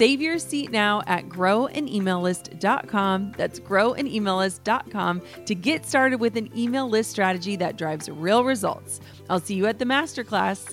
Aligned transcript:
Save 0.00 0.22
your 0.22 0.38
seat 0.38 0.70
now 0.70 1.02
at 1.06 1.28
growanemaillist.com. 1.28 3.34
That's 3.36 3.60
growanemaillist.com 3.60 5.22
to 5.44 5.54
get 5.54 5.84
started 5.84 6.20
with 6.20 6.38
an 6.38 6.58
email 6.58 6.88
list 6.88 7.10
strategy 7.10 7.54
that 7.56 7.76
drives 7.76 8.08
real 8.08 8.42
results. 8.42 9.00
I'll 9.28 9.40
see 9.40 9.56
you 9.56 9.66
at 9.66 9.78
the 9.78 9.84
masterclass. 9.84 10.72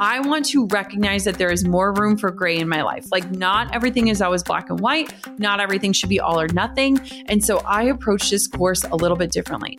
I 0.00 0.18
want 0.26 0.46
to 0.46 0.66
recognize 0.66 1.22
that 1.26 1.38
there 1.38 1.52
is 1.52 1.64
more 1.64 1.92
room 1.92 2.18
for 2.18 2.32
gray 2.32 2.58
in 2.58 2.68
my 2.68 2.82
life. 2.82 3.06
Like, 3.12 3.30
not 3.30 3.72
everything 3.72 4.08
is 4.08 4.20
always 4.20 4.42
black 4.42 4.68
and 4.68 4.80
white, 4.80 5.14
not 5.38 5.60
everything 5.60 5.92
should 5.92 6.08
be 6.08 6.18
all 6.18 6.40
or 6.40 6.48
nothing. 6.48 6.98
And 7.26 7.44
so 7.44 7.58
I 7.58 7.84
approach 7.84 8.30
this 8.30 8.48
course 8.48 8.82
a 8.82 8.96
little 8.96 9.16
bit 9.16 9.30
differently. 9.30 9.78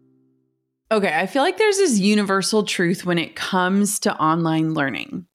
Okay, 0.91 1.13
I 1.17 1.25
feel 1.25 1.41
like 1.41 1.57
there's 1.57 1.77
this 1.77 1.99
universal 1.99 2.63
truth 2.63 3.05
when 3.05 3.17
it 3.17 3.33
comes 3.37 3.97
to 3.99 4.13
online 4.17 4.73
learning. 4.73 5.25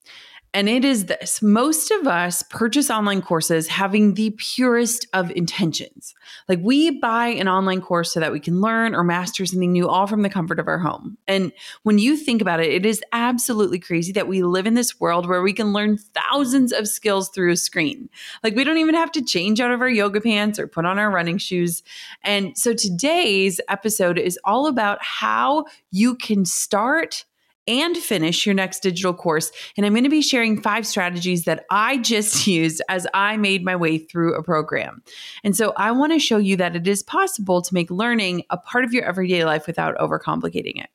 And 0.52 0.68
it 0.68 0.84
is 0.84 1.06
this 1.06 1.40
most 1.40 1.90
of 1.90 2.06
us 2.06 2.42
purchase 2.42 2.90
online 2.90 3.22
courses 3.22 3.66
having 3.66 4.14
the 4.14 4.36
purest 4.36 5.06
of 5.14 5.30
intentions. 5.30 6.14
Like 6.48 6.60
we 6.62 6.90
buy 6.90 7.28
an 7.28 7.48
online 7.48 7.80
course 7.80 8.12
so 8.12 8.20
that 8.20 8.32
we 8.32 8.40
can 8.40 8.60
learn 8.60 8.94
or 8.94 9.02
master 9.02 9.44
something 9.46 9.72
new, 9.72 9.88
all 9.88 10.06
from 10.06 10.22
the 10.22 10.30
comfort 10.30 10.58
of 10.58 10.68
our 10.68 10.78
home. 10.78 11.18
And 11.26 11.52
when 11.82 11.98
you 11.98 12.16
think 12.16 12.40
about 12.40 12.60
it, 12.60 12.72
it 12.72 12.86
is 12.86 13.02
absolutely 13.12 13.78
crazy 13.78 14.12
that 14.12 14.28
we 14.28 14.42
live 14.42 14.66
in 14.66 14.74
this 14.74 15.00
world 15.00 15.28
where 15.28 15.42
we 15.42 15.52
can 15.52 15.72
learn 15.72 15.98
thousands 15.98 16.72
of 16.72 16.88
skills 16.88 17.28
through 17.30 17.52
a 17.52 17.56
screen. 17.56 18.08
Like 18.42 18.54
we 18.54 18.64
don't 18.64 18.78
even 18.78 18.94
have 18.94 19.12
to 19.12 19.24
change 19.24 19.60
out 19.60 19.72
of 19.72 19.80
our 19.80 19.88
yoga 19.88 20.20
pants 20.20 20.58
or 20.58 20.66
put 20.66 20.84
on 20.84 20.98
our 20.98 21.10
running 21.10 21.38
shoes. 21.38 21.82
And 22.22 22.56
so 22.56 22.72
today's 22.72 23.60
episode 23.68 24.18
is 24.18 24.38
all 24.44 24.66
about 24.66 24.98
how 25.02 25.64
you 25.90 26.14
can 26.14 26.44
start 26.44 27.24
and 27.66 27.96
finish 27.96 28.46
your 28.46 28.54
next 28.54 28.80
digital 28.80 29.14
course. 29.14 29.52
And 29.76 29.84
I'm 29.84 29.92
going 29.92 30.04
to 30.04 30.10
be 30.10 30.22
sharing 30.22 30.60
five 30.60 30.86
strategies 30.86 31.44
that 31.44 31.64
I 31.70 31.98
just 31.98 32.46
used 32.46 32.82
as 32.88 33.06
I 33.14 33.36
made 33.36 33.64
my 33.64 33.76
way 33.76 33.98
through 33.98 34.34
a 34.34 34.42
program. 34.42 35.02
And 35.44 35.56
so 35.56 35.72
I 35.76 35.92
want 35.92 36.12
to 36.12 36.18
show 36.18 36.38
you 36.38 36.56
that 36.56 36.76
it 36.76 36.86
is 36.86 37.02
possible 37.02 37.62
to 37.62 37.74
make 37.74 37.90
learning 37.90 38.44
a 38.50 38.56
part 38.56 38.84
of 38.84 38.92
your 38.92 39.04
everyday 39.04 39.44
life 39.44 39.66
without 39.66 39.96
overcomplicating 39.98 40.82
it. 40.82 40.90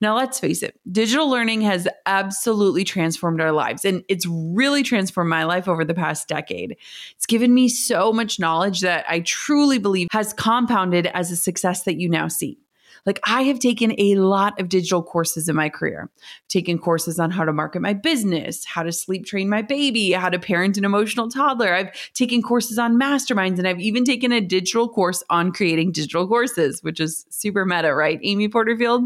Now, 0.00 0.16
let's 0.16 0.40
face 0.40 0.62
it, 0.62 0.78
digital 0.90 1.30
learning 1.30 1.62
has 1.62 1.86
absolutely 2.04 2.84
transformed 2.84 3.40
our 3.40 3.52
lives, 3.52 3.84
and 3.84 4.04
it's 4.08 4.26
really 4.26 4.82
transformed 4.82 5.30
my 5.30 5.44
life 5.44 5.68
over 5.68 5.84
the 5.84 5.94
past 5.94 6.28
decade. 6.28 6.76
It's 7.16 7.26
given 7.26 7.54
me 7.54 7.68
so 7.68 8.12
much 8.12 8.40
knowledge 8.40 8.80
that 8.80 9.04
I 9.08 9.20
truly 9.20 9.78
believe 9.78 10.08
has 10.12 10.32
compounded 10.32 11.06
as 11.06 11.30
a 11.30 11.36
success 11.36 11.84
that 11.84 11.98
you 12.00 12.08
now 12.08 12.28
see. 12.28 12.58
Like 13.06 13.20
I 13.26 13.42
have 13.42 13.58
taken 13.58 13.94
a 13.98 14.16
lot 14.16 14.58
of 14.60 14.68
digital 14.68 15.02
courses 15.02 15.48
in 15.48 15.56
my 15.56 15.68
career. 15.68 16.10
I've 16.14 16.48
taken 16.48 16.78
courses 16.78 17.18
on 17.18 17.30
how 17.30 17.44
to 17.44 17.52
market 17.52 17.82
my 17.82 17.92
business, 17.92 18.64
how 18.64 18.82
to 18.82 18.92
sleep 18.92 19.26
train 19.26 19.48
my 19.48 19.62
baby, 19.62 20.12
how 20.12 20.30
to 20.30 20.38
parent 20.38 20.78
an 20.78 20.84
emotional 20.84 21.28
toddler. 21.28 21.74
I've 21.74 21.92
taken 22.14 22.42
courses 22.42 22.78
on 22.78 22.98
masterminds 22.98 23.58
and 23.58 23.68
I've 23.68 23.80
even 23.80 24.04
taken 24.04 24.32
a 24.32 24.40
digital 24.40 24.88
course 24.88 25.22
on 25.30 25.52
creating 25.52 25.92
digital 25.92 26.26
courses, 26.26 26.82
which 26.82 27.00
is 27.00 27.26
super 27.30 27.64
meta, 27.64 27.94
right? 27.94 28.18
Amy 28.22 28.48
Porterfield. 28.48 29.04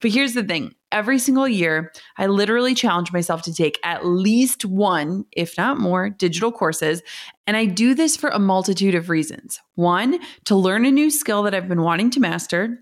But 0.00 0.12
here's 0.12 0.34
the 0.34 0.44
thing 0.44 0.74
every 0.92 1.18
single 1.18 1.48
year, 1.48 1.92
I 2.16 2.26
literally 2.26 2.74
challenge 2.74 3.12
myself 3.12 3.42
to 3.42 3.54
take 3.54 3.78
at 3.82 4.06
least 4.06 4.64
one, 4.64 5.24
if 5.32 5.58
not 5.58 5.78
more, 5.78 6.08
digital 6.08 6.52
courses. 6.52 7.02
And 7.46 7.56
I 7.56 7.66
do 7.66 7.94
this 7.94 8.16
for 8.16 8.30
a 8.30 8.38
multitude 8.38 8.94
of 8.94 9.10
reasons. 9.10 9.60
One, 9.74 10.20
to 10.44 10.54
learn 10.54 10.86
a 10.86 10.90
new 10.90 11.10
skill 11.10 11.42
that 11.42 11.54
I've 11.54 11.68
been 11.68 11.82
wanting 11.82 12.10
to 12.10 12.20
master. 12.20 12.78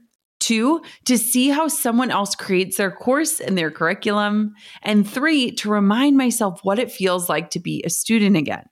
Two, 0.46 0.80
to 1.06 1.18
see 1.18 1.48
how 1.48 1.66
someone 1.66 2.12
else 2.12 2.36
creates 2.36 2.76
their 2.76 2.92
course 2.92 3.40
and 3.40 3.58
their 3.58 3.68
curriculum. 3.68 4.54
And 4.84 5.08
three, 5.08 5.50
to 5.56 5.68
remind 5.68 6.16
myself 6.16 6.60
what 6.62 6.78
it 6.78 6.92
feels 6.92 7.28
like 7.28 7.50
to 7.50 7.58
be 7.58 7.82
a 7.84 7.90
student 7.90 8.36
again. 8.36 8.64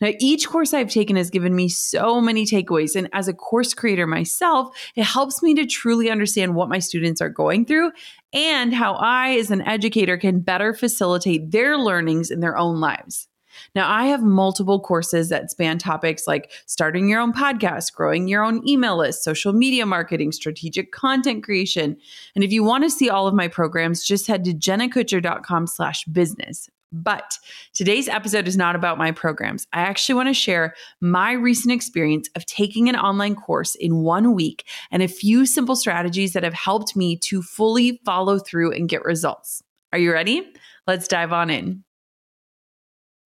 Now, 0.00 0.10
each 0.18 0.48
course 0.48 0.74
I've 0.74 0.90
taken 0.90 1.14
has 1.14 1.30
given 1.30 1.54
me 1.54 1.68
so 1.68 2.20
many 2.20 2.44
takeaways. 2.44 2.96
And 2.96 3.08
as 3.12 3.28
a 3.28 3.34
course 3.34 3.72
creator 3.72 4.08
myself, 4.08 4.76
it 4.96 5.04
helps 5.04 5.44
me 5.44 5.54
to 5.54 5.64
truly 5.64 6.10
understand 6.10 6.56
what 6.56 6.68
my 6.68 6.80
students 6.80 7.20
are 7.20 7.28
going 7.28 7.66
through 7.66 7.92
and 8.32 8.74
how 8.74 8.94
I, 8.94 9.36
as 9.36 9.52
an 9.52 9.62
educator, 9.62 10.16
can 10.16 10.40
better 10.40 10.74
facilitate 10.74 11.52
their 11.52 11.78
learnings 11.78 12.32
in 12.32 12.40
their 12.40 12.58
own 12.58 12.80
lives. 12.80 13.28
Now, 13.74 13.90
I 13.90 14.06
have 14.06 14.22
multiple 14.22 14.80
courses 14.80 15.28
that 15.28 15.50
span 15.50 15.78
topics 15.78 16.26
like 16.26 16.50
starting 16.66 17.08
your 17.08 17.20
own 17.20 17.32
podcast, 17.32 17.92
growing 17.94 18.28
your 18.28 18.44
own 18.44 18.66
email 18.68 18.96
list, 18.96 19.24
social 19.24 19.52
media 19.52 19.86
marketing, 19.86 20.32
strategic 20.32 20.92
content 20.92 21.44
creation. 21.44 21.96
And 22.34 22.44
if 22.44 22.52
you 22.52 22.64
want 22.64 22.84
to 22.84 22.90
see 22.90 23.10
all 23.10 23.26
of 23.26 23.34
my 23.34 23.48
programs, 23.48 24.04
just 24.04 24.26
head 24.26 24.44
to 24.44 24.52
jennakutcher.com 24.52 25.66
slash 25.66 26.04
business. 26.04 26.68
But 26.92 27.38
today's 27.74 28.08
episode 28.08 28.46
is 28.46 28.56
not 28.56 28.76
about 28.76 28.96
my 28.96 29.10
programs. 29.10 29.66
I 29.72 29.80
actually 29.80 30.14
want 30.14 30.28
to 30.28 30.34
share 30.34 30.74
my 31.00 31.32
recent 31.32 31.72
experience 31.72 32.30
of 32.36 32.46
taking 32.46 32.88
an 32.88 32.96
online 32.96 33.34
course 33.34 33.74
in 33.74 34.02
one 34.02 34.34
week 34.34 34.66
and 34.90 35.02
a 35.02 35.08
few 35.08 35.46
simple 35.46 35.76
strategies 35.76 36.32
that 36.32 36.44
have 36.44 36.54
helped 36.54 36.96
me 36.96 37.16
to 37.24 37.42
fully 37.42 38.00
follow 38.04 38.38
through 38.38 38.72
and 38.72 38.88
get 38.88 39.04
results. 39.04 39.62
Are 39.92 39.98
you 39.98 40.12
ready? 40.12 40.52
Let's 40.86 41.08
dive 41.08 41.32
on 41.32 41.50
in. 41.50 41.85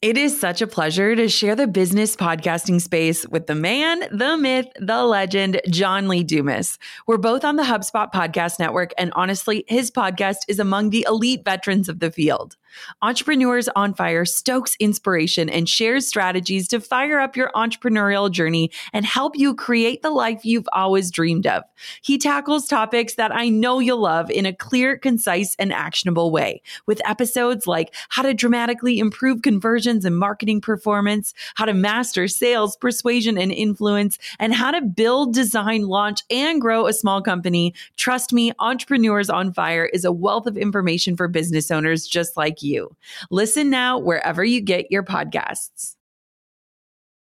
It 0.03 0.17
is 0.17 0.41
such 0.41 0.63
a 0.63 0.67
pleasure 0.67 1.15
to 1.15 1.29
share 1.29 1.55
the 1.55 1.67
business 1.67 2.17
podcasting 2.17 2.81
space 2.81 3.29
with 3.29 3.47
the 3.47 3.55
man, 3.55 4.03
the 4.11 4.39
myth, 4.39 4.67
the 4.79 5.05
legend, 5.05 5.61
John 5.69 6.09
Lee 6.09 6.25
Dumas. 6.25 6.79
We're 7.07 7.19
both 7.19 7.45
on 7.45 7.57
the 7.57 7.65
HubSpot 7.65 8.11
podcast 8.11 8.59
network, 8.59 8.95
and 8.97 9.13
honestly, 9.15 9.63
his 9.69 9.91
podcast 9.91 10.39
is 10.49 10.59
among 10.59 10.89
the 10.89 11.05
elite 11.07 11.45
veterans 11.45 11.87
of 11.91 12.01
the 12.01 12.11
field. 12.11 12.57
Entrepreneurs 13.03 13.69
on 13.77 13.95
Fire 13.95 14.25
stokes 14.25 14.77
inspiration 14.81 15.49
and 15.49 15.69
shares 15.69 16.07
strategies 16.07 16.69
to 16.69 16.81
fire 16.81 17.19
up 17.19 17.37
your 17.37 17.51
entrepreneurial 17.55 18.31
journey 18.31 18.71
and 18.93 19.05
help 19.05 19.37
you 19.37 19.55
create 19.55 20.03
the 20.03 20.11
life 20.11 20.45
you've 20.45 20.69
always 20.73 21.11
dreamed 21.11 21.47
of. 21.47 21.63
He 22.03 22.19
tackles 22.19 22.67
topics 22.67 23.15
that 23.15 23.35
I 23.35 23.49
know 23.49 23.79
you'll 23.79 24.01
love 24.01 24.31
in 24.31 24.47
a 24.47 24.53
clear, 24.53 24.97
concise, 24.97 25.55
and 25.57 25.73
actionable 25.73 26.31
way, 26.31 26.63
with 26.87 27.01
episodes 27.09 27.67
like 27.67 27.95
how 28.09 28.23
to 28.23 28.35
dramatically 28.35 28.99
improve 28.99 29.43
conversions 29.43 30.05
and 30.05 30.17
marketing 30.17 30.61
performance, 30.61 31.35
how 31.55 31.65
to 31.65 31.75
master 31.75 32.29
sales, 32.29 32.77
persuasion, 32.77 33.39
and 33.39 33.53
influence, 33.53 34.19
and 34.39 34.55
how 34.55 34.71
to 34.71 34.81
build, 34.81 35.35
design, 35.35 35.83
launch, 35.83 36.21
and 36.31 36.61
grow 36.61 36.87
a 36.87 36.93
small 36.93 37.23
company. 37.23 37.75
Trust 37.97 38.33
me, 38.33 38.53
Entrepreneurs 38.59 39.31
on 39.31 39.53
Fire 39.53 39.87
is 39.87 40.05
a 40.05 40.13
wealth 40.13 40.47
of 40.47 40.57
information 40.57 41.17
for 41.17 41.29
business 41.29 41.71
owners 41.71 42.07
just 42.07 42.37
like 42.37 42.60
you. 42.63 42.97
Listen 43.31 43.71
now 43.71 43.99
wherever 43.99 44.45
you 44.45 44.61
get 44.61 44.91
your 44.91 45.03
podcasts. 45.03 45.97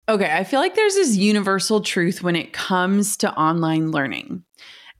Okay, 0.06 0.30
I 0.30 0.44
feel 0.44 0.60
like 0.60 0.74
there's 0.74 0.94
this 0.94 1.16
universal 1.16 1.80
truth 1.80 2.22
when 2.22 2.36
it 2.36 2.52
comes 2.52 3.16
to 3.18 3.32
online 3.34 3.90
learning. 3.90 4.44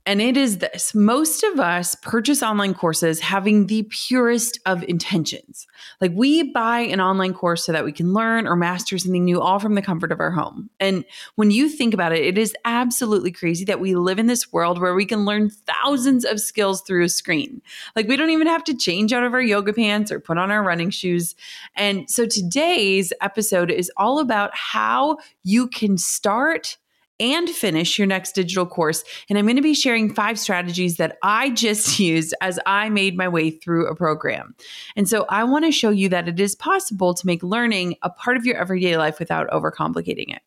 And 0.07 0.21
it 0.21 0.37
is 0.37 0.59
this 0.59 0.95
most 0.95 1.43
of 1.43 1.59
us 1.59 1.95
purchase 1.95 2.43
online 2.43 2.75
courses 2.75 3.21
having 3.21 3.67
the 3.67 3.85
purest 3.85 4.61
of 4.67 4.83
intentions. 4.85 5.67
Like 6.01 6.13
we 6.15 6.53
buy 6.53 6.81
an 6.81 7.01
online 7.01 7.33
course 7.33 7.65
so 7.65 7.73
that 7.73 7.87
we 7.87 7.93
can 7.93 8.13
learn 8.13 8.47
or 8.47 8.55
master 8.55 8.99
something 8.99 9.25
new, 9.25 9.41
all 9.41 9.59
from 9.59 9.75
the 9.75 9.83
comfort 9.83 10.13
of 10.13 10.21
our 10.21 10.31
home. 10.31 10.69
And 10.79 11.07
when 11.37 11.51
you 11.51 11.71
think 11.71 11.95
about 11.95 12.13
it, 12.13 12.23
it 12.23 12.37
is 12.37 12.55
absolutely 12.67 13.33
crazy 13.33 13.65
that 13.65 13.81
we 13.81 13.95
live 13.95 14.19
in 14.19 14.27
this 14.27 14.53
world 14.53 14.79
where 14.79 14.95
we 14.95 15.07
can 15.07 15.25
learn 15.25 15.49
thousands 15.49 16.27
of 16.27 16.39
skills 16.39 16.83
through 16.83 17.05
a 17.05 17.09
screen. 17.09 17.63
Like 17.97 18.07
we 18.07 18.17
don't 18.17 18.31
even 18.31 18.47
have 18.47 18.65
to 18.65 18.77
change 18.77 19.13
out 19.15 19.25
of 19.25 19.33
our 19.33 19.43
yoga 19.43 19.73
pants 19.73 20.13
or 20.13 20.21
put 20.21 20.37
on 20.37 20.51
our 20.51 20.63
running 20.63 20.91
shoes. 20.91 21.35
And 21.77 22.11
so 22.11 22.27
today's 22.27 23.13
episode 23.23 23.71
is 23.71 23.91
all 23.97 24.19
about 24.19 24.51
how 24.55 25.17
you 25.45 25.67
can 25.67 25.97
start 25.97 26.77
and 27.21 27.49
finish 27.49 27.99
your 27.99 28.07
next 28.07 28.33
digital 28.33 28.67
course. 28.67 29.05
And 29.29 29.39
I'm 29.39 29.47
going 29.47 29.57
to 29.57 29.63
be 29.63 29.75
sharing 29.75 30.15
five 30.15 30.39
strategies 30.39 30.97
that 30.97 31.17
I 31.23 31.51
just 31.51 31.99
used 31.99 32.35
as 32.41 32.59
I 32.67 32.89
made 32.89 33.17
my 33.17 33.29
way 33.29 33.51
through 33.51 33.87
a 33.87 33.95
program. 33.95 34.55
And 34.97 35.09
so 35.09 35.27
I 35.29 35.45
want 35.45 35.65
to 35.65 35.73
show 35.73 35.91
you 35.91 36.09
that 36.11 36.29
it 36.29 36.41
is 36.41 36.55
possible 36.55 37.15
to 37.15 37.27
make 37.27 37.43
learning 37.43 37.97
a 38.03 38.11
part 38.11 38.37
of 38.37 38.45
your 38.45 38.57
everyday 38.57 38.97
life 38.97 39.19
without 39.19 39.49
overcomplicating 39.51 40.35
it. 40.35 40.43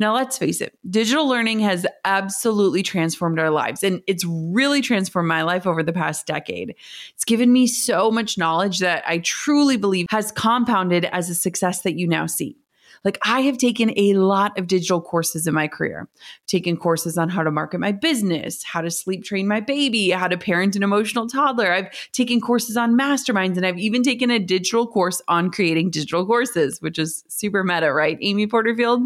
Now, 0.00 0.14
let's 0.14 0.38
face 0.38 0.60
it, 0.60 0.78
digital 0.88 1.28
learning 1.28 1.58
has 1.60 1.84
absolutely 2.04 2.84
transformed 2.84 3.40
our 3.40 3.50
lives, 3.50 3.82
and 3.82 4.00
it's 4.06 4.24
really 4.24 4.80
transformed 4.80 5.26
my 5.26 5.42
life 5.42 5.66
over 5.66 5.82
the 5.82 5.92
past 5.92 6.24
decade. 6.24 6.76
It's 7.14 7.24
given 7.24 7.52
me 7.52 7.66
so 7.66 8.08
much 8.08 8.38
knowledge 8.38 8.78
that 8.78 9.02
I 9.08 9.18
truly 9.18 9.76
believe 9.76 10.06
has 10.10 10.30
compounded 10.30 11.06
as 11.06 11.28
a 11.30 11.34
success 11.34 11.82
that 11.82 11.98
you 11.98 12.06
now 12.06 12.26
see. 12.26 12.56
Like 13.04 13.18
I 13.22 13.40
have 13.42 13.58
taken 13.58 13.92
a 13.96 14.14
lot 14.14 14.58
of 14.58 14.66
digital 14.66 15.00
courses 15.00 15.46
in 15.46 15.54
my 15.54 15.68
career. 15.68 16.08
I've 16.12 16.46
taken 16.46 16.76
courses 16.76 17.18
on 17.18 17.28
how 17.28 17.42
to 17.42 17.50
market 17.50 17.80
my 17.80 17.92
business, 17.92 18.62
how 18.62 18.80
to 18.80 18.90
sleep 18.90 19.24
train 19.24 19.48
my 19.48 19.60
baby, 19.60 20.10
how 20.10 20.28
to 20.28 20.38
parent 20.38 20.76
an 20.76 20.82
emotional 20.82 21.26
toddler. 21.26 21.72
I've 21.72 21.90
taken 22.12 22.40
courses 22.40 22.76
on 22.76 22.98
masterminds 22.98 23.56
and 23.56 23.66
I've 23.66 23.78
even 23.78 24.02
taken 24.02 24.30
a 24.30 24.38
digital 24.38 24.86
course 24.86 25.22
on 25.28 25.50
creating 25.50 25.90
digital 25.90 26.26
courses, 26.26 26.80
which 26.80 26.98
is 26.98 27.24
super 27.28 27.64
meta, 27.64 27.92
right? 27.92 28.18
Amy 28.20 28.46
Porterfield. 28.46 29.02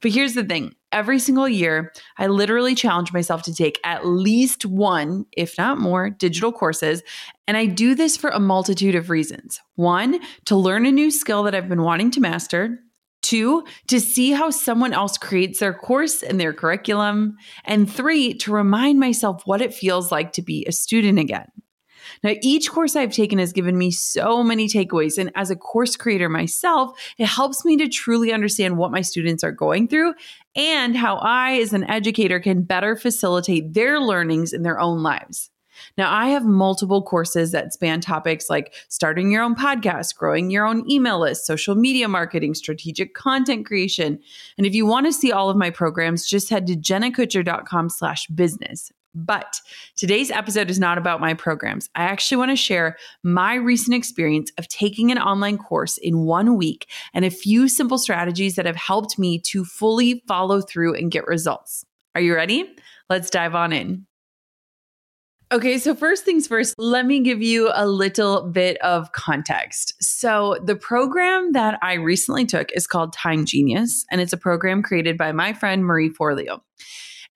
But 0.00 0.12
here's 0.12 0.34
the 0.34 0.44
thing 0.44 0.74
every 0.92 1.18
single 1.18 1.48
year, 1.48 1.92
I 2.18 2.28
literally 2.28 2.74
challenge 2.74 3.12
myself 3.12 3.42
to 3.42 3.54
take 3.54 3.80
at 3.84 4.06
least 4.06 4.64
one, 4.64 5.26
if 5.32 5.58
not 5.58 5.78
more, 5.78 6.10
digital 6.10 6.52
courses. 6.52 7.02
And 7.48 7.56
I 7.56 7.66
do 7.66 7.94
this 7.94 8.16
for 8.16 8.30
a 8.30 8.38
multitude 8.38 8.94
of 8.94 9.10
reasons. 9.10 9.60
One, 9.74 10.20
to 10.44 10.56
learn 10.56 10.86
a 10.86 10.92
new 10.92 11.10
skill 11.10 11.42
that 11.42 11.54
I've 11.54 11.68
been 11.68 11.82
wanting 11.82 12.10
to 12.12 12.20
master. 12.20 12.80
Two, 13.34 13.64
to 13.88 13.98
see 13.98 14.30
how 14.30 14.50
someone 14.50 14.92
else 14.92 15.18
creates 15.18 15.58
their 15.58 15.74
course 15.74 16.22
and 16.22 16.38
their 16.38 16.52
curriculum. 16.52 17.36
And 17.64 17.92
three, 17.92 18.34
to 18.34 18.52
remind 18.52 19.00
myself 19.00 19.42
what 19.44 19.60
it 19.60 19.74
feels 19.74 20.12
like 20.12 20.34
to 20.34 20.42
be 20.42 20.64
a 20.68 20.72
student 20.72 21.18
again. 21.18 21.48
Now, 22.22 22.34
each 22.42 22.70
course 22.70 22.94
I've 22.94 23.12
taken 23.12 23.40
has 23.40 23.52
given 23.52 23.76
me 23.76 23.90
so 23.90 24.44
many 24.44 24.68
takeaways. 24.68 25.18
And 25.18 25.32
as 25.34 25.50
a 25.50 25.56
course 25.56 25.96
creator 25.96 26.28
myself, 26.28 26.96
it 27.18 27.26
helps 27.26 27.64
me 27.64 27.76
to 27.78 27.88
truly 27.88 28.32
understand 28.32 28.76
what 28.76 28.92
my 28.92 29.00
students 29.00 29.42
are 29.42 29.50
going 29.50 29.88
through 29.88 30.14
and 30.54 30.96
how 30.96 31.16
I, 31.16 31.54
as 31.54 31.72
an 31.72 31.90
educator, 31.90 32.38
can 32.38 32.62
better 32.62 32.94
facilitate 32.94 33.74
their 33.74 33.98
learnings 33.98 34.52
in 34.52 34.62
their 34.62 34.78
own 34.78 35.02
lives. 35.02 35.50
Now, 35.96 36.12
I 36.12 36.28
have 36.28 36.44
multiple 36.44 37.02
courses 37.02 37.52
that 37.52 37.72
span 37.72 38.00
topics 38.00 38.50
like 38.50 38.74
starting 38.88 39.30
your 39.30 39.42
own 39.42 39.54
podcast, 39.54 40.16
growing 40.16 40.50
your 40.50 40.66
own 40.66 40.88
email 40.90 41.20
list, 41.20 41.46
social 41.46 41.74
media 41.74 42.08
marketing, 42.08 42.54
strategic 42.54 43.14
content 43.14 43.66
creation. 43.66 44.18
And 44.58 44.66
if 44.66 44.74
you 44.74 44.86
want 44.86 45.06
to 45.06 45.12
see 45.12 45.32
all 45.32 45.50
of 45.50 45.56
my 45.56 45.70
programs, 45.70 46.26
just 46.26 46.50
head 46.50 46.66
to 46.66 46.76
jennakutcher.com 46.76 47.88
slash 47.88 48.26
business. 48.28 48.92
But 49.14 49.60
today's 49.96 50.30
episode 50.30 50.70
is 50.70 50.80
not 50.80 50.98
about 50.98 51.20
my 51.20 51.34
programs. 51.34 51.88
I 51.94 52.02
actually 52.02 52.38
want 52.38 52.50
to 52.50 52.56
share 52.56 52.96
my 53.22 53.54
recent 53.54 53.94
experience 53.94 54.50
of 54.58 54.66
taking 54.66 55.12
an 55.12 55.18
online 55.18 55.56
course 55.56 55.98
in 55.98 56.24
one 56.24 56.56
week 56.56 56.90
and 57.12 57.24
a 57.24 57.30
few 57.30 57.68
simple 57.68 57.98
strategies 57.98 58.56
that 58.56 58.66
have 58.66 58.76
helped 58.76 59.18
me 59.18 59.38
to 59.40 59.64
fully 59.64 60.24
follow 60.26 60.60
through 60.60 60.94
and 60.94 61.12
get 61.12 61.28
results. 61.28 61.84
Are 62.16 62.20
you 62.20 62.34
ready? 62.34 62.74
Let's 63.08 63.30
dive 63.30 63.54
on 63.54 63.72
in. 63.72 64.06
Okay, 65.52 65.78
so 65.78 65.94
first 65.94 66.24
things 66.24 66.46
first, 66.48 66.74
let 66.78 67.04
me 67.04 67.20
give 67.20 67.42
you 67.42 67.70
a 67.74 67.86
little 67.86 68.48
bit 68.50 68.78
of 68.78 69.12
context. 69.12 69.92
So, 70.02 70.58
the 70.64 70.74
program 70.74 71.52
that 71.52 71.78
I 71.82 71.94
recently 71.94 72.46
took 72.46 72.72
is 72.72 72.86
called 72.86 73.12
Time 73.12 73.44
Genius, 73.44 74.06
and 74.10 74.22
it's 74.22 74.32
a 74.32 74.38
program 74.38 74.82
created 74.82 75.18
by 75.18 75.32
my 75.32 75.52
friend 75.52 75.84
Marie 75.84 76.10
Forleo. 76.10 76.60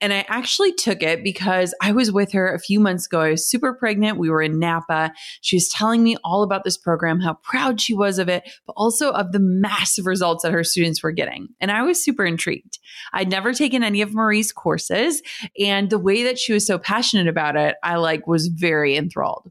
And 0.00 0.12
I 0.12 0.25
actually 0.29 0.73
took 0.73 1.03
it 1.03 1.25
because 1.25 1.75
I 1.83 1.93
was 1.93 2.12
with 2.12 2.33
her 2.33 2.53
a 2.53 2.59
few 2.59 2.79
months 2.79 3.06
ago. 3.06 3.21
I 3.21 3.31
was 3.31 3.49
super 3.49 3.73
pregnant. 3.75 4.19
We 4.19 4.31
were 4.31 4.43
in 4.43 4.59
Napa. 4.59 5.12
She 5.41 5.56
was 5.56 5.69
telling 5.69 6.03
me 6.03 6.17
all 6.25 6.43
about 6.43 6.65
this 6.65 6.77
program, 6.77 7.21
how 7.21 7.35
proud 7.43 7.81
she 7.81 7.95
was 7.95 8.19
of 8.19 8.29
it, 8.29 8.49
but 8.67 8.75
also 8.77 9.11
of 9.11 9.33
the 9.33 9.41
massive 9.41 10.06
results 10.06 10.43
that 10.43 10.53
her 10.53 10.65
students 10.65 11.03
were 11.03 11.12
getting. 11.12 11.49
And 11.61 11.71
I 11.71 11.83
was 11.83 12.03
super 12.03 12.25
intrigued. 12.25 12.79
I'd 13.12 13.31
never 13.31 13.53
taken 13.53 13.83
any 13.83 14.00
of 14.00 14.15
Marie's 14.15 14.53
courses. 14.53 15.23
And 15.59 15.91
the 15.91 15.99
way 15.99 16.23
that 16.25 16.39
she 16.39 16.53
was 16.53 16.67
so 16.67 16.79
passionate 16.79 17.29
about 17.29 17.56
it, 17.56 17.77
I 17.83 17.97
like 17.97 18.27
was 18.27 18.49
very 18.49 18.97
enthralled. 18.97 19.51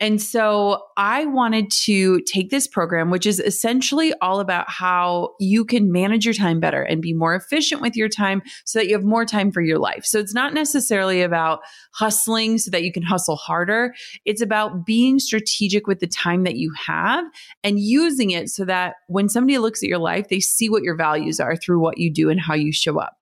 And 0.00 0.20
so 0.20 0.84
I 0.96 1.26
wanted 1.26 1.70
to 1.84 2.20
take 2.22 2.50
this 2.50 2.66
program, 2.66 3.10
which 3.10 3.26
is 3.26 3.40
essentially 3.40 4.12
all 4.20 4.40
about 4.40 4.68
how 4.68 5.34
you 5.40 5.64
can 5.64 5.92
manage 5.92 6.24
your 6.24 6.34
time 6.34 6.60
better 6.60 6.82
and 6.82 7.02
be 7.02 7.12
more 7.12 7.34
efficient 7.34 7.80
with 7.80 7.96
your 7.96 8.08
time 8.08 8.42
so 8.64 8.78
that 8.78 8.86
you 8.86 8.94
have 8.94 9.04
more 9.04 9.24
time 9.24 9.50
for 9.52 9.60
your 9.60 9.78
life. 9.78 10.04
So 10.04 10.18
it's 10.18 10.34
not 10.34 10.54
necessarily 10.54 11.22
about 11.22 11.60
hustling 11.92 12.58
so 12.58 12.70
that 12.70 12.82
you 12.82 12.92
can 12.92 13.02
hustle 13.02 13.36
harder. 13.36 13.94
It's 14.24 14.42
about 14.42 14.86
being 14.86 15.18
strategic 15.18 15.86
with 15.86 16.00
the 16.00 16.06
time 16.06 16.44
that 16.44 16.56
you 16.56 16.72
have 16.86 17.24
and 17.62 17.78
using 17.78 18.30
it 18.30 18.48
so 18.48 18.64
that 18.64 18.94
when 19.08 19.28
somebody 19.28 19.58
looks 19.58 19.82
at 19.82 19.88
your 19.88 19.98
life, 19.98 20.28
they 20.28 20.40
see 20.40 20.68
what 20.68 20.82
your 20.82 20.96
values 20.96 21.40
are 21.40 21.56
through 21.56 21.80
what 21.80 21.98
you 21.98 22.12
do 22.12 22.30
and 22.30 22.40
how 22.40 22.54
you 22.54 22.72
show 22.72 22.98
up. 22.98 23.16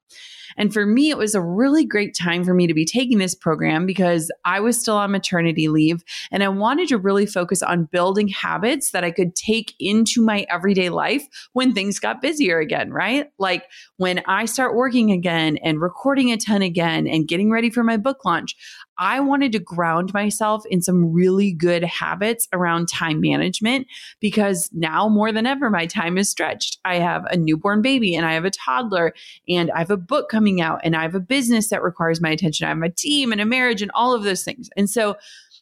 And 0.56 0.72
for 0.72 0.86
me, 0.86 1.10
it 1.10 1.18
was 1.18 1.34
a 1.34 1.40
really 1.40 1.84
great 1.84 2.14
time 2.14 2.44
for 2.44 2.54
me 2.54 2.66
to 2.66 2.74
be 2.74 2.84
taking 2.84 3.18
this 3.18 3.34
program 3.34 3.86
because 3.86 4.30
I 4.44 4.60
was 4.60 4.78
still 4.78 4.96
on 4.96 5.10
maternity 5.10 5.68
leave 5.68 6.04
and 6.30 6.42
I 6.42 6.48
wanted 6.48 6.88
to 6.88 6.98
really 6.98 7.26
focus 7.26 7.62
on 7.62 7.84
building 7.84 8.28
habits 8.28 8.90
that 8.90 9.04
I 9.04 9.10
could 9.10 9.34
take 9.34 9.74
into 9.78 10.22
my 10.22 10.46
everyday 10.48 10.88
life 10.88 11.26
when 11.52 11.72
things 11.72 11.98
got 11.98 12.22
busier 12.22 12.58
again, 12.58 12.92
right? 12.92 13.30
Like 13.38 13.66
when 13.96 14.22
I 14.26 14.44
start 14.44 14.74
working 14.74 15.10
again 15.10 15.56
and 15.58 15.80
recording 15.80 16.30
a 16.32 16.36
ton 16.36 16.62
again 16.62 17.06
and 17.06 17.28
getting 17.28 17.50
ready 17.50 17.70
for 17.70 17.82
my 17.84 17.96
book 17.96 18.24
launch, 18.24 18.56
I 19.00 19.18
wanted 19.18 19.52
to 19.52 19.58
ground 19.58 20.12
myself 20.12 20.62
in 20.68 20.82
some 20.82 21.10
really 21.10 21.52
good 21.52 21.82
habits 21.82 22.46
around 22.52 22.86
time 22.86 23.20
management 23.22 23.86
because 24.20 24.68
now 24.74 25.08
more 25.08 25.32
than 25.32 25.46
ever, 25.46 25.70
my 25.70 25.86
time 25.86 26.18
is 26.18 26.30
stretched. 26.30 26.78
I 26.84 26.96
have 26.96 27.24
a 27.24 27.36
newborn 27.38 27.80
baby 27.80 28.14
and 28.14 28.26
I 28.26 28.34
have 28.34 28.44
a 28.44 28.50
toddler 28.50 29.14
and 29.48 29.70
I 29.70 29.78
have 29.78 29.90
a 29.90 29.96
book 29.96 30.28
coming 30.28 30.60
out 30.60 30.82
and 30.84 30.94
I 30.94 31.02
have 31.02 31.14
a 31.14 31.20
business 31.20 31.70
that 31.70 31.82
requires 31.82 32.20
my 32.20 32.28
attention. 32.28 32.66
I 32.66 32.68
have 32.68 32.82
a 32.82 32.90
team 32.90 33.32
and 33.32 33.40
a 33.40 33.46
marriage 33.46 33.80
and 33.80 33.90
all 33.94 34.12
of 34.12 34.22
those 34.22 34.44
things. 34.44 34.68
And 34.76 34.88
so 34.88 35.16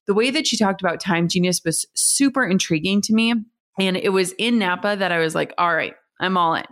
the 0.09 0.15
way 0.15 0.31
that 0.31 0.47
she 0.47 0.57
talked 0.57 0.81
about 0.81 0.99
time 0.99 1.29
genius 1.29 1.63
was 1.65 1.87
super 1.95 2.45
intriguing 2.45 3.01
to 3.03 3.15
me. 3.15 3.35
And 3.79 3.97
it 3.97 4.13
was 4.13 4.33
in 4.33 4.59
Napa 4.59 4.97
that 4.99 5.13
I 5.13 5.21
was 5.21 5.37
like, 5.37 5.55
all 5.57 5.73
right, 5.73 5.95
I'm 6.19 6.37
all 6.37 6.55
in. 6.55 6.65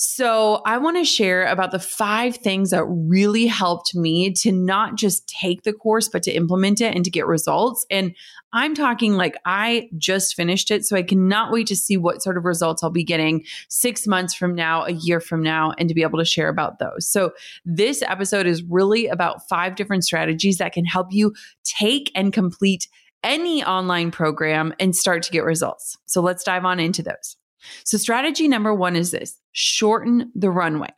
So, 0.00 0.62
I 0.64 0.78
want 0.78 0.96
to 0.96 1.04
share 1.04 1.44
about 1.46 1.72
the 1.72 1.80
five 1.80 2.36
things 2.36 2.70
that 2.70 2.84
really 2.84 3.48
helped 3.48 3.96
me 3.96 4.32
to 4.34 4.52
not 4.52 4.94
just 4.94 5.26
take 5.26 5.64
the 5.64 5.72
course, 5.72 6.08
but 6.08 6.22
to 6.22 6.30
implement 6.30 6.80
it 6.80 6.94
and 6.94 7.04
to 7.04 7.10
get 7.10 7.26
results. 7.26 7.84
And 7.90 8.14
I'm 8.52 8.76
talking 8.76 9.14
like 9.14 9.36
I 9.44 9.88
just 9.96 10.36
finished 10.36 10.70
it. 10.70 10.84
So, 10.84 10.96
I 10.96 11.02
cannot 11.02 11.50
wait 11.50 11.66
to 11.66 11.74
see 11.74 11.96
what 11.96 12.22
sort 12.22 12.36
of 12.36 12.44
results 12.44 12.84
I'll 12.84 12.90
be 12.90 13.02
getting 13.02 13.44
six 13.68 14.06
months 14.06 14.34
from 14.34 14.54
now, 14.54 14.84
a 14.84 14.92
year 14.92 15.18
from 15.18 15.42
now, 15.42 15.74
and 15.78 15.88
to 15.88 15.96
be 15.96 16.02
able 16.02 16.20
to 16.20 16.24
share 16.24 16.48
about 16.48 16.78
those. 16.78 17.10
So, 17.10 17.32
this 17.64 18.00
episode 18.02 18.46
is 18.46 18.62
really 18.62 19.08
about 19.08 19.48
five 19.48 19.74
different 19.74 20.04
strategies 20.04 20.58
that 20.58 20.72
can 20.72 20.84
help 20.84 21.08
you 21.10 21.34
take 21.64 22.12
and 22.14 22.32
complete 22.32 22.86
any 23.24 23.64
online 23.64 24.12
program 24.12 24.72
and 24.78 24.94
start 24.94 25.24
to 25.24 25.32
get 25.32 25.42
results. 25.42 25.98
So 26.06 26.20
let's 26.20 26.44
dive 26.44 26.64
on 26.64 26.78
into 26.78 27.02
those. 27.02 27.37
So, 27.84 27.98
strategy 27.98 28.48
number 28.48 28.74
one 28.74 28.96
is 28.96 29.10
this 29.10 29.38
shorten 29.52 30.30
the 30.34 30.50
runway. 30.50 30.90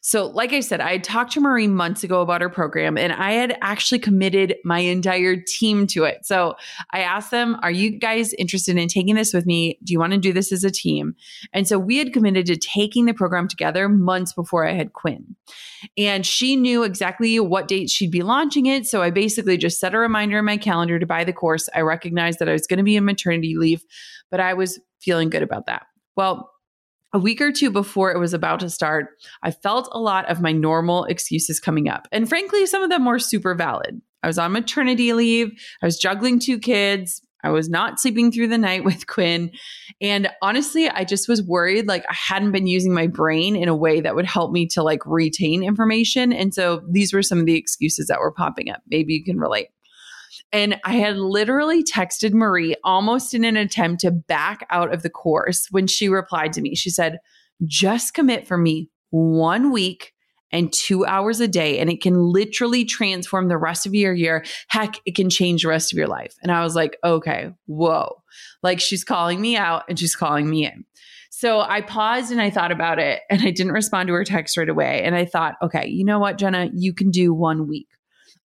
So, 0.00 0.26
like 0.28 0.52
I 0.52 0.60
said, 0.60 0.80
I 0.80 0.92
had 0.92 1.04
talked 1.04 1.32
to 1.32 1.40
Marie 1.40 1.68
months 1.68 2.02
ago 2.02 2.22
about 2.22 2.40
her 2.40 2.48
program 2.48 2.96
and 2.96 3.12
I 3.12 3.32
had 3.32 3.58
actually 3.60 3.98
committed 3.98 4.56
my 4.64 4.78
entire 4.78 5.36
team 5.36 5.86
to 5.88 6.04
it. 6.04 6.24
So, 6.24 6.54
I 6.92 7.00
asked 7.00 7.30
them, 7.30 7.58
Are 7.62 7.70
you 7.70 7.98
guys 7.98 8.32
interested 8.34 8.76
in 8.76 8.88
taking 8.88 9.16
this 9.16 9.34
with 9.34 9.44
me? 9.44 9.78
Do 9.84 9.92
you 9.92 9.98
want 9.98 10.12
to 10.12 10.18
do 10.18 10.32
this 10.32 10.52
as 10.52 10.64
a 10.64 10.70
team? 10.70 11.14
And 11.52 11.68
so, 11.68 11.78
we 11.78 11.98
had 11.98 12.12
committed 12.12 12.46
to 12.46 12.56
taking 12.56 13.06
the 13.06 13.14
program 13.14 13.48
together 13.48 13.88
months 13.88 14.32
before 14.32 14.66
I 14.66 14.72
had 14.72 14.92
Quinn. 14.92 15.36
And 15.96 16.24
she 16.24 16.56
knew 16.56 16.82
exactly 16.82 17.38
what 17.40 17.68
date 17.68 17.90
she'd 17.90 18.10
be 18.10 18.22
launching 18.22 18.66
it. 18.66 18.86
So, 18.86 19.02
I 19.02 19.10
basically 19.10 19.58
just 19.58 19.80
set 19.80 19.94
a 19.94 19.98
reminder 19.98 20.38
in 20.38 20.44
my 20.44 20.56
calendar 20.56 20.98
to 20.98 21.06
buy 21.06 21.24
the 21.24 21.32
course. 21.32 21.68
I 21.74 21.80
recognized 21.80 22.38
that 22.38 22.48
I 22.48 22.52
was 22.52 22.66
going 22.66 22.78
to 22.78 22.84
be 22.84 22.96
in 22.96 23.04
maternity 23.04 23.56
leave, 23.56 23.84
but 24.30 24.40
I 24.40 24.54
was 24.54 24.80
feeling 25.00 25.28
good 25.28 25.42
about 25.42 25.66
that. 25.66 25.86
Well, 26.18 26.50
a 27.12 27.18
week 27.20 27.40
or 27.40 27.52
two 27.52 27.70
before 27.70 28.10
it 28.10 28.18
was 28.18 28.34
about 28.34 28.58
to 28.60 28.70
start, 28.70 29.10
I 29.44 29.52
felt 29.52 29.88
a 29.92 30.00
lot 30.00 30.28
of 30.28 30.40
my 30.40 30.50
normal 30.50 31.04
excuses 31.04 31.60
coming 31.60 31.88
up. 31.88 32.08
And 32.10 32.28
frankly, 32.28 32.66
some 32.66 32.82
of 32.82 32.90
them 32.90 33.04
were 33.04 33.20
super 33.20 33.54
valid. 33.54 34.02
I 34.24 34.26
was 34.26 34.36
on 34.36 34.50
maternity 34.50 35.12
leave, 35.12 35.52
I 35.80 35.86
was 35.86 35.96
juggling 35.96 36.40
two 36.40 36.58
kids, 36.58 37.22
I 37.44 37.50
was 37.50 37.68
not 37.68 38.00
sleeping 38.00 38.32
through 38.32 38.48
the 38.48 38.58
night 38.58 38.82
with 38.84 39.06
Quinn. 39.06 39.52
And 40.00 40.28
honestly, 40.42 40.88
I 40.88 41.04
just 41.04 41.28
was 41.28 41.40
worried 41.40 41.86
like 41.86 42.04
I 42.10 42.14
hadn't 42.14 42.50
been 42.50 42.66
using 42.66 42.92
my 42.92 43.06
brain 43.06 43.54
in 43.54 43.68
a 43.68 43.76
way 43.76 44.00
that 44.00 44.16
would 44.16 44.26
help 44.26 44.50
me 44.50 44.66
to 44.70 44.82
like 44.82 45.06
retain 45.06 45.62
information. 45.62 46.32
And 46.32 46.52
so 46.52 46.82
these 46.90 47.12
were 47.12 47.22
some 47.22 47.38
of 47.38 47.46
the 47.46 47.56
excuses 47.56 48.08
that 48.08 48.18
were 48.18 48.32
popping 48.32 48.70
up. 48.70 48.82
Maybe 48.88 49.14
you 49.14 49.22
can 49.22 49.38
relate. 49.38 49.68
And 50.52 50.80
I 50.84 50.94
had 50.94 51.16
literally 51.16 51.82
texted 51.82 52.32
Marie 52.32 52.74
almost 52.84 53.34
in 53.34 53.44
an 53.44 53.56
attempt 53.56 54.00
to 54.02 54.10
back 54.10 54.66
out 54.70 54.92
of 54.92 55.02
the 55.02 55.10
course 55.10 55.68
when 55.70 55.86
she 55.86 56.08
replied 56.08 56.52
to 56.54 56.60
me. 56.60 56.74
She 56.74 56.90
said, 56.90 57.18
just 57.64 58.14
commit 58.14 58.46
for 58.46 58.56
me 58.56 58.90
one 59.10 59.72
week 59.72 60.12
and 60.50 60.72
two 60.72 61.04
hours 61.04 61.40
a 61.40 61.48
day, 61.48 61.78
and 61.78 61.90
it 61.90 62.00
can 62.00 62.18
literally 62.18 62.84
transform 62.84 63.48
the 63.48 63.58
rest 63.58 63.84
of 63.84 63.94
your 63.94 64.14
year. 64.14 64.44
Heck, 64.68 64.96
it 65.04 65.14
can 65.14 65.28
change 65.28 65.62
the 65.62 65.68
rest 65.68 65.92
of 65.92 65.98
your 65.98 66.06
life. 66.06 66.34
And 66.42 66.50
I 66.50 66.62
was 66.62 66.74
like, 66.74 66.96
okay, 67.04 67.52
whoa. 67.66 68.22
Like 68.62 68.80
she's 68.80 69.04
calling 69.04 69.40
me 69.40 69.56
out 69.56 69.84
and 69.88 69.98
she's 69.98 70.16
calling 70.16 70.48
me 70.48 70.64
in. 70.64 70.84
So 71.30 71.60
I 71.60 71.82
paused 71.82 72.32
and 72.32 72.40
I 72.40 72.48
thought 72.48 72.72
about 72.72 72.98
it 72.98 73.20
and 73.28 73.42
I 73.42 73.50
didn't 73.50 73.72
respond 73.72 74.06
to 74.06 74.14
her 74.14 74.24
text 74.24 74.56
right 74.56 74.68
away. 74.68 75.02
And 75.04 75.14
I 75.14 75.26
thought, 75.26 75.56
okay, 75.62 75.86
you 75.86 76.04
know 76.04 76.18
what, 76.18 76.38
Jenna, 76.38 76.70
you 76.72 76.94
can 76.94 77.10
do 77.10 77.34
one 77.34 77.68
week. 77.68 77.88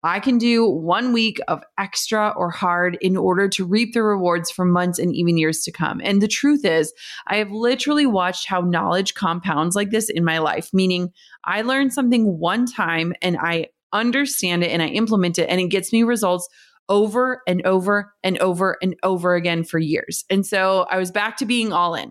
I 0.02 0.21
can 0.21 0.38
do 0.38 0.68
one 0.68 1.12
week 1.12 1.38
of 1.49 1.62
extra 1.78 2.35
or 2.37 2.50
hard 2.50 2.99
in 3.00 3.16
order 3.16 3.49
to 3.50 3.64
reap 3.64 3.94
the 3.94 4.02
rewards 4.02 4.50
for 4.50 4.64
months 4.64 4.99
and 4.99 5.14
even 5.14 5.38
years 5.38 5.62
to 5.62 5.73
come. 5.73 6.00
And 6.02 6.21
the 6.21 6.28
truth 6.28 6.64
is, 6.64 6.92
I 7.28 7.37
have 7.37 7.52
literally 7.52 8.06
watched 8.06 8.49
how 8.49 8.61
knowledge 8.61 9.14
compounds 9.14 9.76
like 9.76 9.90
this 9.90 10.11
in 10.11 10.25
my 10.25 10.38
life, 10.38 10.71
meaning 10.73 11.11
I 11.44 11.62
learn 11.62 11.90
something 11.90 12.38
one 12.38 12.66
time 12.66 13.12
and 13.23 13.37
I 13.40 13.68
understand 13.92 14.64
it 14.64 14.71
and 14.71 14.82
I 14.82 14.88
implement 14.88 15.38
it 15.38 15.49
and 15.49 15.61
it 15.61 15.68
gets 15.68 15.92
me 15.92 16.02
results 16.02 16.49
over 16.88 17.42
and 17.47 17.64
over 17.64 18.12
and 18.25 18.38
over 18.38 18.76
and 18.82 18.97
over 19.02 19.35
again 19.35 19.64
for 19.64 19.78
years. 19.78 20.25
And 20.28 20.44
so 20.44 20.87
I 20.90 20.99
was 20.99 21.11
back 21.11 21.37
to 21.38 21.47
being 21.47 21.73
all 21.73 21.94
in. 21.94 22.11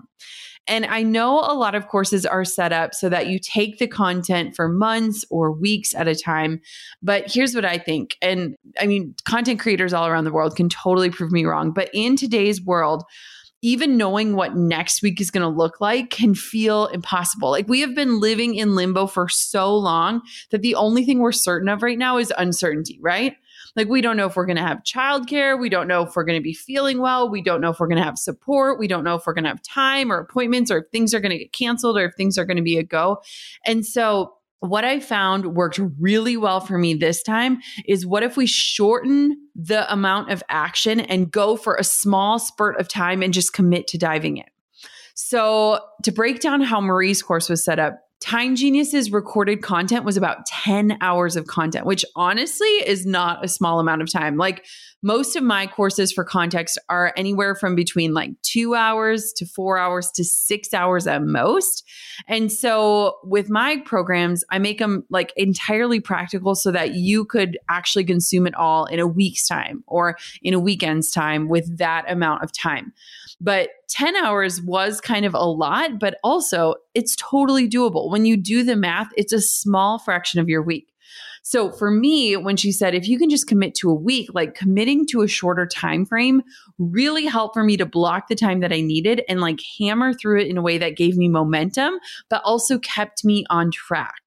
And 0.72 0.86
I 0.86 1.04
know 1.04 1.40
a 1.40 1.54
lot 1.54 1.75
of 1.75 1.90
courses 1.90 2.25
are 2.25 2.46
set 2.46 2.72
up 2.72 2.96
so 2.96 3.10
that 3.10 3.28
you 3.28 3.40
take 3.40 3.78
the 3.78 3.88
content 3.88 4.56
for 4.56 4.70
months 4.70 5.25
or 5.30 5.51
weeks 5.51 5.94
at 5.94 6.08
a 6.08 6.16
time. 6.16 6.62
But 7.04 7.30
here's 7.30 7.54
what 7.54 7.66
I 7.66 7.78
think. 7.78 8.16
And 8.22 8.56
I 8.80 8.88
mean, 8.88 9.13
content 9.25 9.60
creators 9.60 9.92
all 9.92 10.08
around 10.08 10.24
the 10.24 10.32
world 10.32 10.56
can 10.56 10.70
totally 10.70 11.10
prove 11.10 11.34
me 11.34 11.44
wrong. 11.44 11.74
But 11.74 11.90
in 11.94 12.16
today's 12.16 12.63
world, 12.63 13.04
even 13.62 13.98
knowing 13.98 14.34
what 14.38 14.56
next 14.56 15.01
week 15.01 15.20
is 15.20 15.30
going 15.30 15.44
to 15.44 15.50
look 15.50 15.82
like 15.82 16.10
can 16.10 16.34
feel 16.34 16.88
impossible. 16.88 17.51
Like 17.51 17.68
we 17.68 17.82
have 17.82 17.94
been 17.94 18.22
living 18.22 18.56
in 18.56 18.74
limbo 18.74 19.08
for 19.08 19.28
so 19.28 19.75
long 19.75 20.22
that 20.51 20.62
the 20.62 20.75
only 20.75 21.04
thing 21.04 21.20
we're 21.20 21.34
certain 21.34 21.68
of 21.68 21.84
right 21.84 21.98
now 21.98 22.18
is 22.18 22.34
uncertainty, 22.38 22.98
right? 23.01 23.36
Like, 23.75 23.88
we 23.88 24.01
don't 24.01 24.18
know 24.18 24.28
if 24.28 24.36
we're 24.36 24.46
going 24.46 24.58
to 24.58 24.63
have 24.63 24.84
childcare. 24.84 25.60
We 25.60 25.70
don't 25.70 25.88
know 25.88 26.04
if 26.04 26.16
we're 26.16 26.24
going 26.24 26.40
to 26.40 26.44
be 26.44 26.54
feeling 26.54 27.00
well. 27.00 27.30
We 27.30 27.42
don't 27.42 27.62
know 27.62 27.70
if 27.70 27.80
we're 27.80 27.88
going 27.88 28.00
to 28.00 28.04
have 28.04 28.18
support. 28.18 28.80
We 28.80 28.88
don't 28.88 29.04
know 29.04 29.16
if 29.16 29.25
we're 29.25 29.34
going 29.34 29.46
to 29.46 29.50
have 29.50 29.62
time 29.62 30.12
or 30.12 30.20
appointments 30.20 30.72
or 30.72 30.80
if 30.80 30.86
things 30.92 31.13
are 31.13 31.20
going 31.20 31.32
to 31.32 31.38
get 31.38 31.54
canceled 31.54 31.98
or 31.98 32.06
if 32.06 32.16
things 32.16 32.38
are 32.38 32.46
going 32.46 32.58
to 32.58 32.63
be 32.63 32.78
a 32.78 32.84
go. 32.84 33.22
And 33.66 33.86
so, 33.86 34.36
what 34.60 34.86
I 34.86 35.00
found 35.00 35.56
worked 35.56 35.80
really 36.00 36.38
well 36.38 36.60
for 36.60 36.78
me 36.78 36.94
this 36.94 37.24
time 37.24 37.60
is 37.88 38.06
what 38.06 38.22
if 38.22 38.38
we 38.38 38.46
shorten 38.46 39.36
the 39.56 39.92
amount 39.92 40.30
of 40.30 40.44
action 40.50 41.00
and 41.00 41.32
go 41.32 41.56
for 41.56 41.75
a 41.75 41.84
small 41.84 42.38
spurt 42.38 42.80
of 42.80 42.88
time 42.88 43.24
and 43.24 43.34
just 43.34 43.54
commit 43.54 43.88
to 43.88 43.98
diving 43.98 44.38
in? 44.38 44.46
So, 45.16 45.80
to 46.04 46.12
break 46.12 46.42
down 46.42 46.62
how 46.62 46.80
Marie's 46.80 47.24
course 47.24 47.50
was 47.50 47.63
set 47.63 47.80
up, 47.80 48.08
Time 48.22 48.56
Genius's 48.56 49.12
recorded 49.12 49.63
content 49.63 50.06
was 50.06 50.16
about 50.16 50.46
10 50.46 51.00
hours 51.01 51.36
of 51.36 51.48
content, 51.48 51.88
which 51.88 52.06
honestly 52.16 52.68
is 52.68 53.04
not 53.04 53.44
a 53.44 53.48
small 53.48 53.80
amount 53.80 54.04
of 54.04 54.12
time. 54.12 54.38
Like 54.38 54.63
most 55.01 55.36
of 55.36 55.44
my 55.44 55.66
courses 55.66 56.12
for 56.12 56.24
context 56.24 56.78
are 56.88 57.13
anywhere 57.18 57.56
from 57.56 57.74
between 57.74 58.13
like 58.13 58.30
two 58.44 58.75
hours 58.75 59.34
to 59.38 59.46
four 59.48 59.80
hours 59.80 60.12
to 60.12 60.24
six 60.24 60.72
hours 60.72 61.08
at 61.08 61.24
most. 61.24 61.84
And 62.28 62.51
so 62.51 63.18
with 63.24 63.50
my 63.50 63.78
programs, 63.86 64.44
I 64.51 64.60
make 64.60 64.78
them 64.78 65.04
like 65.10 65.34
entirely 65.36 66.00
practical 66.00 66.54
so 66.54 66.72
that 66.72 66.94
you 66.94 67.25
could 67.25 67.58
actually 67.70 68.04
consume 68.04 68.46
it 68.46 68.54
all 68.54 68.86
in 68.86 69.00
a 69.00 69.08
week's 69.08 69.48
time 69.48 69.84
or 69.88 70.16
in 70.44 70.54
a 70.54 70.60
weekend's 70.60 71.10
time 71.10 71.50
with 71.50 71.80
that 71.80 72.06
amount 72.08 72.44
of 72.44 72.51
time. 72.51 72.94
But 73.40 73.70
10 73.91 74.15
hours 74.15 74.62
was 74.62 75.01
kind 75.01 75.25
of 75.25 75.33
a 75.33 75.39
lot, 75.39 76.00
but 76.00 76.17
also 76.24 76.75
it's 76.93 77.15
totally 77.17 77.69
doable. 77.69 78.10
When 78.10 78.25
you 78.25 78.38
do 78.38 78.63
the 78.63 78.75
math, 78.75 79.10
it's 79.15 79.33
a 79.33 79.41
small 79.41 80.00
fraction 80.00 80.39
of 80.39 80.50
your 80.50 80.62
week. 80.62 80.88
So 81.43 81.71
for 81.71 81.89
me, 81.89 82.38
when 82.38 82.55
she 82.55 82.71
said, 82.71 82.93
if 82.93 83.07
you 83.07 83.17
can 83.17 83.29
just 83.29 83.48
commit 83.48 83.74
to 83.75 83.89
a 83.89 83.95
week, 83.95 84.29
like 84.33 84.53
committing 84.53 85.07
to 85.07 85.21
a 85.24 85.27
shorter 85.27 85.65
time 85.65 86.05
frame 86.05 86.43
really 86.77 87.25
helped 87.25 87.55
for 87.55 87.63
me 87.63 87.77
to 87.77 87.86
block 87.86 88.27
the 88.27 88.36
time 88.36 88.60
that 88.60 88.71
I 88.71 88.81
needed 88.81 89.24
and 89.27 89.41
like 89.41 89.60
hammer 89.79 90.13
through 90.13 90.41
it 90.41 90.48
in 90.48 90.57
a 90.57 90.62
way 90.62 90.77
that 90.77 90.95
gave 90.95 91.17
me 91.17 91.27
momentum, 91.27 91.95
but 92.29 92.43
also 92.45 92.77
kept 92.79 93.25
me 93.25 93.43
on 93.50 93.71
track. 93.71 94.21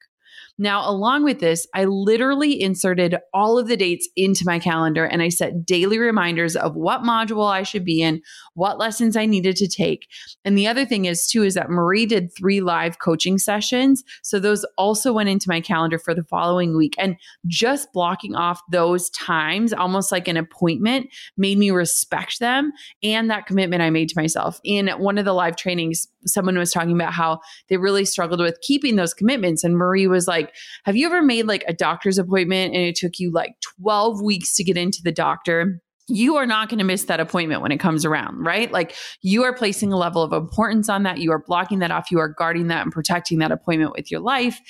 Now, 0.57 0.89
along 0.89 1.25
with 1.25 1.41
this, 1.41 1.67
I 1.75 1.85
literally 1.85 2.61
inserted 2.61 3.17
all 3.33 3.59
of 3.59 3.67
the 3.67 3.77
dates 3.77 4.09
into 4.17 4.45
my 4.47 4.59
calendar 4.59 5.05
and 5.05 5.21
I 5.21 5.29
set 5.29 5.67
daily 5.67 5.99
reminders 5.99 6.55
of 6.55 6.77
what 6.77 7.03
module 7.03 7.51
I 7.51 7.65
should 7.65 7.85
be 7.85 8.01
in, 8.01 8.23
what 8.55 8.79
lessons 8.79 9.17
I 9.17 9.27
needed 9.27 9.57
to 9.57 9.69
take. 9.69 10.09
And 10.45 10.57
the 10.57 10.69
other 10.69 10.85
thing 10.85 11.07
is, 11.07 11.27
too, 11.27 11.43
is 11.43 11.55
that 11.55 11.71
Marie 11.71 12.07
did 12.07 12.33
three 12.33 12.61
live 12.61 13.01
coaching 13.01 13.37
sessions. 13.37 14.05
So 14.23 14.39
those 14.39 14.65
also 14.79 15.13
went 15.13 15.29
into 15.29 15.49
my 15.49 15.61
calendar 15.61 15.99
for 15.99 16.15
the 16.15 16.25
following 16.25 16.77
week. 16.77 16.95
And 16.99 17.17
just 17.47 17.93
blocking 17.93 18.37
off 18.37 18.63
those 18.71 19.11
times, 19.11 19.73
almost 19.73 20.13
like 20.13 20.29
an 20.29 20.37
appointment, 20.37 21.09
made 21.37 21.59
me 21.59 21.71
respect 21.71 22.39
them 22.39 22.73
and 23.03 23.29
that 23.29 23.47
commitment 23.47 23.83
I 23.83 23.91
made 23.91 24.09
to 24.11 24.21
myself. 24.21 24.61
In 24.63 24.89
one 24.89 25.19
of 25.19 25.25
the 25.25 25.33
live 25.33 25.57
trainings, 25.57 26.07
someone 26.27 26.59
was 26.59 26.73
talking 26.73 26.93
about 26.93 27.13
how 27.13 27.41
they 27.69 27.77
really 27.77 28.05
struggled 28.05 28.41
with 28.41 28.61
keeping 28.63 28.97
those 28.97 29.15
commitments. 29.15 29.65
And 29.65 29.77
Marie 29.77 30.07
was 30.07 30.27
like, 30.27 30.55
Have 30.85 30.97
you 30.97 31.07
ever 31.07 31.23
made 31.23 31.47
like 31.47 31.65
a 31.67 31.73
doctor's 31.73 32.19
appointment 32.19 32.75
and 32.75 32.83
it 32.83 32.97
took 32.97 33.19
you 33.19 33.31
like 33.31 33.55
12 33.81 34.23
weeks 34.23 34.55
to 34.57 34.65
get 34.65 34.77
into 34.77 35.01
the 35.03 35.13
doctor? 35.13 35.81
you 36.07 36.37
are 36.37 36.47
not 36.47 36.69
going 36.69 36.79
to 36.79 36.85
miss 36.85 37.05
that 37.05 37.21
appointment 37.21 37.63
when 37.63 37.73
it 37.73 37.81
comes 37.81 38.05
around, 38.05 38.45
right? 38.45 38.71
Like 38.71 38.95
you 39.23 39.43
are 39.45 39.55
placing 39.55 39.93
a 39.93 39.97
level 39.97 40.23
of 40.23 40.33
importance 40.33 40.89
on 40.89 41.05
that. 41.05 41.19
You 41.19 41.33
are 41.33 41.43
blocking 41.43 41.79
that 41.79 41.91
off. 41.91 42.11
You 42.11 42.19
are 42.19 42.29
guarding 42.29 42.69
that 42.69 42.83
and 42.83 42.93
protecting 42.93 43.39
that 43.39 43.53
appointment 43.53 43.93
with 43.93 44.11
your 44.11 44.21
life. 44.21 44.61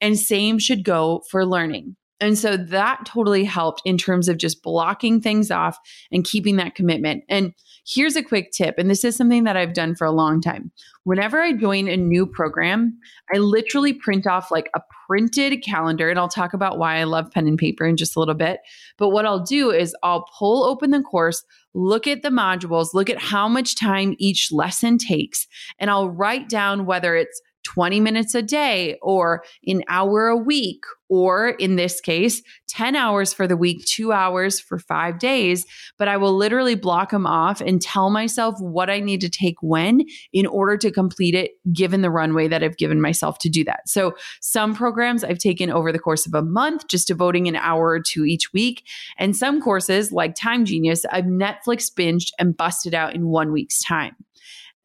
And 0.00 0.18
same 0.18 0.58
should 0.58 0.84
go 0.84 1.22
for 1.30 1.44
learning. 1.44 1.96
And 2.20 2.38
so 2.38 2.56
that 2.56 3.04
totally 3.04 3.44
helped 3.44 3.82
in 3.84 3.98
terms 3.98 4.28
of 4.28 4.38
just 4.38 4.62
blocking 4.62 5.20
things 5.20 5.50
off 5.50 5.78
and 6.10 6.24
keeping 6.24 6.56
that 6.56 6.74
commitment. 6.74 7.24
And 7.28 7.52
here's 7.86 8.16
a 8.16 8.22
quick 8.22 8.50
tip, 8.52 8.76
and 8.78 8.90
this 8.90 9.04
is 9.04 9.16
something 9.16 9.44
that 9.44 9.56
I've 9.56 9.74
done 9.74 9.94
for 9.94 10.06
a 10.06 10.12
long 10.12 10.40
time. 10.40 10.72
Whenever 11.04 11.40
I 11.40 11.52
join 11.52 11.88
a 11.88 11.96
new 11.96 12.26
program, 12.26 12.98
I 13.32 13.38
literally 13.38 13.92
print 13.92 14.26
off 14.26 14.50
like 14.50 14.70
a 14.74 14.80
printed 15.06 15.62
calendar, 15.62 16.08
and 16.08 16.18
I'll 16.18 16.28
talk 16.28 16.52
about 16.52 16.78
why 16.78 16.96
I 16.96 17.04
love 17.04 17.30
pen 17.30 17.46
and 17.46 17.58
paper 17.58 17.86
in 17.86 17.96
just 17.96 18.16
a 18.16 18.18
little 18.18 18.34
bit. 18.34 18.60
But 18.98 19.10
what 19.10 19.26
I'll 19.26 19.44
do 19.44 19.70
is 19.70 19.94
I'll 20.02 20.26
pull 20.36 20.64
open 20.64 20.90
the 20.90 21.02
course, 21.02 21.44
look 21.74 22.06
at 22.06 22.22
the 22.22 22.30
modules, 22.30 22.94
look 22.94 23.10
at 23.10 23.18
how 23.20 23.46
much 23.46 23.78
time 23.78 24.16
each 24.18 24.50
lesson 24.50 24.98
takes, 24.98 25.46
and 25.78 25.90
I'll 25.90 26.10
write 26.10 26.48
down 26.48 26.86
whether 26.86 27.14
it's 27.14 27.40
20 27.66 28.00
minutes 28.00 28.34
a 28.34 28.42
day 28.42 28.96
or 29.02 29.42
an 29.66 29.82
hour 29.88 30.28
a 30.28 30.36
week 30.36 30.84
or 31.08 31.50
in 31.50 31.76
this 31.76 32.00
case, 32.00 32.42
10 32.68 32.96
hours 32.96 33.32
for 33.32 33.46
the 33.46 33.56
week, 33.56 33.84
two 33.84 34.12
hours 34.12 34.58
for 34.58 34.78
five 34.78 35.18
days. 35.18 35.64
But 35.98 36.08
I 36.08 36.16
will 36.16 36.34
literally 36.36 36.74
block 36.74 37.10
them 37.10 37.26
off 37.26 37.60
and 37.60 37.80
tell 37.80 38.10
myself 38.10 38.56
what 38.58 38.90
I 38.90 39.00
need 39.00 39.20
to 39.20 39.28
take 39.28 39.56
when 39.62 40.02
in 40.32 40.46
order 40.46 40.76
to 40.78 40.90
complete 40.90 41.34
it, 41.34 41.52
given 41.72 42.02
the 42.02 42.10
runway 42.10 42.48
that 42.48 42.62
I've 42.62 42.76
given 42.76 43.00
myself 43.00 43.38
to 43.38 43.48
do 43.48 43.64
that. 43.64 43.88
So 43.88 44.14
some 44.40 44.74
programs 44.74 45.22
I've 45.22 45.38
taken 45.38 45.70
over 45.70 45.92
the 45.92 45.98
course 45.98 46.26
of 46.26 46.34
a 46.34 46.42
month, 46.42 46.88
just 46.88 47.06
devoting 47.06 47.46
an 47.46 47.56
hour 47.56 47.88
or 47.88 48.00
two 48.00 48.24
each 48.24 48.52
week. 48.52 48.84
And 49.18 49.36
some 49.36 49.60
courses, 49.60 50.12
like 50.12 50.34
Time 50.34 50.64
Genius, 50.64 51.04
I've 51.10 51.24
Netflix 51.24 51.92
binged 51.92 52.30
and 52.38 52.56
busted 52.56 52.94
out 52.94 53.14
in 53.14 53.28
one 53.28 53.52
week's 53.52 53.80
time. 53.80 54.16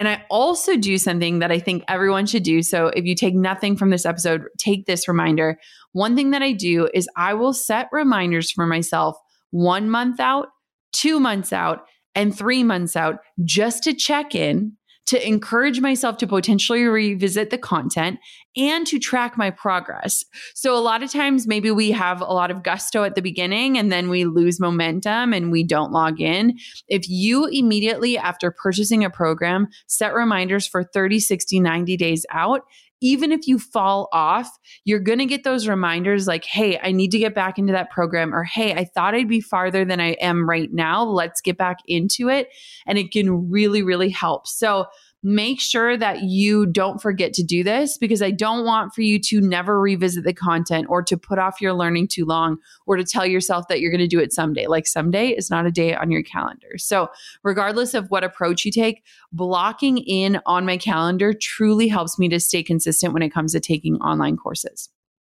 And 0.02 0.08
I 0.08 0.26
also 0.32 0.78
do 0.78 0.98
something 0.98 1.38
that 1.40 1.52
I 1.52 1.60
think 1.60 1.84
everyone 1.88 2.26
should 2.26 2.42
do. 2.42 2.64
So 2.64 2.88
if 2.88 3.06
you 3.06 3.14
take 3.14 3.36
nothing 3.36 3.78
from 3.78 3.92
this 3.92 4.04
episode, 4.04 4.42
take 4.58 4.88
this 4.88 5.08
reminder. 5.08 5.60
One 5.92 6.16
thing 6.16 6.32
that 6.32 6.42
I 6.42 6.54
do 6.54 6.90
is 6.92 7.08
I 7.16 7.36
will 7.36 7.54
set 7.54 7.88
reminders 7.92 8.50
for 8.50 8.66
myself 8.66 9.16
one 9.52 9.92
month 9.92 10.20
out, 10.20 10.48
two 10.92 11.20
months 11.20 11.54
out, 11.54 11.86
and 12.16 12.36
three 12.36 12.64
months 12.64 12.96
out 12.96 13.20
just 13.46 13.84
to 13.84 13.94
check 13.94 14.34
in 14.34 14.76
to 15.08 15.28
encourage 15.28 15.82
myself 15.82 16.18
to 16.18 16.28
potentially 16.28 16.84
revisit 16.84 17.50
the 17.50 17.58
content 17.58 18.20
and 18.56 18.86
to 18.88 19.00
track 19.00 19.38
my 19.38 19.50
progress. 19.50 20.24
So, 20.54 20.76
a 20.78 20.80
lot 20.80 21.04
of 21.04 21.12
times, 21.12 21.48
maybe 21.48 21.72
we 21.72 21.92
have 21.92 22.22
a 22.22 22.26
lot 22.26 22.52
of 22.52 22.64
gusto 22.64 23.04
at 23.04 23.16
the 23.16 23.22
beginning 23.22 23.78
and 23.78 23.92
then 23.92 24.10
we 24.10 24.26
lose 24.26 24.60
momentum 24.60 25.34
and 25.34 25.52
we 25.52 25.64
don't 25.64 25.92
log 25.92 26.22
in. 26.22 26.58
If 26.88 27.10
you 27.10 27.48
immediately, 27.48 28.18
after 28.18 28.52
purchasing 28.52 29.04
a 29.04 29.10
program, 29.10 29.68
set 29.88 30.14
reminders 30.14 30.68
for 30.68 30.84
30, 30.84 31.20
60, 31.20 31.60
90 31.60 31.98
days 31.98 32.26
out, 32.32 32.62
even 33.02 33.32
if 33.32 33.48
you 33.48 33.60
fall 33.60 34.08
off, 34.14 34.50
you're 34.86 35.00
going 35.00 35.20
to 35.20 35.26
get 35.26 35.44
those 35.44 35.68
reminders 35.68 36.28
like, 36.28 36.46
hey, 36.46 36.80
I 36.82 36.92
need 36.92 37.12
to 37.12 37.20
get 37.20 37.36
back 37.36 37.58
into 37.58 37.74
that 37.74 37.90
program, 37.90 38.34
or 38.34 38.44
hey, 38.44 38.74
I 38.74 38.86
thought 38.86 39.16
I'd 39.16 39.28
be 39.28 39.42
farther 39.42 39.84
than 39.84 40.00
I 40.00 40.12
am 40.14 40.48
right 40.48 40.72
now. 40.72 41.04
Let's 41.04 41.42
get 41.42 41.58
back 41.58 41.78
into 41.88 42.30
it. 42.30 42.50
And 42.86 42.98
it 42.98 43.12
can 43.12 43.50
really, 43.50 43.84
really 43.84 44.10
help. 44.10 44.48
So, 44.48 44.86
make 45.24 45.62
sure 45.62 45.96
that 45.98 46.24
you 46.24 46.66
don't 46.66 47.02
forget 47.02 47.34
to 47.34 47.44
do 47.44 47.64
this 47.64 47.98
because 47.98 48.22
I 48.22 48.32
don't 48.32 48.66
want 48.66 48.94
for 48.94 49.02
you 49.02 49.20
to 49.20 49.40
never 49.40 49.80
revisit 49.80 50.24
the 50.24 50.34
content 50.34 50.88
or 50.90 51.04
to 51.04 51.18
put 51.18 51.38
off 51.38 51.62
your 51.62 51.74
learning 51.74 52.08
too 52.08 52.26
long 52.26 52.58
or 52.88 52.98
to 52.98 53.04
tell 53.04 53.26
yourself 53.26 53.68
that 53.68 53.80
you're 53.80 53.92
going 53.92 54.00
to 54.00 54.08
do 54.08 54.20
it 54.20 54.34
someday. 54.34 54.68
Like 54.68 54.88
someday 54.88 55.30
is 55.30 55.50
not 55.50 55.66
a 55.66 55.72
day 55.72 55.94
on 55.94 56.10
your 56.10 56.24
calendar. 56.24 56.78
So, 56.78 57.10
regardless 57.44 57.94
of 57.94 58.10
what 58.10 58.24
approach 58.24 58.66
you 58.66 58.72
take, 58.72 59.04
blocking 59.32 60.00
in 60.00 60.40
on 60.46 60.66
my 60.66 60.78
calendar 60.78 61.34
truly 61.34 61.88
helps 61.88 62.18
me 62.18 62.28
to 62.30 62.40
stay 62.40 62.64
consistent 62.64 63.14
when 63.14 63.22
it 63.22 63.30
comes 63.30 63.52
to 63.54 63.60
taking 63.60 63.96
online 63.98 64.38
courses. 64.38 64.90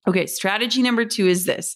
Okay, 0.08 0.26
strategy 0.26 0.82
number 0.82 1.06
two 1.06 1.28
is 1.28 1.46
this 1.46 1.76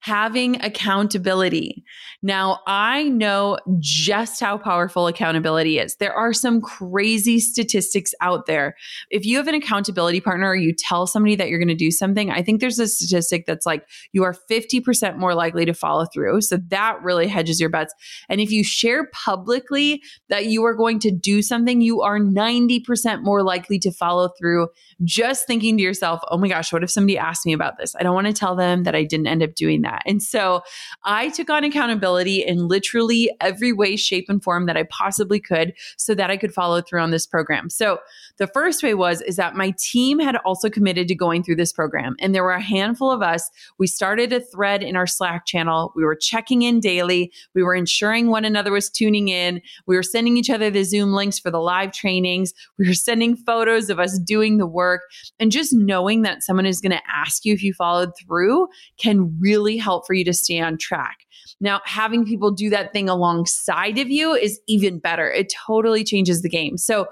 having 0.00 0.60
accountability. 0.62 1.84
Now, 2.22 2.60
I 2.66 3.04
know 3.04 3.58
just 3.78 4.40
how 4.40 4.56
powerful 4.56 5.06
accountability 5.06 5.78
is. 5.78 5.96
There 5.96 6.14
are 6.14 6.32
some 6.32 6.62
crazy 6.62 7.38
statistics 7.38 8.14
out 8.22 8.46
there. 8.46 8.76
If 9.10 9.26
you 9.26 9.36
have 9.36 9.46
an 9.46 9.54
accountability 9.54 10.20
partner 10.22 10.48
or 10.48 10.56
you 10.56 10.74
tell 10.76 11.06
somebody 11.06 11.36
that 11.36 11.48
you're 11.48 11.58
going 11.58 11.68
to 11.68 11.74
do 11.74 11.90
something, 11.90 12.30
I 12.30 12.42
think 12.42 12.60
there's 12.60 12.78
a 12.78 12.88
statistic 12.88 13.44
that's 13.46 13.66
like 13.66 13.86
you 14.12 14.24
are 14.24 14.34
50% 14.50 15.18
more 15.18 15.34
likely 15.34 15.66
to 15.66 15.74
follow 15.74 16.06
through. 16.06 16.40
So 16.42 16.56
that 16.68 17.02
really 17.02 17.28
hedges 17.28 17.60
your 17.60 17.70
bets. 17.70 17.94
And 18.30 18.40
if 18.40 18.50
you 18.50 18.64
share 18.64 19.08
publicly 19.12 20.02
that 20.30 20.46
you 20.46 20.64
are 20.64 20.74
going 20.74 20.98
to 21.00 21.10
do 21.10 21.42
something, 21.42 21.82
you 21.82 22.00
are 22.00 22.18
90% 22.18 23.22
more 23.22 23.42
likely 23.42 23.78
to 23.80 23.92
follow 23.92 24.30
through 24.38 24.68
just 25.04 25.46
thinking 25.46 25.76
to 25.76 25.82
yourself, 25.82 26.20
oh 26.30 26.38
my 26.38 26.48
gosh, 26.48 26.72
what 26.72 26.82
if 26.82 26.90
somebody 26.90 27.18
asked 27.18 27.44
me 27.44 27.52
about 27.52 27.76
this? 27.76 27.94
I 27.96 28.02
don't 28.02 28.14
want 28.14 28.28
to 28.28 28.32
tell 28.32 28.56
them 28.56 28.84
that 28.84 28.94
I 28.94 29.04
didn't 29.04 29.26
end 29.26 29.42
up 29.42 29.54
doing 29.54 29.82
that 29.82 29.89
that. 29.90 30.02
And 30.06 30.22
so 30.22 30.62
I 31.04 31.28
took 31.30 31.50
on 31.50 31.64
accountability 31.64 32.44
in 32.44 32.68
literally 32.68 33.30
every 33.40 33.72
way, 33.72 33.96
shape, 33.96 34.26
and 34.28 34.42
form 34.42 34.66
that 34.66 34.76
I 34.76 34.84
possibly 34.84 35.40
could 35.40 35.72
so 35.96 36.14
that 36.14 36.30
I 36.30 36.36
could 36.36 36.54
follow 36.54 36.80
through 36.80 37.00
on 37.00 37.10
this 37.10 37.26
program. 37.26 37.70
So 37.70 37.98
the 38.38 38.46
first 38.46 38.82
way 38.82 38.94
was 38.94 39.20
is 39.22 39.36
that 39.36 39.56
my 39.56 39.74
team 39.78 40.18
had 40.18 40.36
also 40.44 40.70
committed 40.70 41.08
to 41.08 41.14
going 41.14 41.42
through 41.42 41.56
this 41.56 41.72
program. 41.72 42.16
And 42.20 42.34
there 42.34 42.44
were 42.44 42.52
a 42.52 42.60
handful 42.60 43.10
of 43.10 43.22
us. 43.22 43.50
We 43.78 43.86
started 43.86 44.32
a 44.32 44.40
thread 44.40 44.82
in 44.82 44.96
our 44.96 45.06
Slack 45.06 45.46
channel. 45.46 45.92
We 45.96 46.04
were 46.04 46.16
checking 46.16 46.62
in 46.62 46.80
daily. 46.80 47.32
We 47.54 47.62
were 47.62 47.74
ensuring 47.74 48.28
one 48.28 48.44
another 48.44 48.72
was 48.72 48.88
tuning 48.90 49.28
in. 49.28 49.60
We 49.86 49.96
were 49.96 50.02
sending 50.02 50.36
each 50.36 50.50
other 50.50 50.70
the 50.70 50.84
Zoom 50.84 51.12
links 51.12 51.38
for 51.38 51.50
the 51.50 51.60
live 51.60 51.92
trainings. 51.92 52.52
We 52.78 52.86
were 52.86 52.94
sending 52.94 53.36
photos 53.36 53.90
of 53.90 53.98
us 53.98 54.18
doing 54.18 54.58
the 54.58 54.66
work. 54.66 55.02
And 55.38 55.50
just 55.50 55.72
knowing 55.72 56.22
that 56.22 56.42
someone 56.42 56.66
is 56.66 56.80
going 56.80 56.92
to 56.92 57.02
ask 57.12 57.44
you 57.44 57.52
if 57.52 57.62
you 57.62 57.74
followed 57.74 58.10
through 58.18 58.68
can 58.98 59.36
really 59.40 59.76
help 59.80 60.06
for 60.06 60.14
you 60.14 60.24
to 60.24 60.32
stay 60.32 60.60
on 60.60 60.78
track. 60.78 61.26
Now, 61.60 61.80
having 61.84 62.24
people 62.24 62.50
do 62.50 62.70
that 62.70 62.92
thing 62.92 63.08
alongside 63.08 63.98
of 63.98 64.08
you 64.08 64.34
is 64.34 64.60
even 64.66 64.98
better. 64.98 65.30
It 65.30 65.52
totally 65.66 66.04
changes 66.04 66.42
the 66.42 66.48
game. 66.48 66.76
So, 66.78 67.08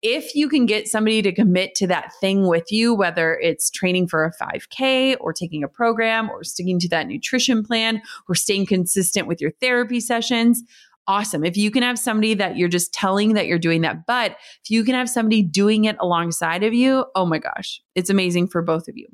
if 0.00 0.34
you 0.34 0.48
can 0.48 0.64
get 0.64 0.86
somebody 0.86 1.22
to 1.22 1.32
commit 1.32 1.74
to 1.74 1.86
that 1.88 2.12
thing 2.20 2.46
with 2.46 2.70
you, 2.70 2.94
whether 2.94 3.34
it's 3.34 3.68
training 3.68 4.06
for 4.06 4.24
a 4.24 4.32
5K 4.32 5.16
or 5.18 5.32
taking 5.32 5.64
a 5.64 5.68
program 5.68 6.30
or 6.30 6.44
sticking 6.44 6.78
to 6.80 6.88
that 6.90 7.08
nutrition 7.08 7.64
plan 7.64 8.00
or 8.28 8.36
staying 8.36 8.66
consistent 8.66 9.26
with 9.26 9.40
your 9.40 9.50
therapy 9.60 9.98
sessions, 9.98 10.62
awesome. 11.08 11.44
If 11.44 11.56
you 11.56 11.70
can 11.70 11.82
have 11.82 11.98
somebody 11.98 12.34
that 12.34 12.56
you're 12.56 12.68
just 12.68 12.92
telling 12.92 13.32
that 13.32 13.46
you're 13.46 13.58
doing 13.58 13.80
that, 13.80 14.06
but 14.06 14.32
if 14.62 14.70
you 14.70 14.84
can 14.84 14.94
have 14.94 15.08
somebody 15.08 15.42
doing 15.42 15.86
it 15.86 15.96
alongside 15.98 16.62
of 16.62 16.74
you, 16.74 17.06
oh 17.14 17.26
my 17.26 17.38
gosh, 17.38 17.80
it's 17.94 18.10
amazing 18.10 18.48
for 18.48 18.62
both 18.62 18.86
of 18.86 18.96
you. 18.96 19.08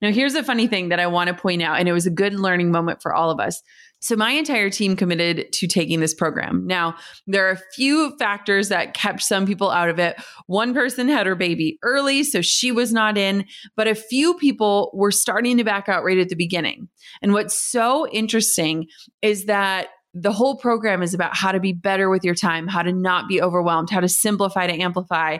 Now, 0.00 0.10
here's 0.10 0.34
a 0.34 0.42
funny 0.42 0.66
thing 0.66 0.88
that 0.88 1.00
I 1.00 1.06
want 1.06 1.28
to 1.28 1.34
point 1.34 1.62
out, 1.62 1.78
and 1.78 1.88
it 1.88 1.92
was 1.92 2.06
a 2.06 2.10
good 2.10 2.34
learning 2.34 2.70
moment 2.70 3.02
for 3.02 3.14
all 3.14 3.30
of 3.30 3.40
us. 3.40 3.62
So, 4.00 4.14
my 4.14 4.32
entire 4.32 4.70
team 4.70 4.94
committed 4.94 5.52
to 5.52 5.66
taking 5.66 6.00
this 6.00 6.14
program. 6.14 6.66
Now, 6.66 6.96
there 7.26 7.48
are 7.48 7.52
a 7.52 7.62
few 7.74 8.16
factors 8.18 8.68
that 8.68 8.94
kept 8.94 9.22
some 9.22 9.46
people 9.46 9.70
out 9.70 9.88
of 9.88 9.98
it. 9.98 10.16
One 10.46 10.74
person 10.74 11.08
had 11.08 11.26
her 11.26 11.34
baby 11.34 11.78
early, 11.82 12.22
so 12.22 12.42
she 12.42 12.70
was 12.70 12.92
not 12.92 13.16
in, 13.16 13.46
but 13.74 13.88
a 13.88 13.94
few 13.94 14.34
people 14.34 14.90
were 14.94 15.10
starting 15.10 15.56
to 15.56 15.64
back 15.64 15.88
out 15.88 16.04
right 16.04 16.18
at 16.18 16.28
the 16.28 16.36
beginning. 16.36 16.88
And 17.22 17.32
what's 17.32 17.58
so 17.58 18.06
interesting 18.08 18.86
is 19.22 19.46
that 19.46 19.88
the 20.18 20.32
whole 20.32 20.56
program 20.56 21.02
is 21.02 21.12
about 21.12 21.36
how 21.36 21.52
to 21.52 21.60
be 21.60 21.72
better 21.72 22.08
with 22.08 22.24
your 22.24 22.34
time, 22.34 22.66
how 22.66 22.82
to 22.82 22.92
not 22.92 23.28
be 23.28 23.42
overwhelmed, 23.42 23.90
how 23.90 24.00
to 24.00 24.08
simplify 24.08 24.66
to 24.66 24.72
amplify. 24.72 25.38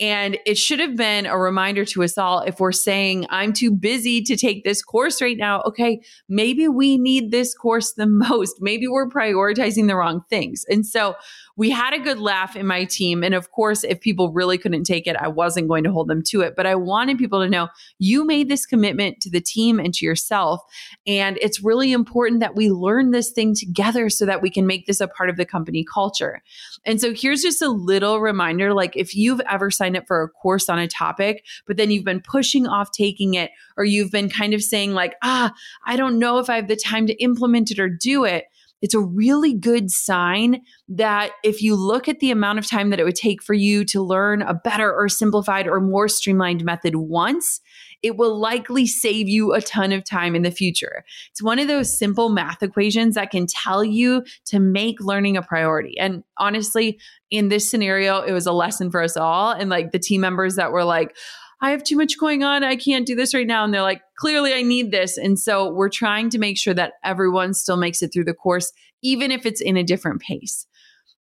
And 0.00 0.38
it 0.44 0.56
should 0.56 0.80
have 0.80 0.96
been 0.96 1.26
a 1.26 1.38
reminder 1.38 1.84
to 1.84 2.02
us 2.02 2.18
all 2.18 2.40
if 2.40 2.58
we're 2.58 2.72
saying, 2.72 3.26
I'm 3.30 3.52
too 3.52 3.70
busy 3.70 4.22
to 4.22 4.36
take 4.36 4.64
this 4.64 4.82
course 4.82 5.22
right 5.22 5.36
now. 5.36 5.60
Okay, 5.62 6.00
maybe 6.28 6.66
we 6.66 6.98
need 6.98 7.30
this 7.30 7.54
course 7.54 7.92
the 7.92 8.06
most. 8.08 8.56
Maybe 8.60 8.88
we're 8.88 9.08
prioritizing 9.08 9.86
the 9.86 9.94
wrong 9.94 10.22
things. 10.28 10.64
And 10.68 10.86
so 10.86 11.14
we 11.56 11.70
had 11.70 11.94
a 11.94 12.00
good 12.00 12.18
laugh 12.18 12.56
in 12.56 12.66
my 12.66 12.84
team. 12.84 13.22
And 13.22 13.34
of 13.34 13.52
course, 13.52 13.84
if 13.84 14.00
people 14.00 14.32
really 14.32 14.58
couldn't 14.58 14.84
take 14.84 15.06
it, 15.06 15.16
I 15.16 15.28
wasn't 15.28 15.68
going 15.68 15.84
to 15.84 15.92
hold 15.92 16.08
them 16.08 16.22
to 16.24 16.40
it. 16.40 16.54
But 16.56 16.66
I 16.66 16.74
wanted 16.74 17.16
people 17.16 17.40
to 17.40 17.48
know 17.48 17.68
you 17.98 18.24
made 18.24 18.48
this 18.48 18.66
commitment 18.66 19.20
to 19.20 19.30
the 19.30 19.40
team 19.40 19.78
and 19.78 19.94
to 19.94 20.04
yourself. 20.04 20.62
And 21.06 21.38
it's 21.40 21.62
really 21.62 21.92
important 21.92 22.40
that 22.40 22.56
we 22.56 22.70
learn 22.70 23.12
this 23.12 23.30
thing 23.30 23.54
together 23.54 24.10
so 24.10 24.26
that 24.26 24.42
we 24.42 24.50
can 24.50 24.66
make 24.66 24.86
this 24.86 25.00
a 25.00 25.06
part 25.06 25.30
of 25.30 25.36
the 25.36 25.44
company 25.44 25.84
culture. 25.84 26.42
And 26.84 27.00
so 27.00 27.14
here's 27.14 27.42
just 27.42 27.62
a 27.62 27.68
little 27.68 28.20
reminder 28.20 28.74
like 28.74 28.96
if 28.96 29.14
you've 29.14 29.40
ever 29.48 29.70
signed 29.70 29.96
up 29.96 30.06
for 30.08 30.22
a 30.22 30.28
course 30.28 30.68
on 30.68 30.78
a 30.78 30.88
topic, 30.88 31.44
but 31.66 31.76
then 31.76 31.90
you've 31.90 32.04
been 32.04 32.20
pushing 32.20 32.66
off 32.66 32.90
taking 32.90 33.34
it, 33.34 33.50
or 33.76 33.84
you've 33.84 34.10
been 34.10 34.28
kind 34.28 34.54
of 34.54 34.62
saying, 34.62 34.92
like, 34.92 35.14
ah, 35.22 35.52
I 35.86 35.96
don't 35.96 36.18
know 36.18 36.38
if 36.38 36.50
I 36.50 36.56
have 36.56 36.68
the 36.68 36.76
time 36.76 37.06
to 37.06 37.14
implement 37.22 37.70
it 37.70 37.78
or 37.78 37.88
do 37.88 38.24
it 38.24 38.46
it's 38.84 38.92
a 38.92 39.00
really 39.00 39.54
good 39.54 39.90
sign 39.90 40.60
that 40.90 41.30
if 41.42 41.62
you 41.62 41.74
look 41.74 42.06
at 42.06 42.20
the 42.20 42.30
amount 42.30 42.58
of 42.58 42.68
time 42.68 42.90
that 42.90 43.00
it 43.00 43.04
would 43.04 43.14
take 43.14 43.42
for 43.42 43.54
you 43.54 43.82
to 43.82 44.02
learn 44.02 44.42
a 44.42 44.52
better 44.52 44.92
or 44.92 45.08
simplified 45.08 45.66
or 45.66 45.80
more 45.80 46.06
streamlined 46.06 46.62
method 46.66 46.94
once, 46.94 47.62
it 48.02 48.18
will 48.18 48.38
likely 48.38 48.86
save 48.86 49.26
you 49.26 49.54
a 49.54 49.62
ton 49.62 49.90
of 49.90 50.04
time 50.04 50.34
in 50.34 50.42
the 50.42 50.50
future. 50.50 51.02
It's 51.30 51.42
one 51.42 51.58
of 51.58 51.66
those 51.66 51.98
simple 51.98 52.28
math 52.28 52.62
equations 52.62 53.14
that 53.14 53.30
can 53.30 53.46
tell 53.46 53.82
you 53.82 54.22
to 54.48 54.60
make 54.60 55.00
learning 55.00 55.38
a 55.38 55.42
priority. 55.42 55.98
And 55.98 56.22
honestly, 56.36 56.98
in 57.30 57.48
this 57.48 57.70
scenario, 57.70 58.20
it 58.20 58.32
was 58.32 58.44
a 58.44 58.52
lesson 58.52 58.90
for 58.90 59.00
us 59.00 59.16
all. 59.16 59.52
And 59.52 59.70
like 59.70 59.92
the 59.92 59.98
team 59.98 60.20
members 60.20 60.56
that 60.56 60.72
were 60.72 60.84
like, 60.84 61.16
I 61.64 61.70
have 61.70 61.82
too 61.82 61.96
much 61.96 62.18
going 62.18 62.44
on. 62.44 62.62
I 62.62 62.76
can't 62.76 63.06
do 63.06 63.14
this 63.14 63.32
right 63.32 63.46
now. 63.46 63.64
And 63.64 63.72
they're 63.72 63.80
like, 63.80 64.02
clearly 64.18 64.52
I 64.52 64.60
need 64.60 64.90
this. 64.90 65.16
And 65.16 65.38
so 65.38 65.72
we're 65.72 65.88
trying 65.88 66.28
to 66.30 66.38
make 66.38 66.58
sure 66.58 66.74
that 66.74 66.92
everyone 67.02 67.54
still 67.54 67.78
makes 67.78 68.02
it 68.02 68.12
through 68.12 68.26
the 68.26 68.34
course, 68.34 68.70
even 69.02 69.30
if 69.30 69.46
it's 69.46 69.62
in 69.62 69.78
a 69.78 69.82
different 69.82 70.20
pace. 70.20 70.66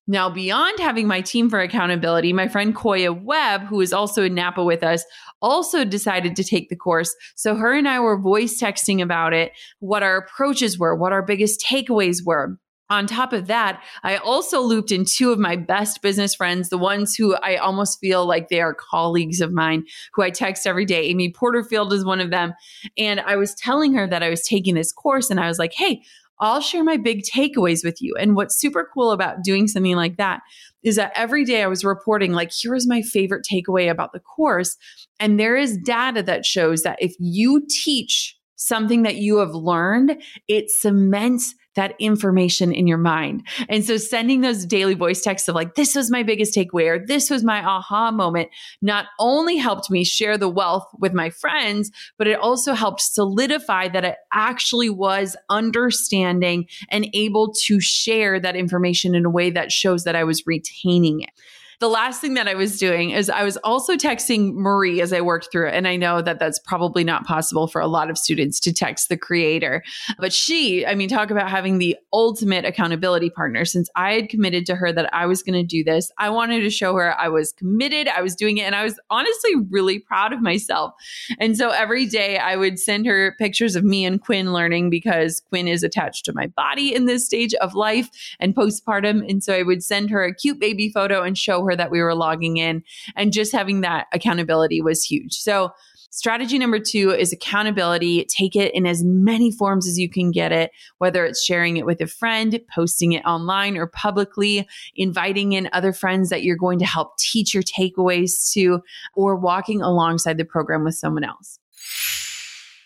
Now, 0.05 0.29
beyond 0.29 0.79
having 0.79 1.07
my 1.07 1.21
team 1.21 1.49
for 1.49 1.59
accountability, 1.59 2.33
my 2.33 2.47
friend 2.47 2.75
Koya 2.75 3.19
Webb, 3.19 3.63
who 3.63 3.81
is 3.81 3.91
also 3.91 4.25
in 4.25 4.35
Napa 4.35 4.63
with 4.63 4.83
us, 4.83 5.03
also 5.41 5.83
decided 5.83 6.35
to 6.35 6.43
take 6.43 6.69
the 6.69 6.75
course. 6.75 7.15
So 7.35 7.55
her 7.55 7.73
and 7.73 7.89
I 7.89 7.99
were 7.99 8.21
voice 8.21 8.61
texting 8.61 9.01
about 9.01 9.33
it, 9.33 9.53
what 9.79 10.03
our 10.03 10.17
approaches 10.17 10.77
were, 10.77 10.95
what 10.95 11.13
our 11.13 11.23
biggest 11.23 11.65
takeaways 11.67 12.23
were. 12.23 12.59
On 12.89 13.05
top 13.05 13.33
of 13.33 13.47
that, 13.47 13.83
I 14.03 14.17
also 14.17 14.61
looped 14.61 14.91
in 14.91 15.05
two 15.05 15.31
of 15.31 15.39
my 15.39 15.55
best 15.55 16.01
business 16.01 16.33
friends, 16.33 16.69
the 16.69 16.77
ones 16.77 17.15
who 17.15 17.35
I 17.35 17.57
almost 17.57 17.99
feel 17.99 18.25
like 18.25 18.49
they 18.49 18.61
are 18.61 18.73
colleagues 18.73 19.41
of 19.41 19.51
mine, 19.51 19.83
who 20.13 20.23
I 20.23 20.29
text 20.29 20.65
every 20.65 20.85
day. 20.85 21.05
Amy 21.05 21.31
Porterfield 21.31 21.91
is 21.91 22.05
one 22.05 22.21
of 22.21 22.31
them. 22.31 22.53
And 22.97 23.19
I 23.19 23.35
was 23.35 23.53
telling 23.55 23.93
her 23.93 24.07
that 24.07 24.23
I 24.23 24.29
was 24.29 24.43
taking 24.47 24.75
this 24.75 24.93
course, 24.93 25.29
and 25.29 25.39
I 25.39 25.47
was 25.47 25.59
like, 25.59 25.73
hey, 25.73 26.01
I'll 26.39 26.61
share 26.61 26.83
my 26.83 26.97
big 26.97 27.23
takeaways 27.23 27.83
with 27.83 28.01
you. 28.01 28.15
And 28.19 28.35
what's 28.35 28.59
super 28.59 28.87
cool 28.93 29.11
about 29.11 29.43
doing 29.43 29.67
something 29.67 29.95
like 29.95 30.17
that 30.17 30.41
is 30.83 30.95
that 30.95 31.11
every 31.15 31.43
day 31.43 31.63
I 31.63 31.67
was 31.67 31.83
reporting, 31.83 32.31
like, 32.31 32.51
here's 32.55 32.87
my 32.87 33.01
favorite 33.01 33.45
takeaway 33.51 33.89
about 33.89 34.13
the 34.13 34.19
course. 34.19 34.77
And 35.19 35.39
there 35.39 35.55
is 35.55 35.79
data 35.83 36.21
that 36.23 36.45
shows 36.45 36.83
that 36.83 37.01
if 37.01 37.15
you 37.19 37.65
teach 37.83 38.37
something 38.55 39.03
that 39.03 39.15
you 39.15 39.37
have 39.37 39.53
learned, 39.53 40.21
it 40.47 40.69
cements 40.69 41.55
that 41.77 41.95
information 41.99 42.73
in 42.73 42.87
your 42.87 42.97
mind. 42.97 43.47
And 43.69 43.85
so 43.85 43.95
sending 43.95 44.41
those 44.41 44.65
daily 44.65 44.95
voice 44.95 45.21
texts 45.21 45.47
of 45.47 45.55
like, 45.55 45.75
this 45.75 45.95
was 45.95 46.11
my 46.11 46.23
biggest 46.23 46.53
takeaway 46.53 46.89
or 46.89 47.05
this 47.05 47.29
was 47.29 47.43
my 47.43 47.63
aha 47.63 48.11
moment 48.11 48.49
not 48.81 49.05
only 49.19 49.55
helped 49.55 49.89
me 49.89 50.03
share 50.03 50.37
the 50.37 50.49
wealth 50.49 50.85
with 50.99 51.13
my 51.13 51.29
friends, 51.29 51.91
but 52.17 52.27
it 52.27 52.39
also 52.39 52.73
helped 52.73 53.01
solidify 53.01 53.87
that 53.87 54.03
it 54.03 54.15
actually 54.33 54.89
was 54.89 55.37
understanding 55.49 56.65
and 56.89 57.07
able 57.13 57.53
to 57.65 57.79
share 57.79 58.39
that 58.39 58.55
information 58.55 59.15
in 59.15 59.23
a 59.23 59.29
way 59.29 59.49
that 59.49 59.71
shows 59.71 60.03
that 60.03 60.15
I 60.15 60.23
was 60.23 60.43
retaining 60.45 61.21
it. 61.21 61.29
The 61.79 61.87
last 61.87 62.21
thing 62.21 62.33
that 62.33 62.47
I 62.47 62.55
was 62.55 62.79
doing 62.79 63.11
is 63.11 63.29
I 63.29 63.43
was 63.43 63.55
also 63.57 63.95
texting 63.95 64.55
Marie 64.55 64.99
as 64.99 65.13
I 65.13 65.21
worked 65.21 65.49
through 65.51 65.67
it. 65.67 65.75
And 65.75 65.87
I 65.87 65.95
know 65.95 66.23
that 66.23 66.39
that's 66.39 66.57
probably 66.57 67.03
not 67.03 67.27
possible 67.27 67.67
for 67.67 67.79
a 67.79 67.87
lot 67.87 68.09
of 68.09 68.17
students 68.17 68.59
to 68.61 68.73
text 68.73 69.09
the 69.09 69.17
creator. 69.17 69.83
But 70.17 70.33
she, 70.33 70.87
I 70.87 70.95
mean, 70.95 71.07
talk 71.07 71.29
about 71.29 71.51
having 71.51 71.77
the 71.77 71.95
ultimate 72.11 72.65
accountability 72.65 73.29
partner. 73.29 73.63
Since 73.63 73.91
I 73.95 74.13
had 74.13 74.27
committed 74.29 74.65
to 74.65 74.75
her 74.75 74.91
that 74.91 75.13
I 75.13 75.27
was 75.27 75.43
going 75.43 75.53
to 75.53 75.63
do 75.63 75.83
this, 75.83 76.11
I 76.17 76.31
wanted 76.31 76.61
to 76.61 76.71
show 76.71 76.95
her 76.95 77.15
I 77.19 77.27
was 77.27 77.53
committed, 77.53 78.07
I 78.07 78.23
was 78.23 78.35
doing 78.35 78.57
it. 78.57 78.63
And 78.63 78.73
I 78.73 78.83
was 78.83 78.99
honestly 79.11 79.51
really 79.69 79.99
proud 79.99 80.33
of 80.33 80.41
myself. 80.41 80.95
And 81.39 81.55
so 81.55 81.69
every 81.69 82.07
day 82.07 82.39
I 82.39 82.55
would 82.55 82.79
send 82.79 83.05
her 83.05 83.35
pictures 83.37 83.75
of 83.75 83.83
me 83.83 84.03
and 84.03 84.19
Quinn 84.19 84.51
learning 84.51 84.89
because 84.89 85.43
Quinn 85.49 85.67
is 85.67 85.83
attached 85.83 86.25
to 86.25 86.33
my 86.33 86.47
body 86.47 86.95
in 86.95 87.05
this 87.05 87.23
stage 87.23 87.53
of 87.55 87.75
life 87.75 88.09
and 88.39 88.55
postpartum. 88.55 89.29
And 89.29 89.43
so 89.43 89.53
I 89.53 89.61
would 89.61 89.83
send 89.83 90.09
her 90.09 90.23
a 90.23 90.33
cute 90.33 90.59
baby 90.59 90.89
photo 90.89 91.21
and 91.21 91.37
show 91.37 91.66
her 91.67 91.75
that 91.75 91.91
we 91.91 92.01
were 92.01 92.15
logging 92.15 92.57
in. 92.57 92.83
And 93.15 93.33
just 93.33 93.51
having 93.51 93.81
that 93.81 94.07
accountability 94.13 94.81
was 94.81 95.03
huge. 95.03 95.33
So, 95.33 95.71
Strategy 96.09 96.57
number 96.57 96.79
two 96.79 97.11
is 97.11 97.31
accountability. 97.31 98.25
Take 98.25 98.55
it 98.55 98.73
in 98.73 98.87
as 98.87 99.03
many 99.03 99.51
forms 99.51 99.87
as 99.87 99.99
you 99.99 100.09
can 100.09 100.31
get 100.31 100.51
it, 100.51 100.71
whether 100.97 101.25
it's 101.25 101.43
sharing 101.43 101.77
it 101.77 101.85
with 101.85 102.01
a 102.01 102.07
friend, 102.07 102.59
posting 102.73 103.11
it 103.11 103.23
online 103.25 103.77
or 103.77 103.85
publicly, 103.85 104.67
inviting 104.95 105.51
in 105.51 105.69
other 105.73 105.93
friends 105.93 106.29
that 106.29 106.43
you're 106.43 106.55
going 106.55 106.79
to 106.79 106.85
help 106.85 107.17
teach 107.19 107.53
your 107.53 107.61
takeaways 107.61 108.51
to, 108.53 108.81
or 109.15 109.35
walking 109.35 109.81
alongside 109.81 110.37
the 110.37 110.45
program 110.45 110.83
with 110.83 110.95
someone 110.95 111.23
else. 111.23 111.59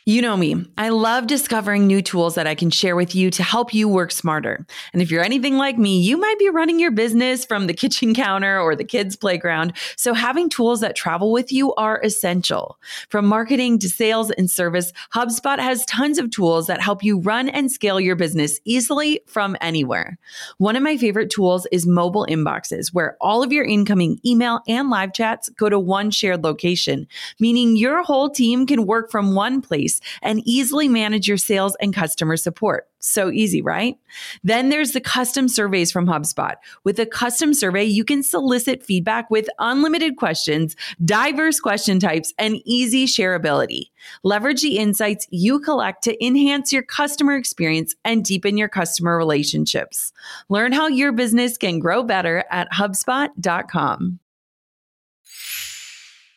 You 0.05 0.23
know 0.23 0.35
me. 0.35 0.65
I 0.79 0.89
love 0.89 1.27
discovering 1.27 1.85
new 1.85 2.01
tools 2.01 2.33
that 2.33 2.47
I 2.47 2.55
can 2.55 2.71
share 2.71 2.95
with 2.95 3.13
you 3.13 3.29
to 3.29 3.43
help 3.43 3.71
you 3.71 3.87
work 3.87 4.11
smarter. 4.11 4.65
And 4.93 5.01
if 5.03 5.11
you're 5.11 5.23
anything 5.23 5.57
like 5.57 5.77
me, 5.77 6.01
you 6.01 6.17
might 6.17 6.39
be 6.39 6.49
running 6.49 6.79
your 6.79 6.89
business 6.89 7.45
from 7.45 7.67
the 7.67 7.73
kitchen 7.75 8.15
counter 8.15 8.59
or 8.59 8.75
the 8.75 8.83
kids' 8.83 9.15
playground. 9.15 9.73
So 9.97 10.15
having 10.15 10.49
tools 10.49 10.79
that 10.79 10.95
travel 10.95 11.31
with 11.31 11.51
you 11.51 11.75
are 11.75 12.01
essential. 12.03 12.79
From 13.09 13.27
marketing 13.27 13.77
to 13.77 13.89
sales 13.89 14.31
and 14.31 14.49
service, 14.49 14.91
HubSpot 15.13 15.59
has 15.59 15.85
tons 15.85 16.17
of 16.17 16.31
tools 16.31 16.65
that 16.65 16.81
help 16.81 17.03
you 17.03 17.19
run 17.19 17.47
and 17.49 17.71
scale 17.71 17.99
your 17.99 18.15
business 18.15 18.59
easily 18.65 19.21
from 19.27 19.55
anywhere. 19.61 20.17
One 20.57 20.75
of 20.75 20.81
my 20.81 20.97
favorite 20.97 21.29
tools 21.29 21.67
is 21.71 21.85
mobile 21.85 22.25
inboxes, 22.27 22.91
where 22.91 23.17
all 23.21 23.43
of 23.43 23.53
your 23.53 23.65
incoming 23.65 24.19
email 24.25 24.61
and 24.67 24.89
live 24.89 25.13
chats 25.13 25.47
go 25.49 25.69
to 25.69 25.79
one 25.79 26.09
shared 26.09 26.43
location, 26.43 27.05
meaning 27.39 27.75
your 27.75 28.01
whole 28.01 28.31
team 28.31 28.65
can 28.65 28.87
work 28.87 29.11
from 29.11 29.35
one 29.35 29.61
place 29.61 29.90
and 30.21 30.41
easily 30.45 30.87
manage 30.87 31.27
your 31.27 31.37
sales 31.37 31.75
and 31.81 31.93
customer 31.93 32.37
support. 32.37 32.87
So 32.99 33.31
easy, 33.31 33.63
right? 33.63 33.97
Then 34.43 34.69
there's 34.69 34.91
the 34.91 35.01
custom 35.01 35.47
surveys 35.47 35.91
from 35.91 36.05
HubSpot. 36.05 36.53
With 36.83 36.99
a 36.99 37.05
custom 37.05 37.53
survey, 37.53 37.83
you 37.83 38.05
can 38.05 38.21
solicit 38.21 38.83
feedback 38.83 39.31
with 39.31 39.49
unlimited 39.57 40.17
questions, 40.17 40.75
diverse 41.03 41.59
question 41.59 41.99
types, 41.99 42.31
and 42.37 42.61
easy 42.63 43.07
shareability. 43.07 43.89
Leverage 44.23 44.61
the 44.61 44.77
insights 44.77 45.27
you 45.31 45.59
collect 45.59 46.03
to 46.03 46.23
enhance 46.23 46.71
your 46.71 46.83
customer 46.83 47.35
experience 47.35 47.95
and 48.05 48.23
deepen 48.23 48.57
your 48.57 48.69
customer 48.69 49.17
relationships. 49.17 50.13
Learn 50.47 50.71
how 50.71 50.87
your 50.87 51.11
business 51.11 51.57
can 51.57 51.79
grow 51.79 52.03
better 52.03 52.45
at 52.51 52.71
HubSpot.com. 52.71 54.19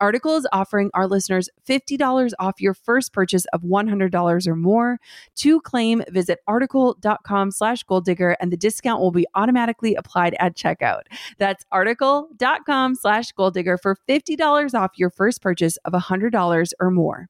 Article 0.00 0.36
is 0.36 0.46
offering 0.52 0.90
our 0.94 1.06
listeners 1.06 1.48
$50 1.68 2.32
off 2.38 2.60
your 2.60 2.74
first 2.74 3.12
purchase 3.12 3.44
of 3.52 3.62
$100 3.62 4.46
or 4.46 4.56
more. 4.56 4.98
To 5.36 5.60
claim, 5.60 6.02
visit 6.08 6.38
article.com 6.46 7.50
slash 7.50 7.82
goal 7.82 8.00
digger 8.00 8.36
and 8.40 8.52
the 8.52 8.56
discount 8.56 9.00
will 9.00 9.10
be 9.10 9.26
automatically 9.34 9.94
applied 9.94 10.36
at 10.38 10.56
checkout. 10.56 11.02
That's 11.38 11.64
article.com 11.72 12.94
slash 12.94 13.32
goal 13.32 13.50
digger 13.50 13.78
for 13.78 13.96
$50 14.08 14.74
off 14.74 14.92
your 14.96 15.10
first 15.10 15.42
purchase 15.42 15.76
of 15.78 15.92
$100 15.92 16.72
or 16.80 16.90
more. 16.90 17.28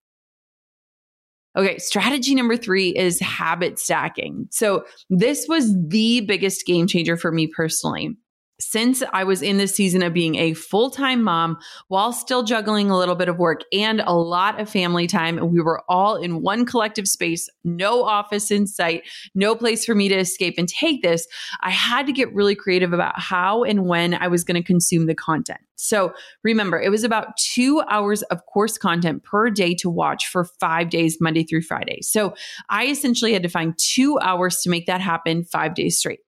Okay, 1.56 1.78
strategy 1.78 2.34
number 2.34 2.56
three 2.56 2.90
is 2.90 3.18
habit 3.20 3.78
stacking. 3.78 4.46
So, 4.50 4.84
this 5.10 5.46
was 5.48 5.74
the 5.88 6.20
biggest 6.20 6.66
game 6.66 6.86
changer 6.86 7.16
for 7.16 7.32
me 7.32 7.48
personally 7.48 8.16
since 8.60 9.02
I 9.12 9.24
was 9.24 9.42
in 9.42 9.58
the 9.58 9.68
season 9.68 10.02
of 10.02 10.12
being 10.12 10.34
a 10.36 10.54
full 10.54 10.90
time 10.90 11.22
mom 11.22 11.58
while 11.88 12.12
still 12.12 12.42
juggling 12.42 12.90
a 12.90 12.98
little 12.98 13.14
bit 13.14 13.28
of 13.28 13.38
work 13.38 13.62
and 13.72 14.00
a 14.00 14.12
lot 14.12 14.60
of 14.60 14.68
family 14.68 15.06
time, 15.06 15.38
and 15.38 15.52
we 15.52 15.60
were 15.60 15.82
all 15.88 16.16
in 16.16 16.42
one 16.42 16.66
collective 16.66 17.06
space, 17.06 17.48
no 17.64 18.02
office 18.04 18.50
in 18.50 18.66
sight, 18.66 19.02
no 19.34 19.54
place 19.54 19.84
for 19.84 19.94
me 19.94 20.08
to 20.08 20.16
escape 20.16 20.54
and 20.58 20.68
take 20.68 21.02
this, 21.02 21.26
I 21.60 21.70
had 21.70 22.06
to 22.06 22.12
get 22.12 22.34
really 22.34 22.54
creative 22.54 22.92
about 22.92 23.18
how 23.18 23.62
and 23.62 23.86
when 23.86 24.14
I 24.14 24.28
was 24.28 24.44
going 24.44 24.60
to 24.60 24.66
consume 24.66 25.06
the 25.06 25.14
content. 25.14 25.60
So 25.76 26.12
remember, 26.42 26.80
it 26.80 26.90
was 26.90 27.04
about 27.04 27.36
two 27.36 27.82
hours 27.88 28.22
of 28.22 28.44
course 28.46 28.76
content 28.76 29.22
per 29.22 29.48
day 29.50 29.74
to 29.76 29.88
watch 29.88 30.26
for 30.26 30.44
five 30.58 30.90
days, 30.90 31.18
Monday 31.20 31.44
through 31.44 31.62
Friday. 31.62 32.00
So 32.02 32.34
I 32.68 32.86
essentially 32.86 33.32
had 33.32 33.44
to 33.44 33.48
find 33.48 33.78
two 33.78 34.18
hours 34.18 34.58
to 34.62 34.70
make 34.70 34.86
that 34.86 35.00
happen 35.00 35.44
five 35.44 35.74
days 35.74 35.98
straight. 35.98 36.20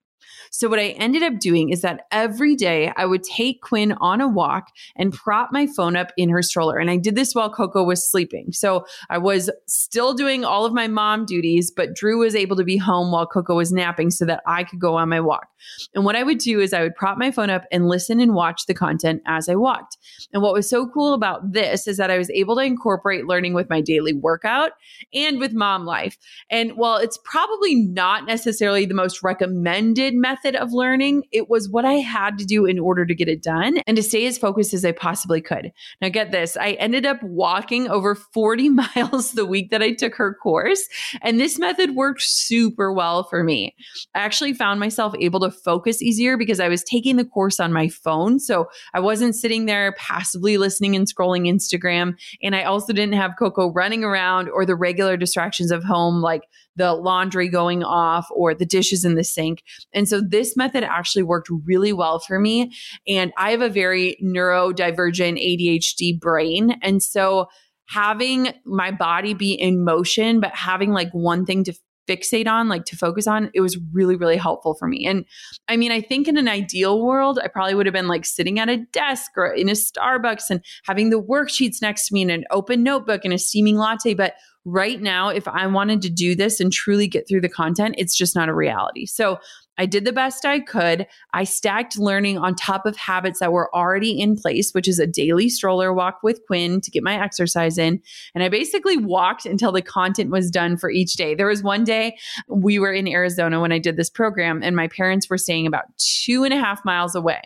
So, 0.50 0.68
what 0.68 0.80
I 0.80 0.88
ended 0.88 1.22
up 1.22 1.38
doing 1.38 1.70
is 1.70 1.80
that 1.82 2.06
every 2.10 2.56
day 2.56 2.92
I 2.96 3.06
would 3.06 3.22
take 3.22 3.62
Quinn 3.62 3.92
on 4.00 4.20
a 4.20 4.28
walk 4.28 4.68
and 4.96 5.12
prop 5.12 5.50
my 5.52 5.68
phone 5.76 5.94
up 5.94 6.12
in 6.16 6.28
her 6.28 6.42
stroller. 6.42 6.78
And 6.78 6.90
I 6.90 6.96
did 6.96 7.14
this 7.14 7.34
while 7.34 7.50
Coco 7.50 7.84
was 7.84 8.08
sleeping. 8.08 8.50
So, 8.50 8.84
I 9.08 9.18
was 9.18 9.48
still 9.68 10.12
doing 10.12 10.44
all 10.44 10.64
of 10.64 10.72
my 10.72 10.88
mom 10.88 11.24
duties, 11.24 11.70
but 11.70 11.94
Drew 11.94 12.18
was 12.18 12.34
able 12.34 12.56
to 12.56 12.64
be 12.64 12.76
home 12.76 13.12
while 13.12 13.26
Coco 13.26 13.54
was 13.54 13.72
napping 13.72 14.10
so 14.10 14.24
that 14.24 14.42
I 14.44 14.64
could 14.64 14.80
go 14.80 14.96
on 14.96 15.08
my 15.08 15.20
walk. 15.20 15.46
And 15.94 16.04
what 16.04 16.16
I 16.16 16.24
would 16.24 16.38
do 16.38 16.58
is 16.58 16.72
I 16.72 16.82
would 16.82 16.96
prop 16.96 17.16
my 17.16 17.30
phone 17.30 17.50
up 17.50 17.64
and 17.70 17.88
listen 17.88 18.18
and 18.18 18.34
watch 18.34 18.66
the 18.66 18.74
content 18.74 19.22
as 19.26 19.48
I 19.48 19.54
walked. 19.54 19.98
And 20.32 20.42
what 20.42 20.54
was 20.54 20.68
so 20.68 20.88
cool 20.88 21.14
about 21.14 21.52
this 21.52 21.86
is 21.86 21.96
that 21.98 22.10
I 22.10 22.18
was 22.18 22.30
able 22.30 22.56
to 22.56 22.62
incorporate 22.62 23.26
learning 23.26 23.54
with 23.54 23.70
my 23.70 23.80
daily 23.80 24.14
workout 24.14 24.72
and 25.14 25.38
with 25.38 25.52
mom 25.52 25.84
life. 25.84 26.18
And 26.50 26.72
while 26.72 26.96
it's 26.96 27.18
probably 27.24 27.74
not 27.74 28.26
necessarily 28.26 28.84
the 28.84 28.94
most 28.94 29.22
recommended 29.22 30.14
method 30.14 30.39
of 30.44 30.72
learning, 30.72 31.24
it 31.33 31.48
was 31.48 31.68
what 31.68 31.85
I 31.85 31.94
had 31.94 32.38
to 32.38 32.44
do 32.44 32.66
in 32.66 32.79
order 32.79 33.07
to 33.07 33.14
get 33.14 33.29
it 33.29 33.42
done 33.42 33.79
and 33.87 33.96
to 33.96 34.03
stay 34.03 34.26
as 34.26 34.38
focused 34.38 34.74
as 34.74 34.85
I 34.85 34.92
possibly 34.92 35.40
could. 35.40 35.72
Now, 36.00 36.09
get 36.09 36.31
this 36.31 36.57
I 36.57 36.72
ended 36.72 37.07
up 37.07 37.22
walking 37.22 37.88
over 37.88 38.14
40 38.14 38.68
miles 38.96 39.33
the 39.33 39.46
week 39.46 39.70
that 39.70 39.83
I 39.83 39.92
took 39.92 40.14
her 40.16 40.35
course. 40.35 40.87
And 41.22 41.40
this 41.40 41.59
method 41.59 41.94
worked 41.94 42.22
super 42.22 42.92
well 42.92 43.24
for 43.24 43.42
me. 43.42 43.74
I 44.14 44.20
actually 44.20 44.55
found 44.55 44.81
myself 44.81 45.14
able 45.18 45.40
to 45.40 45.50
focus 45.50 46.03
easier 46.03 46.37
because 46.37 46.61
I 46.61 46.68
was 46.68 46.83
taking 46.83 47.16
the 47.16 47.24
course 47.24 47.61
on 47.61 47.72
my 47.72 47.88
phone. 47.88 48.38
So 48.38 48.66
I 48.94 49.00
wasn't 49.00 49.35
sitting 49.35 49.66
there 49.66 49.92
passively 49.92 50.57
listening 50.57 50.96
and 50.96 51.07
scrolling 51.07 51.48
Instagram. 51.48 52.18
And 52.42 52.55
I 52.55 52.64
also 52.64 52.92
didn't 52.92 53.14
have 53.14 53.37
Coco 53.38 53.72
running 53.72 54.05
around 54.05 54.48
or 54.48 54.64
the 54.64 54.76
regular 54.76 55.16
distractions 55.16 55.70
of 55.70 55.85
home, 55.85 56.20
like 56.20 56.42
the 56.80 56.94
laundry 56.94 57.46
going 57.46 57.84
off 57.84 58.26
or 58.34 58.54
the 58.54 58.64
dishes 58.64 59.04
in 59.04 59.14
the 59.14 59.22
sink. 59.22 59.62
And 59.92 60.08
so 60.08 60.22
this 60.22 60.56
method 60.56 60.82
actually 60.82 61.22
worked 61.22 61.50
really 61.66 61.92
well 61.92 62.20
for 62.20 62.40
me. 62.40 62.72
And 63.06 63.32
I 63.36 63.50
have 63.50 63.60
a 63.60 63.68
very 63.68 64.16
neurodivergent 64.24 65.38
ADHD 65.38 66.18
brain. 66.18 66.78
And 66.82 67.02
so 67.02 67.48
having 67.86 68.54
my 68.64 68.90
body 68.90 69.34
be 69.34 69.52
in 69.52 69.84
motion, 69.84 70.40
but 70.40 70.54
having 70.54 70.92
like 70.92 71.10
one 71.12 71.44
thing 71.44 71.64
to 71.64 71.74
fixate 72.08 72.48
on, 72.48 72.70
like 72.70 72.86
to 72.86 72.96
focus 72.96 73.26
on, 73.26 73.50
it 73.52 73.60
was 73.60 73.78
really, 73.92 74.16
really 74.16 74.38
helpful 74.38 74.74
for 74.74 74.88
me. 74.88 75.06
And 75.06 75.26
I 75.68 75.76
mean, 75.76 75.92
I 75.92 76.00
think 76.00 76.28
in 76.28 76.38
an 76.38 76.48
ideal 76.48 77.04
world, 77.04 77.38
I 77.42 77.48
probably 77.48 77.74
would 77.74 77.84
have 77.84 77.92
been 77.92 78.08
like 78.08 78.24
sitting 78.24 78.58
at 78.58 78.70
a 78.70 78.78
desk 78.92 79.32
or 79.36 79.52
in 79.52 79.68
a 79.68 79.72
Starbucks 79.72 80.48
and 80.48 80.64
having 80.84 81.10
the 81.10 81.20
worksheets 81.20 81.82
next 81.82 82.08
to 82.08 82.14
me 82.14 82.22
and 82.22 82.30
an 82.30 82.44
open 82.50 82.82
notebook 82.82 83.24
and 83.24 83.34
a 83.34 83.38
steaming 83.38 83.76
latte. 83.76 84.14
But 84.14 84.32
right 84.64 85.01
now, 85.01 85.29
if 85.29 85.49
I 85.49 85.66
wanted 85.66 86.03
to 86.03 86.11
do 86.11 86.35
this 86.35 86.61
and 86.61 86.73
truly 86.73 87.09
get 87.09 87.27
through 87.29 87.40
the 87.40 87.49
content, 87.49 87.94
it's 87.99 88.16
just 88.16 88.37
not 88.37 88.49
a 88.49 88.55
reality. 88.55 89.07
So 89.07 89.38
I 89.79 89.87
did 89.87 90.05
the 90.05 90.12
best 90.12 90.44
I 90.44 90.61
could. 90.61 91.07
I 91.33 91.44
stacked 91.44 91.99
learning 91.99 92.37
on 92.37 92.55
top 92.55 92.85
of 92.85 92.96
habits 92.96 93.40
that 93.40 93.53
were 93.53 93.75
already 93.75 94.20
in 94.20 94.37
place, 94.37 94.73
which 94.73 94.87
is 94.87 94.99
a 94.99 95.07
daily 95.07 95.49
stroller 95.49 95.94
walk 95.94 96.18
with 96.23 96.40
Quinn 96.46 96.83
to 96.83 96.90
get 96.90 97.03
my 97.03 97.18
exercise 97.18 97.79
in. 97.79 98.03
And 98.35 98.44
I 98.44 98.51
basically 98.51 98.99
walked 98.99 99.46
until 99.46 99.73
the 99.73 99.81
content 99.81 100.31
was 100.31 100.51
done 100.51 100.77
for 100.77 100.90
each 100.90 101.14
day. 101.14 101.35
There 101.35 101.46
was 101.46 101.62
one 101.62 101.85
day 101.85 102.18
we 102.46 102.79
were 102.79 102.92
in 102.92 103.09
Arizona 103.09 103.59
when 103.59 103.73
I 103.73 103.79
did 103.79 103.96
this 103.96 104.11
program, 104.11 104.61
and 104.62 104.77
my 104.77 104.88
parents 104.88 105.31
were 105.31 105.38
staying 105.38 105.66
about 105.66 105.87
two 105.96 106.44
and 106.44 106.53
a 106.53 106.59
half 106.59 106.85
miles 106.85 107.14
away. 107.14 107.40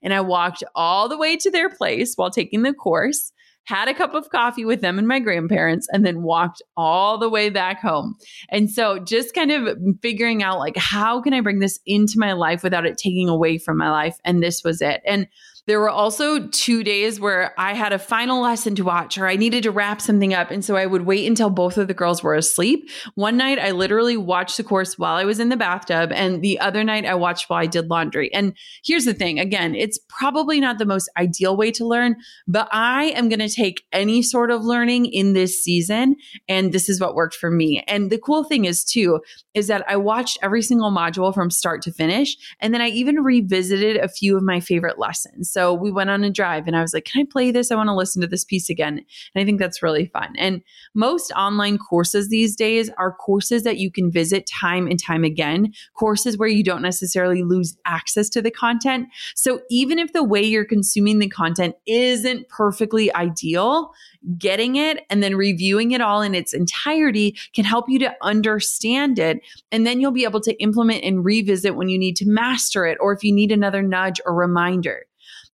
And 0.00 0.14
I 0.14 0.20
walked 0.20 0.62
all 0.76 1.08
the 1.08 1.18
way 1.18 1.36
to 1.38 1.50
their 1.50 1.68
place 1.68 2.14
while 2.14 2.30
taking 2.30 2.62
the 2.62 2.72
course 2.72 3.32
had 3.64 3.88
a 3.88 3.94
cup 3.94 4.14
of 4.14 4.30
coffee 4.30 4.64
with 4.64 4.80
them 4.80 4.98
and 4.98 5.06
my 5.06 5.20
grandparents, 5.20 5.86
and 5.92 6.04
then 6.04 6.22
walked 6.22 6.62
all 6.76 7.18
the 7.18 7.28
way 7.28 7.50
back 7.50 7.80
home. 7.80 8.16
And 8.50 8.70
so 8.70 8.98
just 8.98 9.34
kind 9.34 9.52
of 9.52 9.78
figuring 10.02 10.42
out 10.42 10.58
like, 10.58 10.76
how 10.76 11.20
can 11.20 11.34
I 11.34 11.40
bring 11.40 11.60
this 11.60 11.78
into 11.86 12.14
my 12.18 12.32
life 12.32 12.62
without 12.62 12.86
it 12.86 12.98
taking 12.98 13.28
away 13.28 13.58
from 13.58 13.78
my 13.78 13.90
life? 13.90 14.16
And 14.24 14.42
this 14.42 14.64
was 14.64 14.80
it. 14.80 15.02
And 15.06 15.26
there 15.66 15.80
were 15.80 15.90
also 15.90 16.46
two 16.48 16.82
days 16.82 17.20
where 17.20 17.54
I 17.58 17.74
had 17.74 17.92
a 17.92 17.98
final 17.98 18.42
lesson 18.42 18.74
to 18.76 18.84
watch 18.84 19.18
or 19.18 19.26
I 19.26 19.36
needed 19.36 19.62
to 19.64 19.70
wrap 19.70 20.00
something 20.00 20.34
up. 20.34 20.50
And 20.50 20.64
so 20.64 20.76
I 20.76 20.86
would 20.86 21.06
wait 21.06 21.26
until 21.26 21.50
both 21.50 21.78
of 21.78 21.88
the 21.88 21.94
girls 21.94 22.22
were 22.22 22.34
asleep. 22.34 22.90
One 23.14 23.36
night 23.36 23.58
I 23.58 23.70
literally 23.70 24.16
watched 24.16 24.56
the 24.56 24.64
course 24.64 24.98
while 24.98 25.16
I 25.16 25.24
was 25.24 25.38
in 25.38 25.48
the 25.48 25.56
bathtub, 25.56 26.12
and 26.12 26.42
the 26.42 26.58
other 26.60 26.84
night 26.84 27.04
I 27.04 27.14
watched 27.14 27.48
while 27.48 27.60
I 27.60 27.66
did 27.66 27.88
laundry. 27.88 28.32
And 28.32 28.56
here's 28.84 29.04
the 29.04 29.14
thing 29.14 29.38
again, 29.38 29.74
it's 29.74 29.98
probably 30.08 30.60
not 30.60 30.78
the 30.78 30.86
most 30.86 31.10
ideal 31.16 31.56
way 31.56 31.70
to 31.72 31.86
learn, 31.86 32.16
but 32.48 32.68
I 32.72 33.06
am 33.10 33.28
going 33.28 33.40
to 33.40 33.48
take 33.48 33.82
any 33.92 34.22
sort 34.22 34.50
of 34.50 34.62
learning 34.62 35.06
in 35.06 35.32
this 35.32 35.62
season. 35.62 36.16
And 36.48 36.72
this 36.72 36.88
is 36.88 37.00
what 37.00 37.14
worked 37.14 37.34
for 37.34 37.50
me. 37.50 37.84
And 37.86 38.10
the 38.10 38.18
cool 38.18 38.44
thing 38.44 38.64
is, 38.64 38.84
too, 38.84 39.20
is 39.54 39.66
that 39.66 39.84
I 39.88 39.96
watched 39.96 40.38
every 40.42 40.62
single 40.62 40.90
module 40.90 41.34
from 41.34 41.50
start 41.50 41.82
to 41.82 41.92
finish. 41.92 42.36
And 42.60 42.72
then 42.72 42.80
I 42.80 42.88
even 42.88 43.16
revisited 43.16 43.96
a 43.96 44.08
few 44.08 44.36
of 44.36 44.42
my 44.42 44.60
favorite 44.60 44.98
lessons. 44.98 45.49
So 45.50 45.74
we 45.74 45.90
went 45.90 46.10
on 46.10 46.24
a 46.24 46.30
drive 46.30 46.66
and 46.66 46.76
I 46.76 46.82
was 46.82 46.94
like, 46.94 47.04
can 47.04 47.22
I 47.22 47.26
play 47.30 47.50
this? 47.50 47.70
I 47.70 47.76
want 47.76 47.88
to 47.88 47.94
listen 47.94 48.20
to 48.22 48.28
this 48.28 48.44
piece 48.44 48.70
again. 48.70 49.04
And 49.34 49.42
I 49.42 49.44
think 49.44 49.58
that's 49.58 49.82
really 49.82 50.06
fun. 50.06 50.34
And 50.38 50.62
most 50.94 51.32
online 51.32 51.78
courses 51.78 52.28
these 52.28 52.56
days 52.56 52.90
are 52.98 53.12
courses 53.12 53.62
that 53.64 53.78
you 53.78 53.90
can 53.90 54.10
visit 54.10 54.46
time 54.46 54.86
and 54.86 55.02
time 55.02 55.24
again, 55.24 55.72
courses 55.94 56.38
where 56.38 56.48
you 56.48 56.62
don't 56.62 56.82
necessarily 56.82 57.42
lose 57.42 57.76
access 57.84 58.28
to 58.30 58.42
the 58.42 58.50
content. 58.50 59.08
So 59.34 59.60
even 59.70 59.98
if 59.98 60.12
the 60.12 60.24
way 60.24 60.42
you're 60.42 60.64
consuming 60.64 61.18
the 61.18 61.28
content 61.28 61.74
isn't 61.86 62.48
perfectly 62.48 63.12
ideal, 63.14 63.92
getting 64.36 64.76
it 64.76 65.04
and 65.10 65.22
then 65.22 65.36
reviewing 65.36 65.92
it 65.92 66.00
all 66.00 66.22
in 66.22 66.34
its 66.34 66.52
entirety 66.52 67.36
can 67.54 67.64
help 67.64 67.86
you 67.88 67.98
to 67.98 68.14
understand 68.22 69.18
it. 69.18 69.40
And 69.72 69.86
then 69.86 70.00
you'll 70.00 70.10
be 70.10 70.24
able 70.24 70.40
to 70.42 70.62
implement 70.62 71.04
and 71.04 71.24
revisit 71.24 71.76
when 71.76 71.88
you 71.88 71.98
need 71.98 72.16
to 72.16 72.28
master 72.28 72.86
it 72.86 72.98
or 73.00 73.12
if 73.12 73.24
you 73.24 73.32
need 73.32 73.52
another 73.52 73.82
nudge 73.82 74.20
or 74.24 74.34
reminder. 74.34 75.06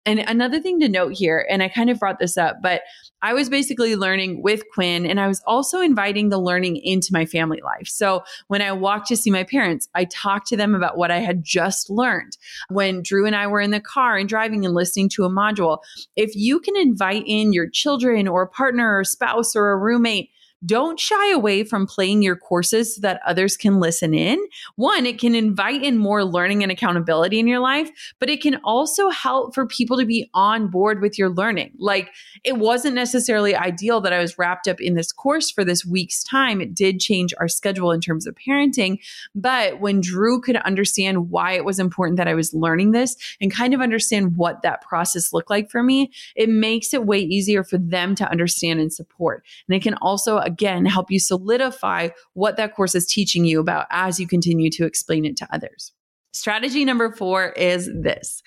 And 0.06 0.20
another 0.20 0.60
thing 0.60 0.78
to 0.80 0.88
note 0.88 1.14
here, 1.14 1.46
and 1.50 1.62
I 1.62 1.68
kind 1.68 1.90
of 1.90 1.98
brought 1.98 2.20
this 2.20 2.38
up, 2.38 2.58
but 2.62 2.82
I 3.22 3.32
was 3.32 3.48
basically 3.48 3.96
learning 3.96 4.40
with 4.40 4.62
Quinn 4.72 5.04
and 5.04 5.18
I 5.18 5.26
was 5.26 5.42
also 5.46 5.80
inviting 5.80 6.28
the 6.28 6.38
learning 6.38 6.76
into 6.76 7.08
my 7.12 7.26
family 7.26 7.60
life. 7.60 7.88
So 7.88 8.22
when 8.46 8.62
I 8.62 8.70
walked 8.70 9.08
to 9.08 9.16
see 9.16 9.30
my 9.30 9.42
parents, 9.42 9.88
I 9.94 10.04
talked 10.04 10.46
to 10.48 10.56
them 10.56 10.74
about 10.76 10.96
what 10.96 11.10
I 11.10 11.18
had 11.18 11.42
just 11.42 11.90
learned. 11.90 12.36
When 12.68 13.02
Drew 13.02 13.26
and 13.26 13.34
I 13.34 13.48
were 13.48 13.60
in 13.60 13.72
the 13.72 13.80
car 13.80 14.16
and 14.16 14.28
driving 14.28 14.64
and 14.64 14.74
listening 14.74 15.08
to 15.10 15.24
a 15.24 15.30
module, 15.30 15.78
if 16.14 16.36
you 16.36 16.60
can 16.60 16.76
invite 16.76 17.24
in 17.26 17.52
your 17.52 17.68
children 17.68 18.28
or 18.28 18.42
a 18.42 18.48
partner 18.48 18.98
or 18.98 19.02
spouse 19.02 19.56
or 19.56 19.70
a 19.70 19.76
roommate, 19.76 20.30
don't 20.66 21.00
shy 21.00 21.32
away 21.32 21.64
from 21.64 21.86
playing 21.86 22.22
your 22.22 22.36
courses 22.36 22.96
so 22.96 23.00
that 23.02 23.20
others 23.26 23.56
can 23.56 23.80
listen 23.80 24.14
in. 24.14 24.38
One, 24.76 25.06
it 25.06 25.18
can 25.18 25.34
invite 25.34 25.82
in 25.82 25.96
more 25.96 26.24
learning 26.24 26.62
and 26.62 26.72
accountability 26.72 27.38
in 27.38 27.46
your 27.46 27.60
life, 27.60 27.90
but 28.18 28.28
it 28.28 28.42
can 28.42 28.56
also 28.64 29.08
help 29.08 29.54
for 29.54 29.66
people 29.66 29.96
to 29.98 30.04
be 30.04 30.28
on 30.34 30.68
board 30.68 31.00
with 31.00 31.18
your 31.18 31.30
learning. 31.30 31.72
Like 31.78 32.10
it 32.44 32.58
wasn't 32.58 32.94
necessarily 32.94 33.54
ideal 33.54 34.00
that 34.00 34.12
I 34.12 34.18
was 34.18 34.38
wrapped 34.38 34.68
up 34.68 34.80
in 34.80 34.94
this 34.94 35.12
course 35.12 35.50
for 35.50 35.64
this 35.64 35.84
week's 35.84 36.22
time. 36.22 36.60
It 36.60 36.74
did 36.74 37.00
change 37.00 37.32
our 37.38 37.48
schedule 37.48 37.92
in 37.92 38.00
terms 38.00 38.26
of 38.26 38.34
parenting. 38.34 38.98
But 39.34 39.80
when 39.80 40.00
Drew 40.00 40.40
could 40.40 40.56
understand 40.56 41.30
why 41.30 41.52
it 41.52 41.64
was 41.64 41.78
important 41.78 42.16
that 42.16 42.28
I 42.28 42.34
was 42.34 42.54
learning 42.54 42.92
this 42.92 43.16
and 43.40 43.52
kind 43.52 43.74
of 43.74 43.80
understand 43.80 44.36
what 44.36 44.62
that 44.62 44.82
process 44.82 45.32
looked 45.32 45.50
like 45.50 45.70
for 45.70 45.82
me, 45.82 46.10
it 46.34 46.48
makes 46.48 46.92
it 46.92 47.06
way 47.06 47.18
easier 47.18 47.62
for 47.62 47.78
them 47.78 48.14
to 48.16 48.30
understand 48.30 48.80
and 48.80 48.92
support. 48.92 49.44
And 49.68 49.76
it 49.76 49.82
can 49.82 49.94
also 49.94 50.38
again 50.56 50.86
help 50.86 51.10
you 51.10 51.20
solidify 51.20 52.08
what 52.32 52.56
that 52.56 52.74
course 52.74 52.94
is 52.94 53.06
teaching 53.06 53.44
you 53.44 53.60
about 53.60 53.86
as 53.90 54.18
you 54.18 54.26
continue 54.26 54.70
to 54.70 54.86
explain 54.86 55.26
it 55.26 55.36
to 55.36 55.46
others. 55.52 55.92
Strategy 56.32 56.84
number 56.84 57.12
four 57.12 57.50
is 57.50 57.90
this 57.94 58.42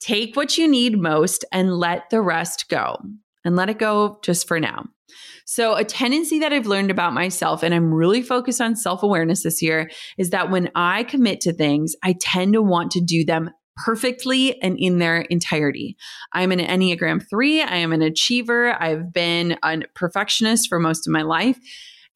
take 0.00 0.36
what 0.36 0.58
you 0.58 0.68
need 0.68 0.98
most 0.98 1.44
and 1.52 1.78
let 1.78 2.10
the 2.10 2.20
rest 2.20 2.66
go, 2.68 2.96
and 3.44 3.56
let 3.56 3.70
it 3.70 3.78
go 3.78 4.18
just 4.22 4.46
for 4.46 4.60
now. 4.60 4.84
So, 5.46 5.74
a 5.74 5.84
tendency 5.84 6.38
that 6.38 6.52
I've 6.52 6.66
learned 6.66 6.90
about 6.90 7.12
myself, 7.12 7.62
and 7.62 7.74
I'm 7.74 7.92
really 7.92 8.22
focused 8.22 8.60
on 8.60 8.76
self 8.76 9.02
awareness 9.02 9.42
this 9.42 9.62
year, 9.62 9.90
is 10.18 10.30
that 10.30 10.50
when 10.50 10.70
I 10.74 11.04
commit 11.04 11.40
to 11.42 11.52
things, 11.52 11.94
I 12.02 12.14
tend 12.18 12.54
to 12.54 12.62
want 12.62 12.90
to 12.92 13.00
do 13.00 13.24
them 13.24 13.50
perfectly 13.76 14.60
and 14.62 14.78
in 14.78 14.98
their 14.98 15.22
entirety. 15.22 15.96
I'm 16.32 16.52
an 16.52 16.60
Enneagram 16.60 17.26
3. 17.28 17.62
I 17.62 17.76
am 17.76 17.92
an 17.92 18.02
achiever. 18.02 18.80
I've 18.80 19.12
been 19.12 19.56
a 19.62 19.82
perfectionist 19.94 20.68
for 20.68 20.78
most 20.78 21.06
of 21.06 21.12
my 21.12 21.22
life. 21.22 21.58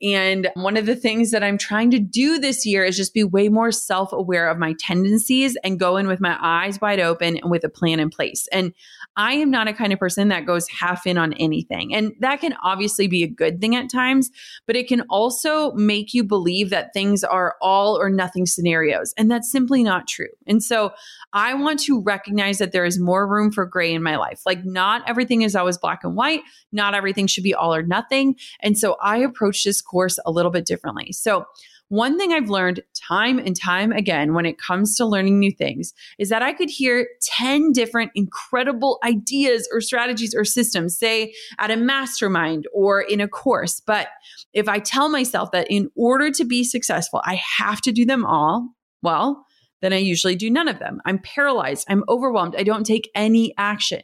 And 0.01 0.49
one 0.55 0.77
of 0.77 0.87
the 0.87 0.95
things 0.95 1.33
that 1.33 1.43
I'm 1.43 1.59
trying 1.59 1.91
to 1.91 1.99
do 1.99 2.39
this 2.39 2.65
year 2.65 2.85
is 2.85 2.97
just 2.97 3.15
be 3.15 3.25
way 3.25 3.49
more 3.49 3.73
self 3.73 4.13
aware 4.13 4.49
of 4.49 4.59
my 4.59 4.75
tendencies 4.79 5.57
and 5.65 5.79
go 5.79 5.97
in 5.97 6.07
with 6.07 6.21
my 6.21 6.39
eyes 6.41 6.81
wide 6.81 7.01
open 7.01 7.39
and 7.39 7.51
with 7.51 7.65
a 7.65 7.69
plan 7.69 7.99
in 7.99 8.09
place. 8.11 8.47
And 8.53 8.73
I 9.17 9.33
am 9.33 9.51
not 9.51 9.67
a 9.67 9.73
kind 9.73 9.93
of 9.93 9.99
person 9.99 10.29
that 10.29 10.47
goes 10.47 10.69
half 10.69 11.07
in 11.07 11.19
on 11.19 11.33
anything. 11.35 11.93
And 11.93 12.13
that 12.21 12.41
can 12.41 12.55
obviously 12.63 13.09
be 13.09 13.25
a 13.25 13.29
good 13.29 13.61
thing 13.61 13.75
at 13.75 13.91
times, 13.91 14.31
but 14.67 14.77
it 14.77 14.87
can 14.87 15.03
also 15.11 15.73
make 15.73 16.15
you 16.15 16.23
believe 16.23 16.71
that 16.71 16.93
things 16.95 17.25
are 17.25 17.57
all 17.61 18.01
or 18.01 18.09
nothing 18.11 18.47
scenarios. 18.47 19.13
And 19.19 19.29
that's 19.29 19.51
simply 19.51 19.83
not 19.83 20.07
true. 20.07 20.29
And 20.47 20.63
so 20.63 20.93
I 21.33 21.55
want 21.55 21.81
to 21.81 22.01
recognize 22.01 22.59
that 22.59 22.71
there 22.71 22.85
is 22.85 23.01
more 23.01 23.27
room 23.27 23.51
for 23.51 23.67
gray 23.67 23.93
in 23.93 24.03
my 24.03 24.17
life. 24.17 24.43
Like, 24.47 24.65
not 24.65 25.03
everything 25.09 25.43
is 25.43 25.57
always 25.57 25.77
black 25.77 26.05
and 26.05 26.15
white, 26.15 26.43
not 26.71 26.95
everything 26.95 27.27
should 27.27 27.45
be 27.45 27.55
all 27.55 27.75
or 27.75 27.83
nothing. 27.83 28.37
And 28.61 28.79
so 28.79 28.97
I 29.03 29.19
approach 29.19 29.65
this 29.65 29.83
course 29.89 30.19
a 30.25 30.31
little 30.31 30.51
bit 30.51 30.67
differently. 30.67 31.13
So, 31.13 31.47
one 31.91 32.19
thing 32.19 32.35
I've 32.35 32.51
learned 32.51 32.83
time 32.95 33.39
and 33.39 33.59
time 33.59 33.93
again 33.93 34.35
when 34.35 34.45
it 34.45 34.59
comes 34.59 34.95
to 34.97 35.07
learning 35.07 35.39
new 35.39 35.51
things 35.51 35.95
is 36.19 36.29
that 36.29 36.43
I 36.43 36.53
could 36.53 36.69
hear 36.69 37.09
10 37.23 37.73
different 37.73 38.11
incredible 38.15 38.99
ideas 39.03 39.67
or 39.73 39.81
strategies 39.81 40.35
or 40.35 40.45
systems, 40.45 40.99
say 40.99 41.33
at 41.59 41.71
a 41.71 41.77
mastermind 41.77 42.67
or 42.75 43.01
in 43.01 43.23
a 43.23 43.29
course. 43.29 43.81
But 43.81 44.09
if 44.53 44.69
I 44.69 44.81
tell 44.81 45.09
myself 45.09 45.51
that 45.53 45.67
in 45.71 45.91
order 45.97 46.31
to 46.33 46.45
be 46.45 46.63
successful, 46.63 47.23
I 47.25 47.41
have 47.57 47.81
to 47.81 47.93
do 47.93 48.05
them 48.05 48.27
all, 48.27 48.69
well, 49.03 49.47
then 49.81 49.95
I 49.95 49.99
usually 49.99 50.37
do 50.37 50.51
none 50.51 50.69
of 50.69 50.79
them. 50.81 51.01
I'm 51.07 51.21
paralyzed. 51.21 51.87
I'm 51.89 52.05
overwhelmed. 52.09 52.55
I 52.57 52.65
don't 52.65 52.85
take 52.85 53.11
any 53.15 53.55
action. 53.57 54.03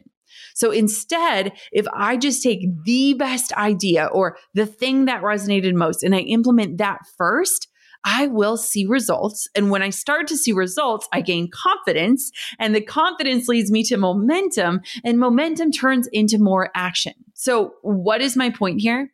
So 0.55 0.71
instead, 0.71 1.53
if 1.71 1.85
I 1.93 2.17
just 2.17 2.41
take 2.41 2.65
the 2.85 3.13
best 3.13 3.53
idea 3.53 4.05
or 4.05 4.37
the 4.53 4.65
thing 4.65 5.05
that 5.05 5.21
resonated 5.21 5.73
most 5.73 6.01
and 6.01 6.15
I 6.15 6.19
implement 6.19 6.79
that 6.79 7.01
first, 7.17 7.67
I 8.05 8.27
will 8.27 8.55
see 8.55 8.85
results. 8.85 9.49
And 9.55 9.69
when 9.69 9.81
I 9.81 9.89
start 9.89 10.27
to 10.27 10.37
see 10.37 10.53
results, 10.53 11.07
I 11.11 11.21
gain 11.21 11.49
confidence 11.51 12.31
and 12.57 12.73
the 12.73 12.81
confidence 12.81 13.47
leads 13.47 13.69
me 13.69 13.83
to 13.83 13.97
momentum 13.97 14.81
and 15.03 15.19
momentum 15.19 15.71
turns 15.71 16.07
into 16.13 16.37
more 16.37 16.69
action. 16.73 17.13
So 17.33 17.73
what 17.81 18.21
is 18.21 18.37
my 18.37 18.49
point 18.49 18.79
here? 18.79 19.11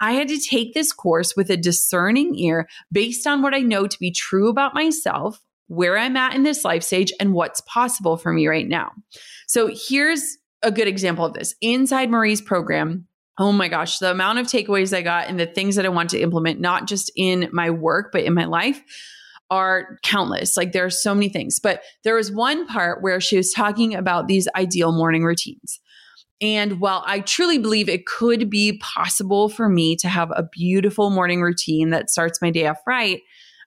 I 0.00 0.12
had 0.12 0.28
to 0.28 0.38
take 0.38 0.74
this 0.74 0.92
course 0.92 1.34
with 1.34 1.48
a 1.50 1.56
discerning 1.56 2.34
ear 2.36 2.68
based 2.92 3.26
on 3.26 3.40
what 3.40 3.54
I 3.54 3.60
know 3.60 3.86
to 3.86 3.98
be 3.98 4.10
true 4.10 4.48
about 4.50 4.74
myself, 4.74 5.40
where 5.68 5.96
I'm 5.96 6.16
at 6.16 6.34
in 6.34 6.42
this 6.42 6.64
life 6.64 6.82
stage, 6.82 7.12
and 7.20 7.32
what's 7.32 7.62
possible 7.62 8.16
for 8.16 8.32
me 8.32 8.48
right 8.48 8.68
now. 8.68 8.90
So 9.46 9.70
here's 9.72 10.36
a 10.64 10.72
good 10.72 10.88
example 10.88 11.24
of 11.24 11.34
this. 11.34 11.54
Inside 11.60 12.10
Marie's 12.10 12.40
program, 12.40 13.06
oh 13.38 13.52
my 13.52 13.68
gosh, 13.68 13.98
the 13.98 14.10
amount 14.10 14.38
of 14.38 14.46
takeaways 14.46 14.96
I 14.96 15.02
got 15.02 15.28
and 15.28 15.38
the 15.38 15.46
things 15.46 15.76
that 15.76 15.84
I 15.84 15.90
want 15.90 16.10
to 16.10 16.20
implement, 16.20 16.60
not 16.60 16.86
just 16.86 17.12
in 17.16 17.48
my 17.52 17.70
work, 17.70 18.10
but 18.12 18.22
in 18.22 18.34
my 18.34 18.44
life 18.44 18.82
are 19.50 19.98
countless. 20.02 20.56
Like 20.56 20.72
there 20.72 20.84
are 20.84 20.90
so 20.90 21.14
many 21.14 21.28
things. 21.28 21.60
But 21.60 21.82
there 22.02 22.14
was 22.14 22.32
one 22.32 22.66
part 22.66 23.02
where 23.02 23.20
she 23.20 23.36
was 23.36 23.52
talking 23.52 23.94
about 23.94 24.26
these 24.26 24.48
ideal 24.56 24.92
morning 24.92 25.24
routines. 25.24 25.80
And 26.40 26.80
while 26.80 27.02
I 27.06 27.20
truly 27.20 27.58
believe 27.58 27.88
it 27.88 28.06
could 28.06 28.50
be 28.50 28.78
possible 28.78 29.48
for 29.48 29.68
me 29.68 29.96
to 29.96 30.08
have 30.08 30.30
a 30.30 30.48
beautiful 30.50 31.10
morning 31.10 31.40
routine 31.42 31.90
that 31.90 32.10
starts 32.10 32.40
my 32.42 32.50
day 32.50 32.66
off 32.66 32.78
right, 32.86 33.20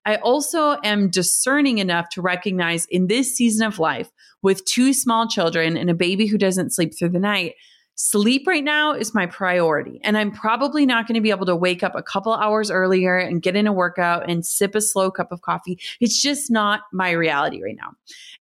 I 0.06 0.16
also 0.18 0.78
am 0.84 1.10
discerning 1.10 1.80
enough 1.80 2.10
to 2.10 2.22
recognize 2.22 2.86
in 2.86 3.08
this 3.08 3.36
season 3.36 3.68
of 3.68 3.80
life 3.80 4.10
with 4.42 4.66
two 4.66 4.94
small 4.94 5.28
children 5.28 5.78
and 5.78 5.90
a 5.90 5.96
baby 5.96 6.28
who 6.28 6.38
doesn't 6.38 6.74
sleep 6.74 6.98
through 6.98 7.10
the 7.10 7.20
night, 7.20 7.56
sleep 7.96 8.46
right 8.46 8.64
now 8.64 8.94
is 8.94 9.14
my 9.14 9.26
priority. 9.26 10.00
And 10.04 10.18
I'm 10.18 10.32
probably 10.32 10.86
not 10.86 11.08
going 11.08 11.16
to 11.16 11.22
be 11.22 11.32
able 11.32 11.48
to 11.48 11.56
wake 11.56 11.84
up 11.84 11.96
a 11.96 12.04
couple 12.04 12.34
hours 12.34 12.70
earlier 12.70 13.18
and 13.18 13.42
get 13.42 13.56
in 13.56 13.66
a 13.68 13.74
workout 13.74 14.30
and 14.30 14.46
sip 14.46 14.76
a 14.76 14.82
slow 14.82 15.10
cup 15.10 15.32
of 15.32 15.42
coffee. 15.42 15.80
It's 16.00 16.22
just 16.22 16.52
not 16.52 16.82
my 16.94 17.12
reality 17.12 17.62
right 17.64 17.76
now. 17.76 17.94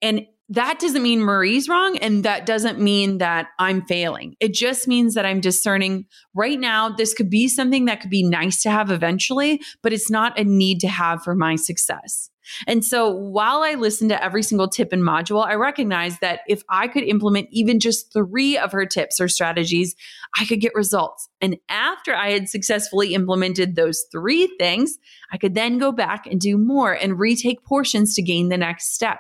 And 0.01 0.25
that 0.49 0.79
doesn't 0.79 1.03
mean 1.03 1.21
Marie's 1.21 1.69
wrong. 1.69 1.97
And 1.97 2.23
that 2.25 2.45
doesn't 2.45 2.79
mean 2.79 3.19
that 3.19 3.47
I'm 3.60 3.82
failing. 3.86 4.36
It 4.39 4.53
just 4.53 4.88
means 4.88 5.15
that 5.15 5.25
I'm 5.25 5.39
discerning 5.39 6.06
right 6.36 6.60
now, 6.60 6.89
this 6.89 7.13
could 7.13 7.29
be 7.29 7.47
something 7.47 7.86
that 7.86 8.01
could 8.01 8.10
be 8.10 8.23
nice 8.23 8.62
to 8.63 8.71
have 8.71 8.91
eventually, 8.91 9.62
but 9.82 9.93
it's 9.93 10.10
not 10.10 10.38
a 10.38 10.43
need 10.43 10.79
to 10.82 10.88
have 10.88 11.23
for 11.23 11.36
my 11.36 11.56
success. 11.56 12.29
And 12.67 12.84
so 12.84 13.10
while 13.10 13.63
I 13.63 13.75
listen 13.75 14.10
to 14.10 14.21
every 14.21 14.43
single 14.43 14.67
tip 14.67 14.91
and 14.91 15.01
module, 15.01 15.45
I 15.45 15.53
recognize 15.56 16.19
that 16.19 16.41
if 16.47 16.62
I 16.69 16.88
could 16.88 17.03
implement 17.03 17.47
even 17.51 17.79
just 17.79 18.12
three 18.12 18.58
of 18.58 18.71
her 18.73 18.86
tips 18.86 19.21
or 19.21 19.27
strategies, 19.27 19.95
I 20.38 20.45
could 20.45 20.60
get 20.60 20.75
results. 20.75 21.29
And 21.41 21.58
after 21.69 22.13
I 22.13 22.32
had 22.32 22.49
successfully 22.49 23.13
implemented 23.13 23.75
those 23.75 24.06
three 24.12 24.47
things, 24.60 24.97
I 25.32 25.38
could 25.38 25.56
then 25.56 25.77
go 25.77 25.91
back 25.91 26.27
and 26.27 26.39
do 26.39 26.58
more 26.58 26.91
and 26.91 27.17
retake 27.17 27.63
portions 27.63 28.13
to 28.15 28.21
gain 28.21 28.49
the 28.49 28.58
next 28.58 28.93
step. 28.93 29.19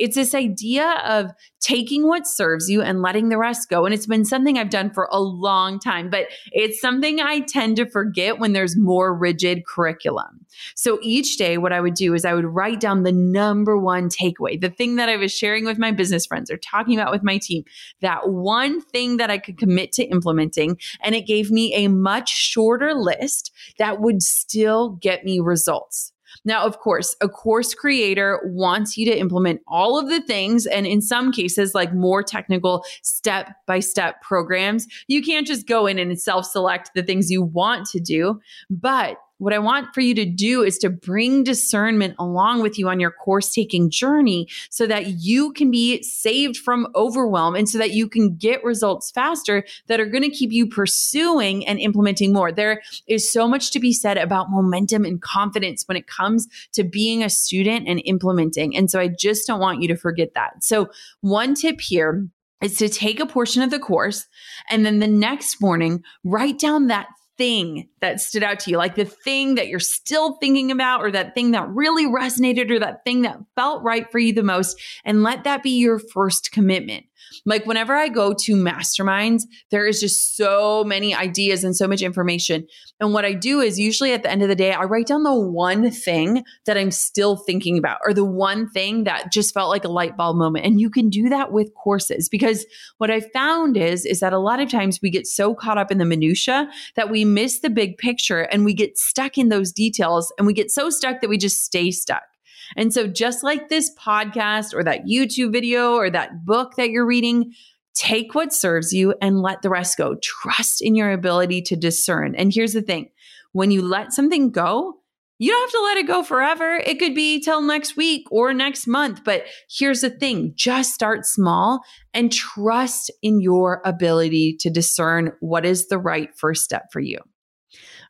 It's 0.00 0.16
this 0.16 0.34
idea 0.34 1.00
of 1.04 1.30
taking 1.60 2.08
what 2.08 2.26
serves 2.26 2.70
you 2.70 2.80
and 2.80 3.02
letting 3.02 3.28
the 3.28 3.36
rest 3.36 3.68
go. 3.68 3.84
And 3.84 3.94
it's 3.94 4.06
been 4.06 4.24
something 4.24 4.56
I've 4.56 4.70
done 4.70 4.90
for 4.90 5.08
a 5.12 5.20
long 5.20 5.78
time, 5.78 6.08
but 6.08 6.28
it's 6.52 6.80
something 6.80 7.20
I 7.20 7.40
tend 7.40 7.76
to 7.76 7.88
forget 7.88 8.38
when 8.38 8.54
there's 8.54 8.76
more 8.76 9.14
rigid 9.14 9.66
curriculum. 9.66 10.46
So 10.74 10.98
each 11.02 11.36
day, 11.36 11.58
what 11.58 11.72
I 11.72 11.80
would 11.80 11.94
do 11.94 12.14
is 12.14 12.24
I 12.24 12.32
would 12.32 12.46
write 12.46 12.80
down 12.80 13.02
the 13.02 13.12
number 13.12 13.76
one 13.78 14.08
takeaway, 14.08 14.58
the 14.58 14.70
thing 14.70 14.96
that 14.96 15.10
I 15.10 15.16
was 15.16 15.32
sharing 15.32 15.66
with 15.66 15.78
my 15.78 15.92
business 15.92 16.24
friends 16.24 16.50
or 16.50 16.56
talking 16.56 16.98
about 16.98 17.12
with 17.12 17.22
my 17.22 17.38
team, 17.38 17.64
that 18.00 18.30
one 18.30 18.80
thing 18.80 19.18
that 19.18 19.30
I 19.30 19.36
could 19.36 19.58
commit 19.58 19.92
to 19.92 20.04
implementing. 20.04 20.78
And 21.02 21.14
it 21.14 21.26
gave 21.26 21.50
me 21.50 21.74
a 21.74 21.88
much 21.88 22.30
shorter 22.30 22.94
list 22.94 23.52
that 23.78 24.00
would 24.00 24.22
still 24.22 24.90
get 25.00 25.24
me 25.24 25.40
results. 25.40 26.12
Now, 26.44 26.64
of 26.64 26.78
course, 26.78 27.14
a 27.20 27.28
course 27.28 27.74
creator 27.74 28.40
wants 28.44 28.96
you 28.96 29.04
to 29.06 29.18
implement 29.18 29.60
all 29.66 29.98
of 29.98 30.08
the 30.08 30.22
things. 30.22 30.66
And 30.66 30.86
in 30.86 31.00
some 31.02 31.32
cases, 31.32 31.74
like 31.74 31.92
more 31.92 32.22
technical 32.22 32.84
step 33.02 33.52
by 33.66 33.80
step 33.80 34.22
programs, 34.22 34.86
you 35.06 35.22
can't 35.22 35.46
just 35.46 35.66
go 35.66 35.86
in 35.86 35.98
and 35.98 36.20
self 36.20 36.46
select 36.46 36.90
the 36.94 37.02
things 37.02 37.30
you 37.30 37.42
want 37.42 37.86
to 37.88 38.00
do. 38.00 38.40
But 38.70 39.18
what 39.40 39.54
I 39.54 39.58
want 39.58 39.94
for 39.94 40.02
you 40.02 40.14
to 40.16 40.26
do 40.26 40.62
is 40.62 40.76
to 40.78 40.90
bring 40.90 41.44
discernment 41.44 42.14
along 42.18 42.60
with 42.60 42.78
you 42.78 42.88
on 42.88 43.00
your 43.00 43.10
course 43.10 43.52
taking 43.52 43.90
journey 43.90 44.48
so 44.68 44.86
that 44.86 45.06
you 45.20 45.52
can 45.54 45.70
be 45.70 46.02
saved 46.02 46.58
from 46.58 46.86
overwhelm 46.94 47.56
and 47.56 47.66
so 47.66 47.78
that 47.78 47.92
you 47.92 48.06
can 48.06 48.36
get 48.36 48.62
results 48.62 49.10
faster 49.10 49.64
that 49.86 49.98
are 49.98 50.06
going 50.06 50.22
to 50.22 50.30
keep 50.30 50.52
you 50.52 50.66
pursuing 50.66 51.66
and 51.66 51.80
implementing 51.80 52.34
more. 52.34 52.52
There 52.52 52.82
is 53.08 53.32
so 53.32 53.48
much 53.48 53.70
to 53.70 53.80
be 53.80 53.94
said 53.94 54.18
about 54.18 54.50
momentum 54.50 55.06
and 55.06 55.20
confidence 55.22 55.88
when 55.88 55.96
it 55.96 56.06
comes 56.06 56.46
to 56.74 56.84
being 56.84 57.24
a 57.24 57.30
student 57.30 57.88
and 57.88 58.02
implementing. 58.04 58.76
And 58.76 58.90
so 58.90 59.00
I 59.00 59.08
just 59.08 59.46
don't 59.46 59.60
want 59.60 59.80
you 59.80 59.88
to 59.88 59.96
forget 59.96 60.34
that. 60.34 60.62
So, 60.62 60.90
one 61.22 61.54
tip 61.54 61.80
here 61.80 62.28
is 62.62 62.76
to 62.76 62.90
take 62.90 63.20
a 63.20 63.26
portion 63.26 63.62
of 63.62 63.70
the 63.70 63.78
course 63.78 64.26
and 64.68 64.84
then 64.84 64.98
the 64.98 65.06
next 65.06 65.62
morning 65.62 66.04
write 66.24 66.58
down 66.58 66.88
that 66.88 67.08
thing 67.40 67.88
that 68.00 68.20
stood 68.20 68.42
out 68.42 68.60
to 68.60 68.70
you, 68.70 68.76
like 68.76 68.96
the 68.96 69.04
thing 69.06 69.54
that 69.54 69.68
you're 69.68 69.80
still 69.80 70.34
thinking 70.34 70.70
about, 70.70 71.00
or 71.00 71.10
that 71.10 71.34
thing 71.34 71.52
that 71.52 71.66
really 71.70 72.04
resonated, 72.04 72.70
or 72.70 72.78
that 72.78 73.02
thing 73.02 73.22
that 73.22 73.38
felt 73.56 73.82
right 73.82 74.12
for 74.12 74.18
you 74.18 74.34
the 74.34 74.42
most, 74.42 74.78
and 75.06 75.22
let 75.22 75.44
that 75.44 75.62
be 75.62 75.70
your 75.70 75.98
first 75.98 76.52
commitment. 76.52 77.06
Like 77.46 77.66
whenever 77.66 77.94
I 77.94 78.08
go 78.08 78.32
to 78.32 78.54
masterminds, 78.54 79.42
there 79.70 79.86
is 79.86 80.00
just 80.00 80.36
so 80.36 80.84
many 80.84 81.14
ideas 81.14 81.64
and 81.64 81.76
so 81.76 81.86
much 81.86 82.02
information. 82.02 82.66
And 83.00 83.12
what 83.12 83.24
I 83.24 83.32
do 83.32 83.60
is 83.60 83.78
usually 83.78 84.12
at 84.12 84.22
the 84.22 84.30
end 84.30 84.42
of 84.42 84.48
the 84.48 84.54
day, 84.54 84.72
I 84.72 84.84
write 84.84 85.06
down 85.06 85.22
the 85.22 85.34
one 85.34 85.90
thing 85.90 86.44
that 86.66 86.76
I'm 86.76 86.90
still 86.90 87.36
thinking 87.36 87.78
about 87.78 87.98
or 88.04 88.12
the 88.12 88.24
one 88.24 88.68
thing 88.70 89.04
that 89.04 89.32
just 89.32 89.54
felt 89.54 89.70
like 89.70 89.84
a 89.84 89.88
light 89.88 90.16
bulb 90.16 90.36
moment. 90.36 90.66
And 90.66 90.80
you 90.80 90.90
can 90.90 91.08
do 91.08 91.28
that 91.28 91.52
with 91.52 91.74
courses 91.74 92.28
because 92.28 92.66
what 92.98 93.10
I 93.10 93.20
found 93.20 93.76
is 93.76 94.04
is 94.04 94.20
that 94.20 94.32
a 94.32 94.38
lot 94.38 94.60
of 94.60 94.70
times 94.70 95.00
we 95.02 95.10
get 95.10 95.26
so 95.26 95.54
caught 95.54 95.78
up 95.78 95.90
in 95.90 95.98
the 95.98 96.04
minutia 96.04 96.68
that 96.96 97.10
we 97.10 97.24
miss 97.24 97.60
the 97.60 97.70
big 97.70 97.98
picture 97.98 98.42
and 98.42 98.64
we 98.64 98.74
get 98.74 98.98
stuck 98.98 99.38
in 99.38 99.48
those 99.48 99.72
details 99.72 100.32
and 100.38 100.46
we 100.46 100.52
get 100.52 100.70
so 100.70 100.90
stuck 100.90 101.20
that 101.20 101.30
we 101.30 101.38
just 101.38 101.64
stay 101.64 101.90
stuck. 101.90 102.29
And 102.76 102.92
so, 102.92 103.06
just 103.06 103.42
like 103.42 103.68
this 103.68 103.90
podcast 103.98 104.74
or 104.74 104.84
that 104.84 105.06
YouTube 105.06 105.52
video 105.52 105.94
or 105.94 106.10
that 106.10 106.44
book 106.44 106.76
that 106.76 106.90
you're 106.90 107.06
reading, 107.06 107.52
take 107.94 108.34
what 108.34 108.52
serves 108.52 108.92
you 108.92 109.14
and 109.20 109.40
let 109.40 109.62
the 109.62 109.70
rest 109.70 109.96
go. 109.96 110.16
Trust 110.22 110.82
in 110.82 110.94
your 110.94 111.10
ability 111.10 111.62
to 111.62 111.76
discern. 111.76 112.34
And 112.34 112.52
here's 112.52 112.72
the 112.72 112.82
thing 112.82 113.10
when 113.52 113.70
you 113.70 113.82
let 113.82 114.12
something 114.12 114.50
go, 114.50 115.00
you 115.38 115.50
don't 115.50 115.62
have 115.62 115.70
to 115.70 115.82
let 115.84 115.96
it 115.96 116.06
go 116.06 116.22
forever. 116.22 116.76
It 116.76 116.98
could 116.98 117.14
be 117.14 117.40
till 117.40 117.62
next 117.62 117.96
week 117.96 118.26
or 118.30 118.52
next 118.52 118.86
month. 118.86 119.24
But 119.24 119.44
here's 119.70 120.02
the 120.02 120.10
thing 120.10 120.52
just 120.54 120.92
start 120.92 121.24
small 121.24 121.80
and 122.12 122.30
trust 122.30 123.10
in 123.22 123.40
your 123.40 123.80
ability 123.84 124.56
to 124.60 124.70
discern 124.70 125.32
what 125.40 125.64
is 125.64 125.88
the 125.88 125.98
right 125.98 126.28
first 126.36 126.62
step 126.62 126.92
for 126.92 127.00
you. 127.00 127.18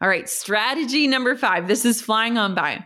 All 0.03 0.09
right, 0.09 0.29
strategy 0.29 1.07
number 1.07 1.37
five. 1.37 1.69
This 1.69 1.85
is 1.85 2.03
flying 2.03 2.37
on 2.37 2.55
by 2.55 2.85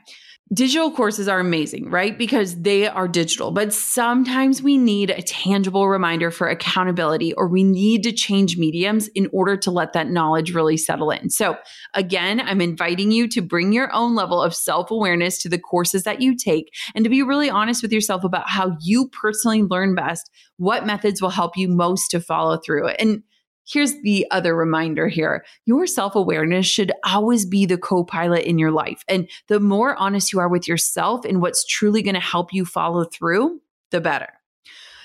digital 0.52 0.90
courses 0.90 1.26
are 1.26 1.40
amazing, 1.40 1.88
right? 1.90 2.18
Because 2.18 2.60
they 2.60 2.86
are 2.86 3.08
digital, 3.08 3.50
but 3.50 3.72
sometimes 3.72 4.62
we 4.62 4.76
need 4.76 5.10
a 5.10 5.22
tangible 5.22 5.88
reminder 5.88 6.30
for 6.30 6.48
accountability 6.48 7.32
or 7.32 7.48
we 7.48 7.64
need 7.64 8.02
to 8.02 8.12
change 8.12 8.58
mediums 8.58 9.08
in 9.08 9.28
order 9.32 9.56
to 9.56 9.70
let 9.70 9.94
that 9.94 10.10
knowledge 10.10 10.52
really 10.52 10.76
settle 10.76 11.10
in. 11.10 11.30
So, 11.30 11.56
again, 11.94 12.40
I'm 12.40 12.60
inviting 12.60 13.10
you 13.10 13.26
to 13.28 13.40
bring 13.40 13.72
your 13.72 13.92
own 13.94 14.14
level 14.14 14.42
of 14.42 14.54
self 14.54 14.90
awareness 14.90 15.38
to 15.42 15.48
the 15.48 15.58
courses 15.58 16.02
that 16.02 16.20
you 16.20 16.36
take 16.36 16.72
and 16.94 17.04
to 17.04 17.10
be 17.10 17.22
really 17.22 17.48
honest 17.48 17.82
with 17.82 17.92
yourself 17.92 18.22
about 18.22 18.48
how 18.48 18.76
you 18.80 19.08
personally 19.08 19.62
learn 19.62 19.94
best, 19.94 20.30
what 20.58 20.86
methods 20.86 21.22
will 21.22 21.30
help 21.30 21.56
you 21.56 21.68
most 21.68 22.10
to 22.10 22.20
follow 22.20 22.58
through. 22.58 22.88
And 22.88 23.22
Here's 23.66 24.00
the 24.02 24.26
other 24.30 24.54
reminder 24.54 25.08
here. 25.08 25.44
Your 25.64 25.86
self 25.86 26.14
awareness 26.14 26.66
should 26.66 26.92
always 27.04 27.46
be 27.46 27.66
the 27.66 27.78
co 27.78 28.04
pilot 28.04 28.44
in 28.44 28.58
your 28.58 28.70
life. 28.70 29.04
And 29.08 29.28
the 29.48 29.60
more 29.60 29.96
honest 29.96 30.32
you 30.32 30.40
are 30.40 30.48
with 30.48 30.68
yourself 30.68 31.24
and 31.24 31.40
what's 31.40 31.64
truly 31.64 32.02
going 32.02 32.14
to 32.14 32.20
help 32.20 32.52
you 32.52 32.64
follow 32.64 33.04
through, 33.04 33.60
the 33.90 34.00
better. 34.00 34.28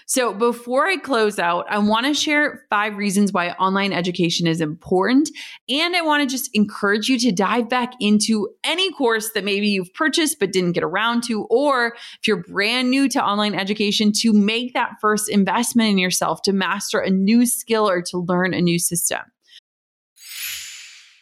So, 0.09 0.33
before 0.33 0.87
I 0.87 0.97
close 0.97 1.37
out, 1.37 1.67
I 1.69 1.77
want 1.77 2.07
to 2.07 2.15
share 2.15 2.65
five 2.71 2.97
reasons 2.97 3.31
why 3.31 3.51
online 3.51 3.93
education 3.93 4.47
is 4.47 4.59
important. 4.59 5.29
And 5.69 5.95
I 5.95 6.01
want 6.01 6.27
to 6.27 6.35
just 6.35 6.49
encourage 6.55 7.09
you 7.09 7.19
to 7.19 7.31
dive 7.31 7.69
back 7.69 7.93
into 7.99 8.49
any 8.63 8.91
course 8.91 9.29
that 9.35 9.43
maybe 9.43 9.69
you've 9.69 9.93
purchased 9.93 10.37
but 10.39 10.51
didn't 10.51 10.71
get 10.71 10.83
around 10.83 11.25
to, 11.25 11.43
or 11.51 11.93
if 12.19 12.27
you're 12.27 12.41
brand 12.41 12.89
new 12.89 13.07
to 13.07 13.23
online 13.23 13.53
education, 13.53 14.11
to 14.21 14.33
make 14.33 14.73
that 14.73 14.93
first 14.99 15.29
investment 15.29 15.91
in 15.91 15.99
yourself 15.99 16.41
to 16.41 16.53
master 16.53 16.97
a 16.97 17.11
new 17.11 17.45
skill 17.45 17.87
or 17.87 18.01
to 18.01 18.17
learn 18.17 18.55
a 18.55 18.61
new 18.61 18.79
system. 18.79 19.19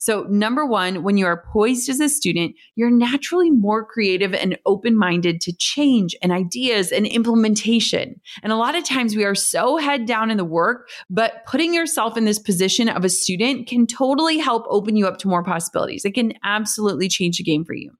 So, 0.00 0.22
number 0.30 0.64
one, 0.64 1.02
when 1.02 1.18
you 1.18 1.26
are 1.26 1.44
poised 1.52 1.90
as 1.90 2.00
a 2.00 2.08
student, 2.08 2.56
you're 2.74 2.90
naturally 2.90 3.50
more 3.50 3.84
creative 3.84 4.32
and 4.32 4.58
open 4.64 4.96
minded 4.96 5.42
to 5.42 5.52
change 5.52 6.16
and 6.22 6.32
ideas 6.32 6.90
and 6.90 7.06
implementation. 7.06 8.18
And 8.42 8.50
a 8.50 8.56
lot 8.56 8.74
of 8.74 8.82
times 8.82 9.14
we 9.14 9.24
are 9.24 9.34
so 9.34 9.76
head 9.76 10.06
down 10.06 10.30
in 10.30 10.38
the 10.38 10.44
work, 10.44 10.88
but 11.10 11.44
putting 11.46 11.74
yourself 11.74 12.16
in 12.16 12.24
this 12.24 12.38
position 12.38 12.88
of 12.88 13.04
a 13.04 13.10
student 13.10 13.68
can 13.68 13.86
totally 13.86 14.38
help 14.38 14.64
open 14.70 14.96
you 14.96 15.06
up 15.06 15.18
to 15.18 15.28
more 15.28 15.44
possibilities. 15.44 16.06
It 16.06 16.14
can 16.14 16.32
absolutely 16.42 17.08
change 17.08 17.36
the 17.36 17.44
game 17.44 17.66
for 17.66 17.74
you. 17.74 17.92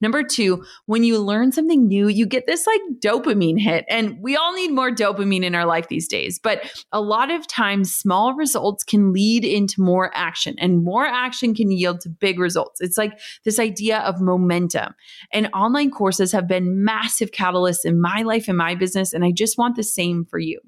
Number 0.00 0.22
two, 0.22 0.64
when 0.86 1.04
you 1.04 1.18
learn 1.18 1.52
something 1.52 1.86
new, 1.86 2.08
you 2.08 2.26
get 2.26 2.46
this 2.46 2.66
like 2.66 2.80
dopamine 2.98 3.60
hit. 3.60 3.84
And 3.88 4.18
we 4.20 4.36
all 4.36 4.54
need 4.54 4.72
more 4.72 4.90
dopamine 4.90 5.44
in 5.44 5.54
our 5.54 5.66
life 5.66 5.88
these 5.88 6.08
days. 6.08 6.38
But 6.38 6.70
a 6.92 7.00
lot 7.00 7.30
of 7.30 7.46
times, 7.46 7.94
small 7.94 8.34
results 8.34 8.84
can 8.84 9.12
lead 9.12 9.44
into 9.44 9.80
more 9.80 10.10
action, 10.14 10.54
and 10.58 10.84
more 10.84 11.06
action 11.06 11.54
can 11.54 11.70
yield 11.70 12.00
to 12.02 12.08
big 12.08 12.38
results. 12.38 12.80
It's 12.80 12.98
like 12.98 13.18
this 13.44 13.58
idea 13.58 13.98
of 14.00 14.20
momentum. 14.20 14.94
And 15.32 15.48
online 15.54 15.90
courses 15.90 16.32
have 16.32 16.46
been 16.46 16.84
massive 16.84 17.30
catalysts 17.30 17.84
in 17.84 18.00
my 18.00 18.22
life 18.22 18.48
and 18.48 18.58
my 18.58 18.74
business. 18.74 19.12
And 19.12 19.24
I 19.24 19.32
just 19.32 19.58
want 19.58 19.76
the 19.76 19.82
same 19.82 20.24
for 20.24 20.38
you. 20.38 20.60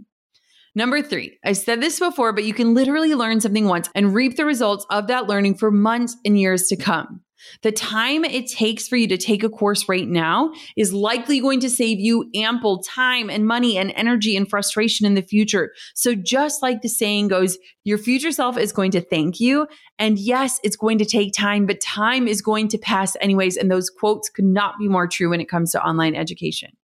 Number 0.74 1.02
three, 1.02 1.38
I 1.44 1.54
said 1.54 1.80
this 1.80 1.98
before, 1.98 2.32
but 2.32 2.44
you 2.44 2.54
can 2.54 2.72
literally 2.72 3.14
learn 3.14 3.40
something 3.40 3.66
once 3.66 3.90
and 3.94 4.14
reap 4.14 4.36
the 4.36 4.44
results 4.44 4.86
of 4.90 5.08
that 5.08 5.26
learning 5.26 5.56
for 5.56 5.70
months 5.70 6.16
and 6.24 6.38
years 6.38 6.68
to 6.68 6.76
come. 6.76 7.22
The 7.62 7.72
time 7.72 8.24
it 8.24 8.48
takes 8.48 8.88
for 8.88 8.96
you 8.96 9.08
to 9.08 9.16
take 9.16 9.42
a 9.42 9.48
course 9.48 9.88
right 9.88 10.08
now 10.08 10.52
is 10.76 10.92
likely 10.92 11.40
going 11.40 11.60
to 11.60 11.70
save 11.70 12.00
you 12.00 12.30
ample 12.34 12.82
time 12.82 13.30
and 13.30 13.46
money 13.46 13.78
and 13.78 13.92
energy 13.96 14.36
and 14.36 14.48
frustration 14.48 15.06
in 15.06 15.14
the 15.14 15.22
future. 15.22 15.72
So, 15.94 16.14
just 16.14 16.62
like 16.62 16.82
the 16.82 16.88
saying 16.88 17.28
goes, 17.28 17.58
your 17.84 17.98
future 17.98 18.32
self 18.32 18.58
is 18.58 18.72
going 18.72 18.90
to 18.92 19.00
thank 19.00 19.40
you. 19.40 19.66
And 19.98 20.18
yes, 20.18 20.60
it's 20.62 20.76
going 20.76 20.98
to 20.98 21.04
take 21.04 21.32
time, 21.32 21.66
but 21.66 21.80
time 21.80 22.28
is 22.28 22.42
going 22.42 22.68
to 22.68 22.78
pass 22.78 23.16
anyways. 23.20 23.56
And 23.56 23.70
those 23.70 23.90
quotes 23.90 24.28
could 24.28 24.44
not 24.44 24.78
be 24.78 24.88
more 24.88 25.06
true 25.06 25.30
when 25.30 25.40
it 25.40 25.48
comes 25.48 25.72
to 25.72 25.82
online 25.82 26.14
education. 26.14 26.76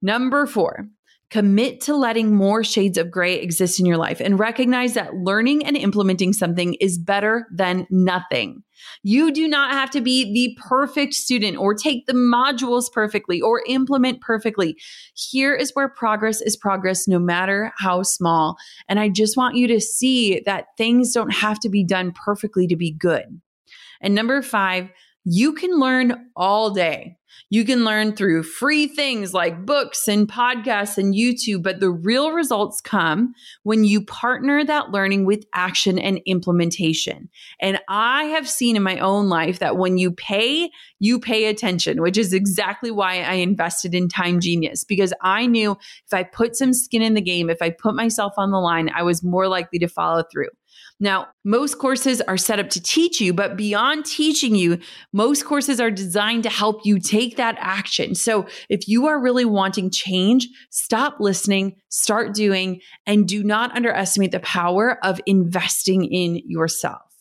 Number 0.00 0.46
four, 0.46 0.86
Commit 1.34 1.80
to 1.80 1.96
letting 1.96 2.32
more 2.32 2.62
shades 2.62 2.96
of 2.96 3.10
gray 3.10 3.34
exist 3.40 3.80
in 3.80 3.86
your 3.86 3.96
life 3.96 4.20
and 4.20 4.38
recognize 4.38 4.94
that 4.94 5.16
learning 5.16 5.66
and 5.66 5.76
implementing 5.76 6.32
something 6.32 6.74
is 6.74 6.96
better 6.96 7.48
than 7.52 7.88
nothing. 7.90 8.62
You 9.02 9.32
do 9.32 9.48
not 9.48 9.72
have 9.72 9.90
to 9.90 10.00
be 10.00 10.32
the 10.32 10.56
perfect 10.62 11.12
student 11.12 11.56
or 11.56 11.74
take 11.74 12.06
the 12.06 12.12
modules 12.12 12.84
perfectly 12.92 13.40
or 13.40 13.64
implement 13.66 14.20
perfectly. 14.20 14.76
Here 15.14 15.56
is 15.56 15.72
where 15.74 15.88
progress 15.88 16.40
is 16.40 16.56
progress, 16.56 17.08
no 17.08 17.18
matter 17.18 17.72
how 17.78 18.04
small. 18.04 18.56
And 18.88 19.00
I 19.00 19.08
just 19.08 19.36
want 19.36 19.56
you 19.56 19.66
to 19.66 19.80
see 19.80 20.40
that 20.46 20.66
things 20.78 21.12
don't 21.12 21.34
have 21.34 21.58
to 21.60 21.68
be 21.68 21.82
done 21.82 22.12
perfectly 22.12 22.68
to 22.68 22.76
be 22.76 22.92
good. 22.92 23.40
And 24.00 24.14
number 24.14 24.40
five, 24.40 24.88
you 25.24 25.52
can 25.52 25.80
learn 25.80 26.30
all 26.36 26.70
day. 26.70 27.16
You 27.50 27.64
can 27.64 27.84
learn 27.84 28.16
through 28.16 28.42
free 28.42 28.86
things 28.86 29.32
like 29.34 29.64
books 29.64 30.08
and 30.08 30.28
podcasts 30.28 30.98
and 30.98 31.14
YouTube, 31.14 31.62
but 31.62 31.80
the 31.80 31.90
real 31.90 32.32
results 32.32 32.80
come 32.80 33.34
when 33.62 33.84
you 33.84 34.04
partner 34.04 34.64
that 34.64 34.90
learning 34.90 35.24
with 35.24 35.44
action 35.54 35.98
and 35.98 36.20
implementation. 36.26 37.28
And 37.60 37.80
I 37.88 38.24
have 38.24 38.48
seen 38.48 38.76
in 38.76 38.82
my 38.82 38.98
own 38.98 39.28
life 39.28 39.58
that 39.58 39.76
when 39.76 39.98
you 39.98 40.12
pay, 40.12 40.70
you 40.98 41.20
pay 41.20 41.46
attention, 41.46 42.00
which 42.00 42.18
is 42.18 42.32
exactly 42.32 42.90
why 42.90 43.20
I 43.20 43.34
invested 43.34 43.94
in 43.94 44.08
Time 44.08 44.40
Genius 44.40 44.84
because 44.84 45.12
I 45.22 45.46
knew 45.46 45.72
if 45.72 46.12
I 46.12 46.22
put 46.22 46.56
some 46.56 46.72
skin 46.72 47.02
in 47.02 47.14
the 47.14 47.20
game, 47.20 47.50
if 47.50 47.62
I 47.62 47.70
put 47.70 47.94
myself 47.94 48.34
on 48.36 48.50
the 48.50 48.58
line, 48.58 48.90
I 48.94 49.02
was 49.02 49.22
more 49.22 49.48
likely 49.48 49.78
to 49.80 49.88
follow 49.88 50.22
through. 50.30 50.48
Now, 51.00 51.28
most 51.44 51.78
courses 51.78 52.20
are 52.22 52.36
set 52.36 52.60
up 52.60 52.70
to 52.70 52.82
teach 52.82 53.20
you, 53.20 53.32
but 53.32 53.56
beyond 53.56 54.04
teaching 54.04 54.54
you, 54.54 54.78
most 55.12 55.44
courses 55.44 55.80
are 55.80 55.90
designed 55.90 56.44
to 56.44 56.50
help 56.50 56.80
you 56.84 56.98
take 56.98 57.36
that 57.36 57.56
action. 57.58 58.14
So 58.14 58.46
if 58.68 58.88
you 58.88 59.06
are 59.06 59.20
really 59.20 59.44
wanting 59.44 59.90
change, 59.90 60.48
stop 60.70 61.16
listening, 61.20 61.76
start 61.88 62.34
doing, 62.34 62.80
and 63.06 63.26
do 63.26 63.42
not 63.42 63.74
underestimate 63.74 64.32
the 64.32 64.40
power 64.40 64.98
of 65.04 65.20
investing 65.26 66.04
in 66.04 66.40
yourself. 66.46 67.13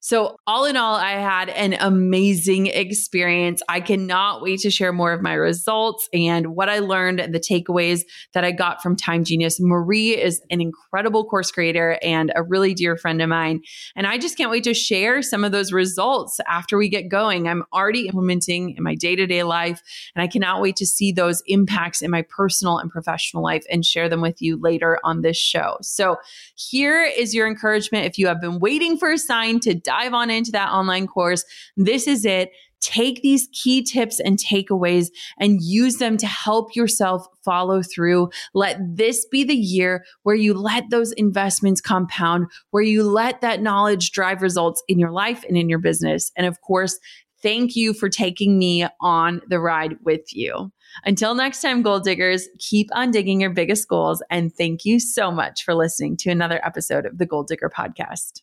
So, 0.00 0.36
all 0.46 0.64
in 0.64 0.76
all, 0.76 0.94
I 0.94 1.12
had 1.12 1.48
an 1.50 1.76
amazing 1.80 2.66
experience. 2.66 3.62
I 3.68 3.80
cannot 3.80 4.42
wait 4.42 4.60
to 4.60 4.70
share 4.70 4.92
more 4.92 5.12
of 5.12 5.22
my 5.22 5.32
results 5.32 6.08
and 6.12 6.54
what 6.54 6.68
I 6.68 6.78
learned 6.78 7.20
and 7.20 7.34
the 7.34 7.40
takeaways 7.40 8.02
that 8.32 8.44
I 8.44 8.52
got 8.52 8.82
from 8.82 8.94
Time 8.94 9.24
Genius. 9.24 9.58
Marie 9.60 10.16
is 10.16 10.40
an 10.50 10.60
incredible 10.60 11.24
course 11.24 11.50
creator 11.50 11.98
and 12.02 12.32
a 12.36 12.42
really 12.42 12.74
dear 12.74 12.96
friend 12.96 13.20
of 13.20 13.28
mine. 13.28 13.60
And 13.96 14.06
I 14.06 14.18
just 14.18 14.36
can't 14.36 14.50
wait 14.50 14.64
to 14.64 14.74
share 14.74 15.20
some 15.22 15.42
of 15.42 15.50
those 15.50 15.72
results 15.72 16.38
after 16.46 16.78
we 16.78 16.88
get 16.88 17.08
going. 17.08 17.48
I'm 17.48 17.64
already 17.72 18.06
implementing 18.06 18.76
in 18.76 18.82
my 18.82 18.94
day 18.94 19.16
to 19.16 19.26
day 19.26 19.42
life, 19.42 19.82
and 20.14 20.22
I 20.22 20.28
cannot 20.28 20.62
wait 20.62 20.76
to 20.76 20.86
see 20.86 21.10
those 21.10 21.42
impacts 21.46 22.02
in 22.02 22.10
my 22.10 22.22
personal 22.22 22.78
and 22.78 22.90
professional 22.90 23.42
life 23.42 23.64
and 23.70 23.84
share 23.84 24.08
them 24.08 24.20
with 24.20 24.40
you 24.40 24.60
later 24.60 24.98
on 25.02 25.22
this 25.22 25.36
show. 25.36 25.76
So, 25.82 26.18
here 26.54 27.02
is 27.02 27.34
your 27.34 27.48
encouragement 27.48 28.06
if 28.06 28.18
you 28.18 28.28
have 28.28 28.40
been 28.40 28.60
waiting 28.60 28.96
for 28.96 29.10
a 29.10 29.18
sign 29.18 29.60
to 29.60 29.74
dive 29.88 30.12
on 30.12 30.30
into 30.30 30.52
that 30.52 30.70
online 30.70 31.06
course. 31.06 31.44
This 31.76 32.06
is 32.06 32.24
it. 32.26 32.50
Take 32.80 33.22
these 33.22 33.48
key 33.52 33.82
tips 33.82 34.20
and 34.20 34.38
takeaways 34.38 35.08
and 35.40 35.58
use 35.60 35.96
them 35.96 36.16
to 36.18 36.26
help 36.26 36.76
yourself 36.76 37.26
follow 37.44 37.82
through. 37.82 38.28
Let 38.54 38.78
this 38.80 39.26
be 39.26 39.42
the 39.42 39.56
year 39.56 40.04
where 40.22 40.36
you 40.36 40.54
let 40.54 40.84
those 40.90 41.12
investments 41.12 41.80
compound, 41.80 42.46
where 42.70 42.82
you 42.82 43.02
let 43.02 43.40
that 43.40 43.62
knowledge 43.62 44.12
drive 44.12 44.42
results 44.42 44.82
in 44.86 44.98
your 44.98 45.10
life 45.10 45.42
and 45.48 45.56
in 45.56 45.68
your 45.68 45.80
business. 45.80 46.30
And 46.36 46.46
of 46.46 46.60
course, 46.60 46.98
thank 47.42 47.74
you 47.74 47.94
for 47.94 48.08
taking 48.08 48.58
me 48.58 48.86
on 49.00 49.40
the 49.48 49.58
ride 49.58 49.96
with 50.04 50.32
you. 50.32 50.70
Until 51.04 51.34
next 51.34 51.62
time, 51.62 51.82
goal 51.82 52.00
diggers, 52.00 52.48
keep 52.58 52.88
on 52.92 53.10
digging 53.10 53.40
your 53.40 53.50
biggest 53.50 53.88
goals. 53.88 54.22
And 54.30 54.54
thank 54.54 54.84
you 54.84 55.00
so 55.00 55.30
much 55.30 55.64
for 55.64 55.74
listening 55.74 56.16
to 56.18 56.30
another 56.30 56.64
episode 56.64 57.06
of 57.06 57.18
the 57.18 57.26
Goal 57.26 57.42
Digger 57.42 57.70
Podcast. 57.70 58.42